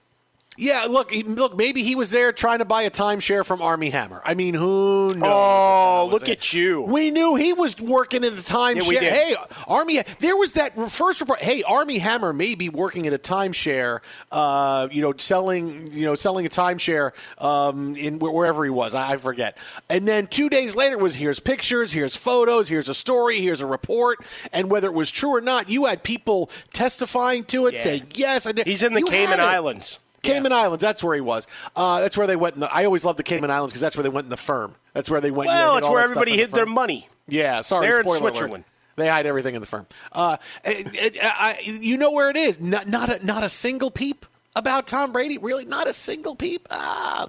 Yeah, 0.61 0.85
look, 0.87 1.11
look. 1.25 1.57
Maybe 1.57 1.81
he 1.81 1.95
was 1.95 2.11
there 2.11 2.31
trying 2.31 2.59
to 2.59 2.65
buy 2.65 2.83
a 2.83 2.91
timeshare 2.91 3.43
from 3.43 3.63
Armie 3.63 3.89
Hammer. 3.89 4.21
I 4.23 4.35
mean, 4.35 4.53
who 4.53 5.11
knows? 5.15 5.23
Oh, 5.23 6.07
look 6.11 6.29
it. 6.29 6.37
at 6.37 6.53
you. 6.53 6.83
We 6.83 7.09
knew 7.09 7.33
he 7.33 7.51
was 7.51 7.81
working 7.81 8.23
at 8.23 8.33
a 8.33 8.35
timeshare. 8.35 8.91
Yeah, 8.91 8.99
hey, 8.99 9.35
Army, 9.65 10.03
There 10.19 10.37
was 10.37 10.53
that 10.53 10.79
first 10.91 11.19
report. 11.19 11.39
Hey, 11.39 11.63
Armie 11.63 11.97
Hammer 11.97 12.31
may 12.31 12.53
be 12.53 12.69
working 12.69 13.07
at 13.07 13.13
a 13.13 13.17
timeshare. 13.17 14.01
Uh, 14.31 14.87
you 14.91 15.01
know, 15.01 15.15
selling. 15.17 15.91
You 15.93 16.05
know, 16.05 16.13
selling 16.13 16.45
a 16.45 16.49
timeshare 16.49 17.13
um, 17.39 17.95
in 17.95 18.19
wherever 18.19 18.63
he 18.63 18.69
was. 18.69 18.93
I, 18.93 19.13
I 19.13 19.17
forget. 19.17 19.57
And 19.89 20.07
then 20.07 20.27
two 20.27 20.47
days 20.47 20.75
later 20.75 20.99
was 20.99 21.15
here's 21.15 21.39
pictures, 21.39 21.91
here's 21.91 22.15
photos, 22.15 22.69
here's 22.69 22.87
a 22.87 22.93
story, 22.93 23.41
here's 23.41 23.61
a 23.61 23.65
report, 23.65 24.19
and 24.53 24.69
whether 24.69 24.87
it 24.89 24.93
was 24.93 25.09
true 25.09 25.31
or 25.31 25.41
not, 25.41 25.69
you 25.69 25.85
had 25.85 26.03
people 26.03 26.51
testifying 26.71 27.45
to 27.45 27.65
it, 27.65 27.73
yeah. 27.73 27.79
saying 27.79 28.07
yes. 28.13 28.45
I 28.45 28.51
did. 28.51 28.67
He's 28.67 28.83
in 28.83 28.93
the 28.93 28.99
you 28.99 29.07
Cayman 29.07 29.39
Islands. 29.39 29.97
Cayman 30.21 30.51
yeah. 30.51 30.59
Islands. 30.59 30.81
That's 30.81 31.03
where 31.03 31.15
he 31.15 31.21
was. 31.21 31.47
Uh, 31.75 32.01
that's 32.01 32.17
where 32.17 32.27
they 32.27 32.35
went. 32.35 32.55
In 32.55 32.61
the, 32.61 32.73
I 32.73 32.85
always 32.85 33.03
loved 33.03 33.19
the 33.19 33.23
Cayman 33.23 33.51
Islands 33.51 33.73
because 33.73 33.81
that's 33.81 33.95
where 33.95 34.03
they 34.03 34.09
went 34.09 34.25
in 34.25 34.29
the 34.29 34.37
firm. 34.37 34.75
That's 34.93 35.09
where 35.09 35.21
they 35.21 35.31
went. 35.31 35.47
Well, 35.47 35.77
it's 35.77 35.89
where 35.89 36.03
everybody 36.03 36.35
hid 36.35 36.51
the 36.51 36.57
their 36.57 36.65
money. 36.65 37.07
Yeah, 37.27 37.61
sorry. 37.61 37.87
They're 37.87 38.01
in 38.01 38.07
Switzerland. 38.07 38.53
Alert. 38.53 38.65
They 38.97 39.07
hide 39.07 39.25
everything 39.25 39.55
in 39.55 39.61
the 39.61 39.67
firm. 39.67 39.87
Uh, 40.11 40.37
it, 40.65 41.15
it, 41.15 41.17
I, 41.21 41.59
you 41.63 41.97
know 41.97 42.11
where 42.11 42.29
it 42.29 42.35
is. 42.35 42.59
Not, 42.59 42.87
not 42.87 43.09
a, 43.09 43.25
not 43.25 43.43
a 43.43 43.49
single 43.49 43.89
peep 43.89 44.25
about 44.55 44.85
Tom 44.85 45.11
Brady. 45.11 45.37
Really, 45.37 45.65
not 45.65 45.87
a 45.87 45.93
single 45.93 46.35
peep. 46.35 46.67
Uh, 46.69 47.27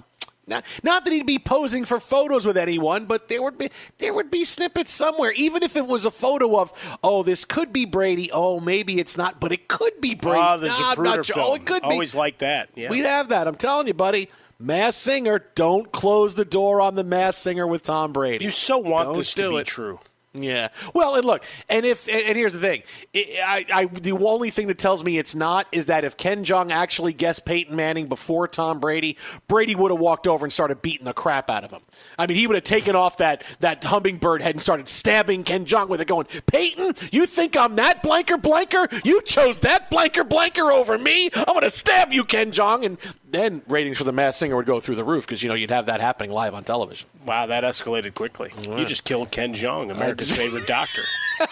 not, 0.52 0.64
not 0.82 1.04
that 1.04 1.12
he'd 1.12 1.26
be 1.26 1.38
posing 1.38 1.84
for 1.84 2.00
photos 2.00 2.46
with 2.46 2.56
anyone, 2.56 3.06
but 3.06 3.28
there 3.28 3.42
would 3.42 3.58
be 3.58 3.70
there 3.98 4.14
would 4.14 4.30
be 4.30 4.44
snippets 4.44 4.92
somewhere, 4.92 5.32
even 5.32 5.62
if 5.62 5.76
it 5.76 5.86
was 5.86 6.04
a 6.04 6.10
photo 6.10 6.58
of, 6.60 6.98
oh, 7.02 7.22
this 7.22 7.44
could 7.44 7.72
be 7.72 7.84
Brady. 7.84 8.30
Oh, 8.32 8.60
maybe 8.60 8.98
it's 8.98 9.16
not, 9.16 9.40
but 9.40 9.52
it 9.52 9.68
could 9.68 10.00
be 10.00 10.14
Brady. 10.14 10.40
Ah, 10.40 10.54
oh, 10.54 10.58
the 10.58 10.68
nah, 10.68 11.14
sure. 11.22 11.24
film. 11.24 11.46
Oh, 11.48 11.54
it 11.54 11.64
could 11.66 11.82
Always 11.82 12.12
be. 12.12 12.18
like 12.18 12.38
that. 12.38 12.68
Yeah. 12.74 12.90
We'd 12.90 13.04
have 13.04 13.28
that. 13.28 13.46
I'm 13.46 13.56
telling 13.56 13.86
you, 13.86 13.94
buddy. 13.94 14.28
Masked 14.58 15.00
Singer, 15.02 15.44
don't 15.56 15.90
close 15.90 16.36
the 16.36 16.44
door 16.44 16.80
on 16.80 16.94
the 16.94 17.02
Masked 17.02 17.42
Singer 17.42 17.66
with 17.66 17.82
Tom 17.82 18.12
Brady. 18.12 18.44
You 18.44 18.52
so 18.52 18.78
want 18.78 19.06
don't 19.06 19.16
this 19.16 19.34
to 19.34 19.50
be 19.50 19.56
it. 19.56 19.66
true. 19.66 19.98
Yeah. 20.34 20.68
Well, 20.94 21.16
and 21.16 21.26
look, 21.26 21.44
and 21.68 21.84
if 21.84 22.08
and 22.08 22.38
here's 22.38 22.54
the 22.54 22.58
thing, 22.58 22.82
I, 23.14 23.66
I 23.72 23.84
the 23.84 24.12
only 24.12 24.48
thing 24.48 24.66
that 24.68 24.78
tells 24.78 25.04
me 25.04 25.18
it's 25.18 25.34
not 25.34 25.66
is 25.72 25.86
that 25.86 26.04
if 26.04 26.16
Ken 26.16 26.42
Jeong 26.42 26.72
actually 26.72 27.12
guessed 27.12 27.44
Peyton 27.44 27.76
Manning 27.76 28.06
before 28.06 28.48
Tom 28.48 28.80
Brady, 28.80 29.18
Brady 29.46 29.74
would 29.74 29.90
have 29.90 30.00
walked 30.00 30.26
over 30.26 30.46
and 30.46 30.52
started 30.52 30.80
beating 30.80 31.04
the 31.04 31.12
crap 31.12 31.50
out 31.50 31.64
of 31.64 31.70
him. 31.70 31.82
I 32.18 32.26
mean, 32.26 32.38
he 32.38 32.46
would 32.46 32.54
have 32.54 32.64
taken 32.64 32.96
off 32.96 33.18
that 33.18 33.44
that 33.60 33.84
hummingbird 33.84 34.40
head 34.40 34.54
and 34.54 34.62
started 34.62 34.88
stabbing 34.88 35.44
Ken 35.44 35.66
Jeong 35.66 35.88
with 35.88 36.00
it, 36.00 36.08
going, 36.08 36.26
Peyton, 36.46 36.94
you 37.12 37.26
think 37.26 37.54
I'm 37.54 37.76
that 37.76 38.02
blanker 38.02 38.38
blanker? 38.38 38.88
You 39.04 39.20
chose 39.20 39.60
that 39.60 39.90
blanker 39.90 40.24
blanker 40.24 40.72
over 40.72 40.96
me. 40.96 41.28
I'm 41.34 41.60
to 41.60 41.70
stab 41.70 42.12
you, 42.12 42.24
Ken 42.24 42.52
Jeong, 42.52 42.84
and 42.84 42.98
then 43.32 43.62
ratings 43.66 43.98
for 43.98 44.04
the 44.04 44.12
Masked 44.12 44.38
Singer 44.38 44.56
would 44.56 44.66
go 44.66 44.78
through 44.78 44.96
the 44.96 45.04
roof 45.04 45.26
because 45.26 45.42
you 45.42 45.48
know 45.48 45.54
you'd 45.54 45.70
have 45.70 45.86
that 45.86 46.00
happening 46.00 46.30
live 46.30 46.54
on 46.54 46.64
television. 46.64 47.08
Wow, 47.26 47.46
that 47.46 47.64
escalated 47.64 48.14
quickly. 48.14 48.52
You 48.76 48.84
just 48.84 49.04
killed 49.04 49.30
Ken 49.30 49.54
Jeong, 49.54 49.90
America's 49.90 50.30
favorite 50.30 50.66
doctor. 50.66 51.02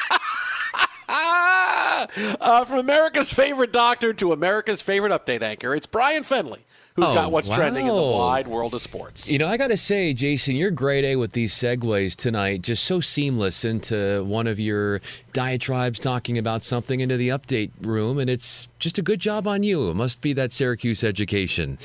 uh, 1.09 2.65
from 2.65 2.79
America's 2.79 3.33
favorite 3.33 3.73
doctor 3.73 4.13
to 4.15 4.33
America's 4.33 4.81
favorite 4.81 5.11
update 5.11 5.43
anchor, 5.43 5.75
it's 5.75 5.87
Brian 5.87 6.23
Fenley, 6.23 6.61
who's 6.97 7.07
Oh, 7.09 7.15
got 7.15 7.33
what's 7.33 7.49
trending 7.49 7.87
in 7.87 7.95
the 7.95 8.03
wide 8.03 8.47
world 8.47 8.75
of 8.75 8.83
sports. 8.83 9.31
You 9.31 9.39
know, 9.39 9.49
I 9.49 9.57
got 9.57 9.69
to 9.69 9.77
say, 9.77 10.13
Jason, 10.13 10.57
you're 10.57 10.71
great 10.71 11.05
A 11.05 11.17
with 11.17 11.33
these 11.33 11.53
segues 11.55 12.15
tonight. 12.15 12.63
Just 12.63 12.85
so 12.85 13.01
seamless 13.01 13.65
into 13.65 14.25
one 14.25 14.47
of 14.47 14.61
your 14.61 15.01
diatribes 15.33 15.99
talking 15.99 16.39
about 16.39 16.63
something 16.63 17.01
into 17.01 17.17
the 17.17 17.31
update 17.31 17.71
room, 17.83 18.19
and 18.19 18.31
it's 18.31 18.69
just 18.81 18.99
a 18.99 19.03
good 19.03 19.21
job 19.21 19.47
on 19.47 19.63
you. 19.63 19.91
It 19.91 19.95
must 19.95 20.21
be 20.21 20.33
that 20.33 20.53
Syracuse 20.53 21.05
education. 21.05 21.79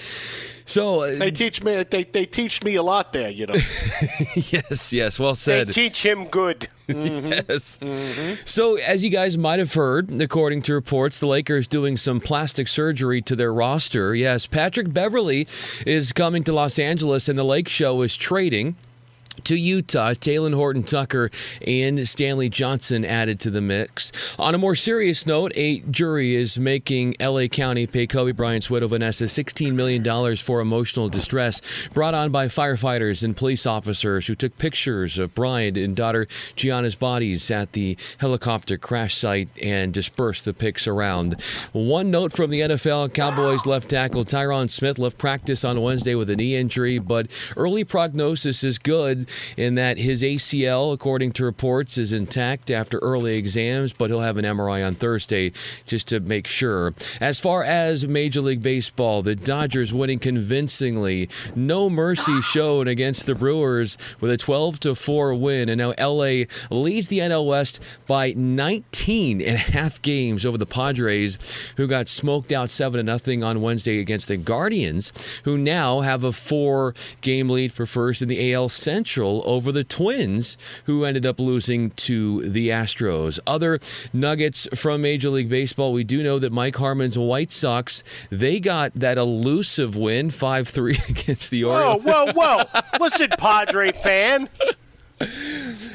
So 0.65 1.01
uh, 1.03 1.15
They 1.17 1.29
teach 1.29 1.63
me. 1.63 1.83
They, 1.83 2.03
they 2.05 2.25
teach 2.25 2.63
me 2.63 2.75
a 2.75 2.81
lot 2.81 3.13
there. 3.13 3.29
You 3.29 3.45
know. 3.47 3.53
yes, 4.35 4.91
yes, 4.91 5.19
well 5.19 5.33
They 5.33 5.35
said. 5.35 5.71
teach 5.71 6.03
him 6.03 6.25
good. 6.25 6.67
Yes. 6.87 7.79
So, 8.45 8.75
as 8.77 9.03
you 9.03 9.09
guys 9.09 9.39
might 9.39 9.57
have 9.57 9.73
heard, 9.73 10.21
according 10.21 10.61
to 10.63 10.73
reports, 10.75 11.19
the 11.19 11.25
Lakers 11.25 11.67
doing 11.67 11.97
some 11.97 12.19
plastic 12.19 12.67
surgery 12.67 13.23
to 13.23 13.35
their 13.35 13.51
roster. 13.51 14.13
Yes, 14.13 14.45
Patrick 14.45 14.93
Beverley 14.93 15.47
is 15.87 16.13
coming 16.13 16.43
to 16.43 16.53
Los 16.53 16.77
Angeles, 16.77 17.27
and 17.27 17.39
the 17.39 17.43
Lake 17.43 17.67
Show 17.69 18.03
is 18.03 18.15
trading. 18.15 18.75
To 19.43 19.55
Utah, 19.55 20.13
Talen 20.13 20.55
Horton-Tucker 20.55 21.29
and 21.65 22.07
Stanley 22.07 22.49
Johnson 22.49 23.05
added 23.05 23.39
to 23.41 23.49
the 23.49 23.61
mix. 23.61 24.11
On 24.39 24.55
a 24.55 24.57
more 24.57 24.75
serious 24.75 25.25
note, 25.25 25.51
a 25.55 25.79
jury 25.81 26.35
is 26.35 26.57
making 26.57 27.15
LA 27.19 27.47
County 27.47 27.85
pay 27.85 28.07
Kobe 28.07 28.31
Bryant's 28.31 28.69
widow 28.69 28.87
Vanessa 28.87 29.25
$16 29.25 29.73
million 29.73 30.35
for 30.37 30.61
emotional 30.61 31.09
distress 31.09 31.87
brought 31.93 32.13
on 32.13 32.31
by 32.31 32.47
firefighters 32.47 33.23
and 33.23 33.35
police 33.35 33.65
officers 33.65 34.27
who 34.27 34.35
took 34.35 34.57
pictures 34.57 35.17
of 35.19 35.35
Bryant 35.35 35.77
and 35.77 35.95
daughter 35.95 36.27
Gianna's 36.55 36.95
bodies 36.95 37.51
at 37.51 37.73
the 37.73 37.97
helicopter 38.17 38.77
crash 38.77 39.15
site 39.15 39.49
and 39.61 39.93
dispersed 39.93 40.45
the 40.45 40.53
pics 40.53 40.87
around. 40.87 41.41
One 41.73 42.09
note 42.09 42.33
from 42.33 42.49
the 42.49 42.61
NFL 42.61 43.13
Cowboys 43.13 43.65
left 43.65 43.89
tackle 43.89 44.25
Tyron 44.25 44.69
Smith 44.69 44.97
left 44.97 45.17
practice 45.17 45.63
on 45.63 45.81
Wednesday 45.81 46.15
with 46.15 46.29
a 46.29 46.35
knee 46.35 46.55
injury, 46.55 46.99
but 46.99 47.27
early 47.57 47.83
prognosis 47.83 48.63
is 48.63 48.77
good 48.77 49.24
in 49.57 49.75
that 49.75 49.97
his 49.97 50.21
ACL, 50.21 50.93
according 50.93 51.31
to 51.33 51.45
reports, 51.45 51.97
is 51.97 52.11
intact 52.11 52.69
after 52.71 52.99
early 52.99 53.37
exams, 53.37 53.93
but 53.93 54.09
he'll 54.09 54.21
have 54.21 54.37
an 54.37 54.45
MRI 54.45 54.85
on 54.85 54.95
Thursday 54.95 55.51
just 55.85 56.07
to 56.09 56.19
make 56.19 56.47
sure. 56.47 56.93
As 57.19 57.39
far 57.39 57.63
as 57.63 58.07
Major 58.07 58.41
League 58.41 58.63
Baseball, 58.63 59.21
the 59.21 59.35
Dodgers 59.35 59.93
winning 59.93 60.19
convincingly, 60.19 61.29
no 61.55 61.89
mercy 61.89 62.41
shown 62.41 62.87
against 62.87 63.25
the 63.25 63.35
Brewers 63.35 63.97
with 64.19 64.31
a 64.31 64.37
12 64.37 64.79
to 64.81 64.95
4 64.95 65.33
win, 65.35 65.69
and 65.69 65.79
now 65.79 65.93
LA 65.99 66.45
leads 66.69 67.07
the 67.07 67.19
NL 67.19 67.47
West 67.47 67.79
by 68.07 68.33
19 68.35 69.41
and 69.41 69.55
a 69.55 69.57
half 69.57 70.01
games 70.01 70.45
over 70.45 70.57
the 70.57 70.65
Padres, 70.65 71.37
who 71.77 71.87
got 71.87 72.07
smoked 72.07 72.51
out 72.51 72.69
7 72.69 72.97
to 72.97 73.03
nothing 73.03 73.43
on 73.43 73.61
Wednesday 73.61 73.99
against 73.99 74.27
the 74.27 74.37
Guardians, 74.37 75.11
who 75.43 75.57
now 75.57 76.01
have 76.01 76.23
a 76.23 76.31
four 76.31 76.93
game 77.21 77.49
lead 77.49 77.71
for 77.71 77.85
first 77.85 78.21
in 78.21 78.27
the 78.27 78.53
AL 78.53 78.69
Central 78.69 79.14
over 79.23 79.71
the 79.71 79.83
Twins, 79.83 80.57
who 80.85 81.05
ended 81.05 81.25
up 81.25 81.39
losing 81.39 81.91
to 81.91 82.47
the 82.49 82.69
Astros. 82.69 83.39
Other 83.47 83.79
nuggets 84.13 84.67
from 84.75 85.01
Major 85.01 85.29
League 85.29 85.49
Baseball, 85.49 85.93
we 85.93 86.03
do 86.03 86.21
know 86.23 86.39
that 86.39 86.51
Mike 86.51 86.75
Harmon's 86.75 87.17
White 87.17 87.51
Sox, 87.51 88.03
they 88.29 88.59
got 88.59 88.93
that 88.95 89.17
elusive 89.17 89.95
win 89.95 90.29
5 90.29 90.67
3 90.67 90.97
against 91.09 91.51
the 91.51 91.63
Whoa, 91.63 91.71
Orioles. 91.71 92.03
whoa, 92.03 92.33
whoa! 92.33 92.63
Listen, 92.99 93.29
Padre 93.37 93.91
fan. 93.91 94.49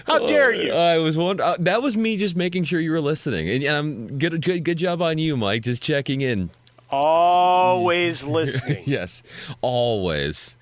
How 0.07 0.27
dare 0.27 0.55
you? 0.55 0.73
I 0.73 0.97
was 0.99 1.17
wondering. 1.17 1.49
Uh, 1.49 1.57
that 1.61 1.83
was 1.83 1.97
me 1.97 2.17
just 2.17 2.37
making 2.37 2.65
sure 2.65 2.81
you 2.81 2.91
were 2.91 3.01
listening, 3.03 3.51
and, 3.51 3.63
and 3.63 3.77
I'm 3.77 4.19
good, 4.19 4.41
good. 4.43 4.65
Good 4.65 4.79
job 4.79 5.03
on 5.03 5.19
you, 5.19 5.37
Mike. 5.37 5.63
Just 5.63 5.83
checking 5.83 6.23
in. 6.23 6.51
Always 6.91 8.25
listening. 8.27 8.83
yes, 8.87 9.23
always. 9.61 10.57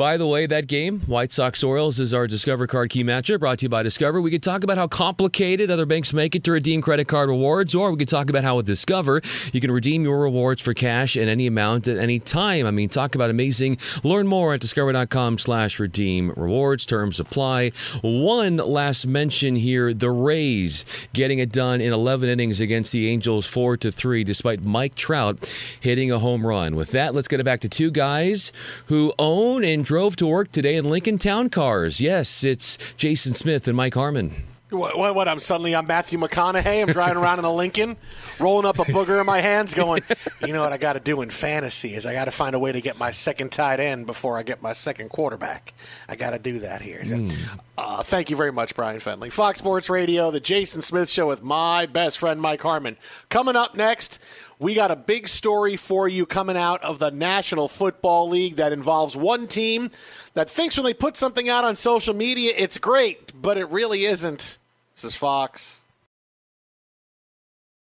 By 0.00 0.16
the 0.16 0.26
way, 0.26 0.46
that 0.46 0.66
game, 0.66 1.00
White 1.00 1.30
Sox 1.30 1.62
Orioles, 1.62 2.00
is 2.00 2.14
our 2.14 2.26
Discover 2.26 2.68
Card 2.68 2.88
Key 2.88 3.04
matchup 3.04 3.40
brought 3.40 3.58
to 3.58 3.66
you 3.66 3.68
by 3.68 3.82
Discover. 3.82 4.22
We 4.22 4.30
could 4.30 4.42
talk 4.42 4.64
about 4.64 4.78
how 4.78 4.88
complicated 4.88 5.70
other 5.70 5.84
banks 5.84 6.14
make 6.14 6.34
it 6.34 6.42
to 6.44 6.52
redeem 6.52 6.80
credit 6.80 7.06
card 7.06 7.28
rewards, 7.28 7.74
or 7.74 7.90
we 7.90 7.98
could 7.98 8.08
talk 8.08 8.30
about 8.30 8.42
how 8.42 8.56
with 8.56 8.64
Discover, 8.64 9.20
you 9.52 9.60
can 9.60 9.70
redeem 9.70 10.02
your 10.02 10.22
rewards 10.22 10.62
for 10.62 10.72
cash 10.72 11.18
at 11.18 11.28
any 11.28 11.46
amount 11.46 11.86
at 11.86 11.98
any 11.98 12.18
time. 12.18 12.64
I 12.64 12.70
mean, 12.70 12.88
talk 12.88 13.14
about 13.14 13.28
amazing. 13.28 13.76
Learn 14.02 14.26
more 14.26 14.54
at 14.54 14.62
discover.com 14.62 15.36
slash 15.36 15.78
redeem 15.78 16.32
rewards. 16.34 16.86
Terms 16.86 17.20
apply. 17.20 17.72
One 18.00 18.56
last 18.56 19.06
mention 19.06 19.54
here, 19.54 19.92
the 19.92 20.10
Rays 20.10 20.86
getting 21.12 21.40
it 21.40 21.52
done 21.52 21.82
in 21.82 21.92
11 21.92 22.26
innings 22.30 22.62
against 22.62 22.92
the 22.92 23.06
Angels 23.10 23.46
4 23.46 23.76
to 23.76 23.92
3, 23.92 24.24
despite 24.24 24.64
Mike 24.64 24.94
Trout 24.94 25.52
hitting 25.80 26.10
a 26.10 26.18
home 26.18 26.46
run. 26.46 26.74
With 26.74 26.92
that, 26.92 27.14
let's 27.14 27.28
get 27.28 27.38
it 27.38 27.44
back 27.44 27.60
to 27.60 27.68
two 27.68 27.90
guys 27.90 28.50
who 28.86 29.12
own 29.18 29.62
and 29.62 29.89
drove 29.90 30.14
to 30.14 30.24
work 30.24 30.52
today 30.52 30.76
in 30.76 30.84
Lincoln 30.84 31.18
Town 31.18 31.50
cars. 31.50 32.00
Yes, 32.00 32.44
it's 32.44 32.78
Jason 32.96 33.34
Smith 33.34 33.66
and 33.66 33.76
Mike 33.76 33.94
Harmon. 33.94 34.44
What, 34.70 34.96
what, 34.96 35.16
what? 35.16 35.26
I'm 35.26 35.40
suddenly 35.40 35.74
I'm 35.74 35.88
Matthew 35.88 36.16
McConaughey. 36.16 36.82
I'm 36.82 36.92
driving 36.92 37.16
around 37.16 37.40
in 37.40 37.44
a 37.44 37.52
Lincoln, 37.52 37.96
rolling 38.38 38.66
up 38.66 38.78
a 38.78 38.84
booger 38.84 39.18
in 39.18 39.26
my 39.26 39.40
hands, 39.40 39.74
going, 39.74 40.04
you 40.46 40.52
know 40.52 40.62
what 40.62 40.72
I 40.72 40.76
got 40.76 40.92
to 40.92 41.00
do 41.00 41.22
in 41.22 41.30
fantasy 41.30 41.96
is 41.96 42.06
I 42.06 42.12
got 42.12 42.26
to 42.26 42.30
find 42.30 42.54
a 42.54 42.58
way 42.60 42.70
to 42.70 42.80
get 42.80 43.00
my 43.00 43.10
second 43.10 43.50
tight 43.50 43.80
end 43.80 44.06
before 44.06 44.38
I 44.38 44.44
get 44.44 44.62
my 44.62 44.70
second 44.70 45.08
quarterback. 45.08 45.74
I 46.08 46.14
got 46.14 46.30
to 46.30 46.38
do 46.38 46.60
that 46.60 46.82
here. 46.82 47.02
Uh, 47.76 48.04
thank 48.04 48.30
you 48.30 48.36
very 48.36 48.52
much, 48.52 48.76
Brian 48.76 49.00
Fenley. 49.00 49.32
Fox 49.32 49.58
Sports 49.58 49.90
Radio, 49.90 50.30
the 50.30 50.38
Jason 50.38 50.82
Smith 50.82 51.08
Show 51.08 51.26
with 51.26 51.42
my 51.42 51.86
best 51.86 52.18
friend 52.18 52.40
Mike 52.40 52.62
Harmon. 52.62 52.96
Coming 53.28 53.56
up 53.56 53.74
next, 53.74 54.20
we 54.60 54.74
got 54.74 54.90
a 54.90 54.96
big 54.96 55.26
story 55.26 55.74
for 55.74 56.06
you 56.06 56.26
coming 56.26 56.56
out 56.56 56.84
of 56.84 56.98
the 56.98 57.10
National 57.10 57.66
Football 57.66 58.28
League 58.28 58.56
that 58.56 58.72
involves 58.72 59.16
one 59.16 59.48
team 59.48 59.90
that 60.34 60.50
thinks 60.50 60.76
when 60.76 60.84
they 60.84 60.92
put 60.92 61.16
something 61.16 61.48
out 61.48 61.64
on 61.64 61.74
social 61.74 62.14
media, 62.14 62.52
it's 62.56 62.76
great, 62.76 63.32
but 63.40 63.56
it 63.56 63.68
really 63.70 64.04
isn't. 64.04 64.58
This 64.94 65.04
is 65.04 65.16
Fox. 65.16 65.82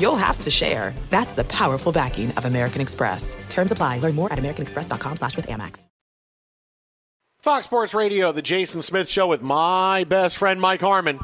you'll 0.00 0.16
have 0.16 0.40
to 0.40 0.50
share. 0.50 0.92
That's 1.10 1.34
the 1.34 1.44
powerful 1.44 1.92
backing 1.92 2.32
of 2.32 2.44
American 2.44 2.80
Express. 2.80 3.36
Terms 3.48 3.72
apply. 3.72 3.98
Learn 3.98 4.14
more 4.14 4.32
at 4.32 4.38
americanexpress.com 4.38 5.16
slash 5.16 5.36
with 5.36 5.46
Amex. 5.46 5.86
Fox 7.40 7.64
Sports 7.64 7.94
Radio, 7.94 8.32
the 8.32 8.42
Jason 8.42 8.82
Smith 8.82 9.08
Show 9.08 9.26
with 9.26 9.40
my 9.40 10.04
best 10.04 10.36
friend 10.36 10.60
Mike 10.60 10.82
Harmon. 10.82 11.20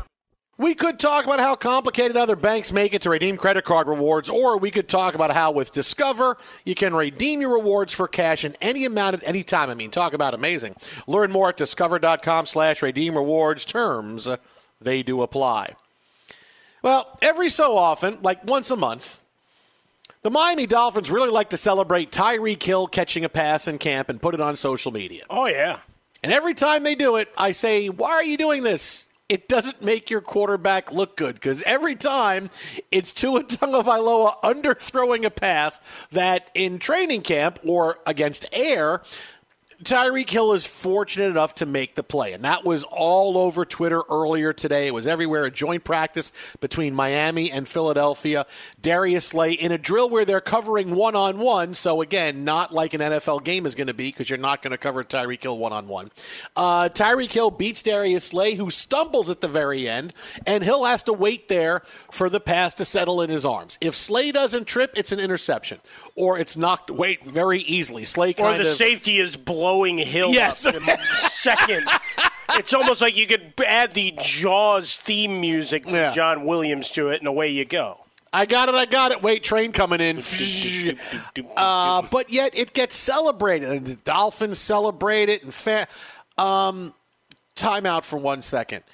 We 0.56 0.74
could 0.74 0.98
talk 0.98 1.26
about 1.26 1.40
how 1.40 1.54
complicated 1.56 2.16
other 2.16 2.36
banks 2.36 2.72
make 2.72 2.94
it 2.94 3.02
to 3.02 3.10
redeem 3.10 3.36
credit 3.36 3.66
card 3.66 3.86
rewards, 3.86 4.30
or 4.30 4.56
we 4.56 4.70
could 4.70 4.88
talk 4.88 5.14
about 5.14 5.30
how 5.32 5.50
with 5.50 5.72
Discover 5.72 6.38
you 6.64 6.74
can 6.74 6.94
redeem 6.94 7.42
your 7.42 7.52
rewards 7.52 7.92
for 7.92 8.08
cash 8.08 8.46
in 8.46 8.56
any 8.62 8.86
amount 8.86 9.16
at 9.16 9.28
any 9.28 9.44
time. 9.44 9.68
I 9.68 9.74
mean, 9.74 9.90
talk 9.90 10.14
about 10.14 10.32
amazing. 10.32 10.74
Learn 11.06 11.30
more 11.30 11.50
at 11.50 11.58
discover.com 11.58 12.46
slash 12.46 12.80
redeem 12.80 13.14
rewards. 13.16 13.66
Terms, 13.66 14.26
they 14.80 15.02
do 15.02 15.20
apply. 15.20 15.76
Well, 16.82 17.18
every 17.22 17.48
so 17.48 17.76
often, 17.76 18.18
like 18.22 18.44
once 18.44 18.70
a 18.70 18.76
month, 18.76 19.22
the 20.22 20.30
Miami 20.30 20.66
Dolphins 20.66 21.10
really 21.10 21.30
like 21.30 21.50
to 21.50 21.56
celebrate 21.56 22.10
Tyreek 22.10 22.62
Hill 22.62 22.88
catching 22.88 23.24
a 23.24 23.28
pass 23.28 23.68
in 23.68 23.78
camp 23.78 24.08
and 24.08 24.20
put 24.20 24.34
it 24.34 24.40
on 24.40 24.56
social 24.56 24.92
media. 24.92 25.24
Oh, 25.30 25.46
yeah. 25.46 25.78
And 26.22 26.32
every 26.32 26.54
time 26.54 26.82
they 26.82 26.94
do 26.94 27.16
it, 27.16 27.28
I 27.36 27.52
say, 27.52 27.88
Why 27.88 28.10
are 28.10 28.24
you 28.24 28.36
doing 28.36 28.62
this? 28.62 29.06
It 29.28 29.48
doesn't 29.48 29.82
make 29.82 30.08
your 30.08 30.20
quarterback 30.20 30.92
look 30.92 31.16
good 31.16 31.34
because 31.34 31.60
every 31.62 31.96
time 31.96 32.48
it's 32.92 33.12
Tua 33.12 33.42
Tagovailoa 33.44 34.40
underthrowing 34.42 35.24
a 35.24 35.30
pass 35.30 35.80
that 36.12 36.48
in 36.54 36.78
training 36.78 37.22
camp 37.22 37.58
or 37.64 37.98
against 38.06 38.46
air, 38.52 39.02
Tyreek 39.82 40.30
Hill 40.30 40.52
is 40.52 40.64
fortunate 40.64 41.26
enough 41.26 41.54
to 41.56 41.66
make 41.66 41.94
the 41.94 42.02
play. 42.02 42.32
And 42.32 42.44
that 42.44 42.64
was 42.64 42.82
all 42.84 43.36
over 43.36 43.64
Twitter 43.64 44.02
earlier 44.10 44.52
today. 44.52 44.86
It 44.86 44.94
was 44.94 45.06
everywhere. 45.06 45.44
A 45.44 45.50
joint 45.50 45.84
practice 45.84 46.32
between 46.60 46.94
Miami 46.94 47.50
and 47.50 47.68
Philadelphia. 47.68 48.46
Darius 48.80 49.26
Slay 49.26 49.52
in 49.52 49.72
a 49.72 49.78
drill 49.78 50.08
where 50.08 50.24
they're 50.24 50.40
covering 50.40 50.94
one 50.94 51.14
on 51.14 51.38
one. 51.38 51.74
So, 51.74 52.00
again, 52.00 52.44
not 52.44 52.72
like 52.72 52.94
an 52.94 53.00
NFL 53.00 53.44
game 53.44 53.66
is 53.66 53.74
going 53.74 53.86
to 53.88 53.94
be 53.94 54.06
because 54.08 54.30
you're 54.30 54.38
not 54.38 54.62
going 54.62 54.70
to 54.72 54.78
cover 54.78 55.04
Tyreek 55.04 55.42
Hill 55.42 55.58
one 55.58 55.72
on 55.72 55.88
one. 55.88 56.10
Tyreek 56.56 57.32
Hill 57.32 57.50
beats 57.50 57.82
Darius 57.82 58.24
Slay, 58.24 58.54
who 58.54 58.70
stumbles 58.70 59.28
at 59.30 59.40
the 59.40 59.48
very 59.48 59.88
end, 59.88 60.14
and 60.46 60.64
Hill 60.64 60.84
has 60.84 61.02
to 61.04 61.12
wait 61.12 61.48
there 61.48 61.82
for 62.10 62.28
the 62.30 62.40
pass 62.40 62.72
to 62.74 62.84
settle 62.84 63.20
in 63.20 63.30
his 63.30 63.44
arms. 63.44 63.78
If 63.80 63.94
Slay 63.94 64.32
doesn't 64.32 64.64
trip, 64.66 64.92
it's 64.96 65.12
an 65.12 65.20
interception, 65.20 65.78
or 66.14 66.38
it's 66.38 66.56
knocked 66.56 66.90
away 66.90 67.18
very 67.24 67.60
easily. 67.60 68.04
Slay 68.04 68.32
kind 68.32 68.60
Or 68.60 68.64
the 68.64 68.70
of. 68.70 68.76
safety 68.76 69.18
is 69.18 69.36
blowing 69.66 69.98
Hill 69.98 70.32
Yes. 70.32 70.64
up 70.64 70.74
in 70.76 70.88
a 70.88 70.98
second. 71.28 71.88
It's 72.50 72.72
almost 72.72 73.02
like 73.02 73.16
you 73.16 73.26
could 73.26 73.52
add 73.66 73.92
the 73.92 74.14
Jaws 74.22 74.96
theme 74.98 75.40
music 75.40 75.82
from 75.84 75.94
Yeah. 75.96 76.12
John 76.12 76.46
Williams 76.46 76.90
to 76.92 77.08
it, 77.08 77.20
and 77.20 77.26
away 77.26 77.48
you 77.48 77.64
go. 77.64 77.98
I 78.32 78.46
got 78.46 78.68
it, 78.68 78.76
I 78.76 78.86
got 78.86 79.10
it. 79.10 79.20
Wait, 79.20 79.42
train 79.42 79.72
coming 79.72 80.00
in. 80.00 80.18
uh, 81.56 82.02
but 82.02 82.30
yet 82.30 82.56
it 82.56 82.72
gets 82.72 82.94
celebrated, 82.94 83.70
and 83.70 83.84
the 83.84 83.96
Dolphins 83.96 84.58
celebrate 84.60 85.28
it. 85.28 85.42
And 85.42 85.52
fa- 85.52 85.88
um, 86.38 86.94
time 87.56 87.84
out 87.84 88.04
for 88.04 88.16
one 88.16 88.42
second. 88.42 88.84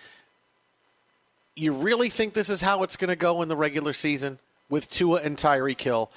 You 1.55 1.73
really 1.73 2.09
think 2.09 2.33
this 2.33 2.49
is 2.49 2.63
how 2.63 2.83
it's 2.85 2.97
going 2.97 3.11
to 3.11 3.17
go 3.17 3.43
in 3.43 3.49
the 3.49 3.57
regular 3.57 3.93
season 3.93 4.39
with 4.71 4.89
Tua 4.91 5.21
and 5.21 5.37
Tyreek 5.37 5.81
Hill? 5.83 6.11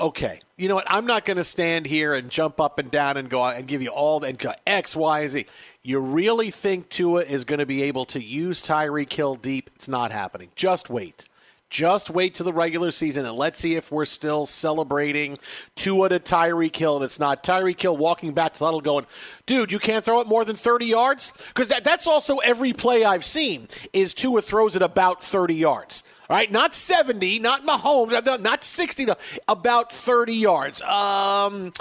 Okay, 0.00 0.40
you 0.56 0.68
know 0.68 0.74
what? 0.74 0.86
I'm 0.88 1.06
not 1.06 1.24
going 1.24 1.36
to 1.36 1.44
stand 1.44 1.86
here 1.86 2.14
and 2.14 2.28
jump 2.28 2.60
up 2.60 2.80
and 2.80 2.90
down 2.90 3.16
and 3.16 3.30
go 3.30 3.44
out 3.44 3.54
and 3.54 3.66
give 3.66 3.80
you 3.80 3.90
all 3.90 4.18
the 4.18 4.26
and 4.26 4.36
go 4.36 4.52
X, 4.66 4.96
Y, 4.96 5.20
and 5.20 5.30
Z. 5.30 5.46
You 5.84 6.00
really 6.00 6.50
think 6.50 6.88
Tua 6.88 7.22
is 7.22 7.44
going 7.44 7.60
to 7.60 7.66
be 7.66 7.82
able 7.84 8.04
to 8.06 8.22
use 8.22 8.60
Tyreek 8.60 9.12
Hill 9.12 9.36
deep? 9.36 9.70
It's 9.76 9.86
not 9.86 10.10
happening. 10.10 10.48
Just 10.56 10.90
wait. 10.90 11.28
Just 11.70 12.08
wait 12.08 12.34
to 12.36 12.42
the 12.42 12.52
regular 12.52 12.90
season 12.90 13.26
and 13.26 13.34
let's 13.36 13.58
see 13.58 13.74
if 13.74 13.90
we're 13.90 14.04
still 14.04 14.46
celebrating 14.46 15.38
Tua 15.74 16.08
to 16.10 16.20
Tyreek 16.20 16.76
Hill. 16.76 16.96
and 16.96 17.04
it's 17.04 17.18
not 17.18 17.42
Tyreek 17.42 17.80
Hill 17.80 17.96
walking 17.96 18.32
back 18.32 18.54
to 18.54 18.58
the 18.60 18.64
huddle 18.64 18.80
going, 18.80 19.06
dude, 19.46 19.72
you 19.72 19.78
can't 19.78 20.04
throw 20.04 20.20
it 20.20 20.26
more 20.28 20.44
than 20.44 20.56
30 20.56 20.86
yards? 20.86 21.32
Because 21.48 21.68
that, 21.68 21.82
that's 21.82 22.06
also 22.06 22.36
every 22.38 22.72
play 22.72 23.04
I've 23.04 23.24
seen 23.24 23.66
is 23.92 24.14
Tua 24.14 24.42
throws 24.42 24.76
it 24.76 24.82
about 24.82 25.22
30 25.24 25.54
yards. 25.54 26.04
All 26.30 26.36
right, 26.36 26.50
not 26.50 26.74
70, 26.74 27.40
not 27.40 27.64
Mahomes, 27.64 28.40
not 28.40 28.64
60, 28.64 29.08
about 29.46 29.92
30 29.92 30.34
yards. 30.34 30.80
Um, 30.82 31.72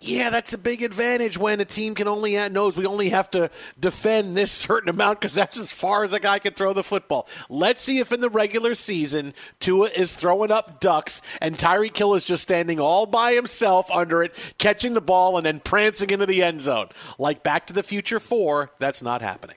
yeah, 0.00 0.30
that's 0.30 0.52
a 0.52 0.58
big 0.58 0.82
advantage 0.82 1.36
when 1.38 1.60
a 1.60 1.64
team 1.64 1.96
can 1.96 2.06
only 2.06 2.36
knows 2.50 2.76
we 2.76 2.86
only 2.86 3.08
have 3.08 3.30
to 3.32 3.50
defend 3.80 4.36
this 4.36 4.52
certain 4.68 4.88
amount 4.88 5.20
because 5.20 5.34
that's 5.34 5.58
as 5.58 5.72
far 5.72 6.04
as 6.04 6.12
a 6.12 6.20
guy 6.20 6.38
can 6.38 6.52
throw 6.52 6.72
the 6.72 6.84
football. 6.84 7.28
Let's 7.48 7.82
see 7.82 7.98
if 7.98 8.12
in 8.12 8.20
the 8.20 8.30
regular 8.30 8.74
season 8.74 9.34
Tua 9.58 9.88
is 9.88 10.12
throwing 10.12 10.52
up 10.52 10.80
ducks 10.80 11.20
and 11.40 11.58
Tyreek 11.58 11.96
Hill 11.96 12.14
is 12.14 12.24
just 12.24 12.42
standing 12.42 12.78
all 12.78 13.06
by 13.06 13.32
himself 13.32 13.90
under 13.90 14.22
it, 14.22 14.34
catching 14.58 14.94
the 14.94 15.00
ball 15.00 15.36
and 15.36 15.44
then 15.44 15.58
prancing 15.60 16.10
into 16.10 16.26
the 16.26 16.42
end 16.44 16.62
zone 16.62 16.88
like 17.18 17.42
Back 17.42 17.66
to 17.66 17.72
the 17.72 17.82
Future 17.82 18.20
Four. 18.20 18.70
That's 18.78 19.02
not 19.02 19.20
happening. 19.20 19.56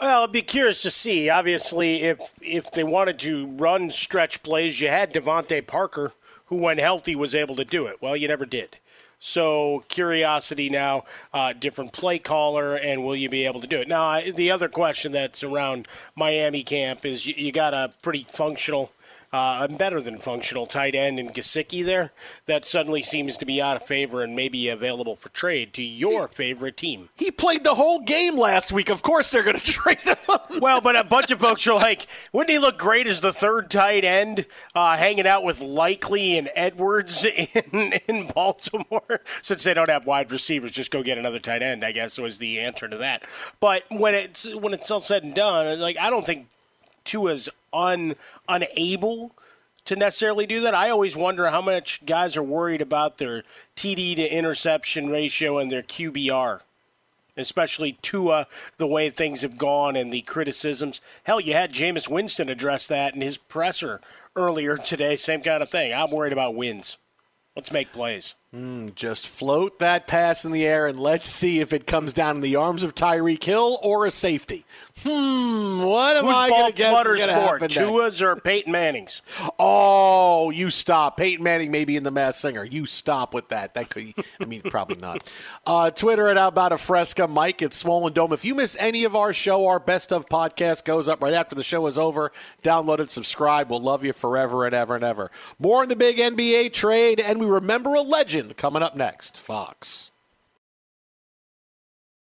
Well, 0.00 0.24
I'd 0.24 0.32
be 0.32 0.40
curious 0.40 0.80
to 0.82 0.90
see. 0.90 1.28
Obviously, 1.28 2.02
if 2.02 2.38
if 2.42 2.70
they 2.72 2.84
wanted 2.84 3.18
to 3.20 3.46
run 3.48 3.90
stretch 3.90 4.42
plays, 4.42 4.80
you 4.80 4.88
had 4.88 5.12
DeVante 5.12 5.66
Parker, 5.66 6.14
who 6.50 6.56
when 6.56 6.76
healthy 6.76 7.16
was 7.16 7.34
able 7.34 7.54
to 7.54 7.64
do 7.64 7.86
it. 7.86 8.02
Well, 8.02 8.16
you 8.16 8.28
never 8.28 8.44
did. 8.44 8.76
So 9.18 9.84
curiosity 9.88 10.68
now, 10.70 11.04
uh, 11.32 11.52
different 11.52 11.92
play 11.92 12.18
caller, 12.18 12.74
and 12.74 13.04
will 13.04 13.16
you 13.16 13.28
be 13.28 13.46
able 13.46 13.60
to 13.60 13.66
do 13.66 13.78
it? 13.80 13.86
Now, 13.86 14.04
I, 14.06 14.30
the 14.30 14.50
other 14.50 14.68
question 14.68 15.12
that's 15.12 15.44
around 15.44 15.86
Miami 16.16 16.62
camp 16.62 17.06
is 17.06 17.26
you, 17.26 17.34
you 17.36 17.52
got 17.52 17.72
a 17.72 17.90
pretty 18.02 18.26
functional 18.28 18.92
uh, 19.32 19.66
a 19.68 19.72
better 19.72 20.00
than 20.00 20.18
functional 20.18 20.66
tight 20.66 20.94
end 20.94 21.18
in 21.18 21.28
Gesicki 21.28 21.84
there 21.84 22.12
that 22.46 22.64
suddenly 22.64 23.02
seems 23.02 23.36
to 23.38 23.46
be 23.46 23.62
out 23.62 23.76
of 23.76 23.84
favor 23.84 24.22
and 24.22 24.34
maybe 24.34 24.68
available 24.68 25.14
for 25.14 25.28
trade 25.28 25.72
to 25.74 25.82
your 25.82 26.26
favorite 26.26 26.76
team. 26.76 27.10
He 27.14 27.30
played 27.30 27.62
the 27.62 27.76
whole 27.76 28.00
game 28.00 28.36
last 28.36 28.72
week. 28.72 28.90
Of 28.90 29.02
course 29.02 29.30
they're 29.30 29.42
going 29.42 29.56
to 29.58 29.64
trade 29.64 29.98
him. 29.98 30.16
well, 30.60 30.80
but 30.80 30.96
a 30.96 31.04
bunch 31.04 31.30
of 31.30 31.40
folks 31.40 31.66
are 31.66 31.74
like, 31.74 32.06
wouldn't 32.32 32.50
he 32.50 32.58
look 32.58 32.78
great 32.78 33.06
as 33.06 33.20
the 33.20 33.32
third 33.32 33.70
tight 33.70 34.04
end, 34.04 34.46
uh, 34.74 34.96
hanging 34.96 35.26
out 35.26 35.44
with 35.44 35.60
Likely 35.60 36.36
and 36.36 36.50
Edwards 36.54 37.24
in, 37.72 37.92
in 38.08 38.26
Baltimore? 38.28 39.20
Since 39.42 39.62
they 39.62 39.74
don't 39.74 39.88
have 39.88 40.06
wide 40.06 40.32
receivers, 40.32 40.72
just 40.72 40.90
go 40.90 41.02
get 41.02 41.18
another 41.18 41.38
tight 41.38 41.62
end. 41.62 41.84
I 41.84 41.92
guess 41.92 42.18
was 42.18 42.38
the 42.38 42.58
answer 42.58 42.88
to 42.88 42.96
that. 42.98 43.22
But 43.60 43.84
when 43.90 44.14
it's 44.14 44.44
when 44.54 44.74
it's 44.74 44.90
all 44.90 45.00
said 45.00 45.22
and 45.22 45.34
done, 45.34 45.78
like 45.78 45.96
I 45.96 46.10
don't 46.10 46.26
think 46.26 46.48
Tua's 47.04 47.48
un 47.72 48.16
unable 48.48 49.32
to 49.84 49.96
necessarily 49.96 50.46
do 50.46 50.60
that. 50.60 50.74
I 50.74 50.90
always 50.90 51.16
wonder 51.16 51.48
how 51.50 51.60
much 51.60 52.04
guys 52.04 52.36
are 52.36 52.42
worried 52.42 52.82
about 52.82 53.18
their 53.18 53.42
TD 53.76 54.16
to 54.16 54.28
interception 54.28 55.10
ratio 55.10 55.58
and 55.58 55.70
their 55.70 55.82
QBR 55.82 56.60
especially 57.36 57.98
Tua, 58.02 58.46
the 58.76 58.86
way 58.86 59.10
things 59.10 59.42
have 59.42 59.58
gone 59.58 59.96
and 59.96 60.12
the 60.12 60.22
criticisms. 60.22 61.00
Hell, 61.24 61.40
you 61.40 61.54
had 61.54 61.72
Jameis 61.72 62.08
Winston 62.08 62.48
address 62.48 62.86
that 62.86 63.14
in 63.14 63.20
his 63.20 63.38
presser 63.38 64.00
earlier 64.36 64.76
today. 64.76 65.16
Same 65.16 65.42
kind 65.42 65.62
of 65.62 65.70
thing. 65.70 65.92
I'm 65.92 66.10
worried 66.10 66.32
about 66.32 66.54
wins. 66.54 66.96
Let's 67.56 67.72
make 67.72 67.92
plays. 67.92 68.34
Mm, 68.54 68.96
just 68.96 69.28
float 69.28 69.78
that 69.78 70.08
pass 70.08 70.44
in 70.44 70.50
the 70.50 70.66
air 70.66 70.88
and 70.88 70.98
let's 70.98 71.28
see 71.28 71.60
if 71.60 71.72
it 71.72 71.86
comes 71.86 72.12
down 72.12 72.34
in 72.34 72.42
the 72.42 72.56
arms 72.56 72.82
of 72.82 72.96
Tyreek 72.96 73.44
Hill 73.44 73.78
or 73.80 74.06
a 74.06 74.10
safety. 74.10 74.64
Hmm, 75.04 75.84
what 75.84 76.16
am 76.16 76.24
Who's 76.26 76.34
I 76.34 76.48
going 76.50 76.72
to 76.72 76.76
guess 76.76 77.06
is 77.06 77.20
gonna 77.20 77.32
more, 77.32 77.58
happen 77.58 77.68
Tua's 77.68 78.20
or 78.20 78.34
Peyton 78.36 78.72
Manning's? 78.72 79.22
Oh, 79.62 80.50
you 80.50 80.70
stop. 80.70 81.16
Peyton 81.16 81.42
Manning 81.44 81.70
may 81.70 81.84
be 81.84 81.96
in 81.96 82.02
the 82.02 82.10
Masked 82.10 82.40
Singer. 82.40 82.64
You 82.64 82.86
stop 82.86 83.34
with 83.34 83.50
that. 83.50 83.74
That 83.74 83.90
could, 83.90 84.14
I 84.40 84.44
mean, 84.46 84.62
probably 84.62 84.96
not. 84.96 85.32
Uh, 85.66 85.90
Twitter 85.90 86.26
at 86.26 86.36
About 86.36 86.72
a 86.72 86.78
Fresca. 86.78 87.28
Mike 87.28 87.62
at 87.62 87.72
Swollen 87.72 88.12
Dome. 88.12 88.32
If 88.32 88.44
you 88.44 88.54
miss 88.54 88.76
any 88.80 89.04
of 89.04 89.14
our 89.14 89.32
show, 89.32 89.66
our 89.66 89.78
best 89.78 90.12
of 90.12 90.28
podcast 90.28 90.84
goes 90.84 91.06
up 91.06 91.22
right 91.22 91.34
after 91.34 91.54
the 91.54 91.62
show 91.62 91.86
is 91.86 91.96
over. 91.98 92.32
Download 92.64 92.98
it, 92.98 93.10
subscribe. 93.10 93.70
We'll 93.70 93.82
love 93.82 94.02
you 94.02 94.12
forever 94.12 94.64
and 94.64 94.74
ever 94.74 94.96
and 94.96 95.04
ever. 95.04 95.30
More 95.58 95.82
in 95.82 95.88
the 95.88 95.96
big 95.96 96.16
NBA 96.16 96.72
trade, 96.72 97.20
and 97.20 97.38
we 97.38 97.46
remember 97.46 97.94
a 97.94 98.00
coming 98.48 98.82
up 98.82 98.96
next. 98.96 99.38
Fox. 99.38 100.10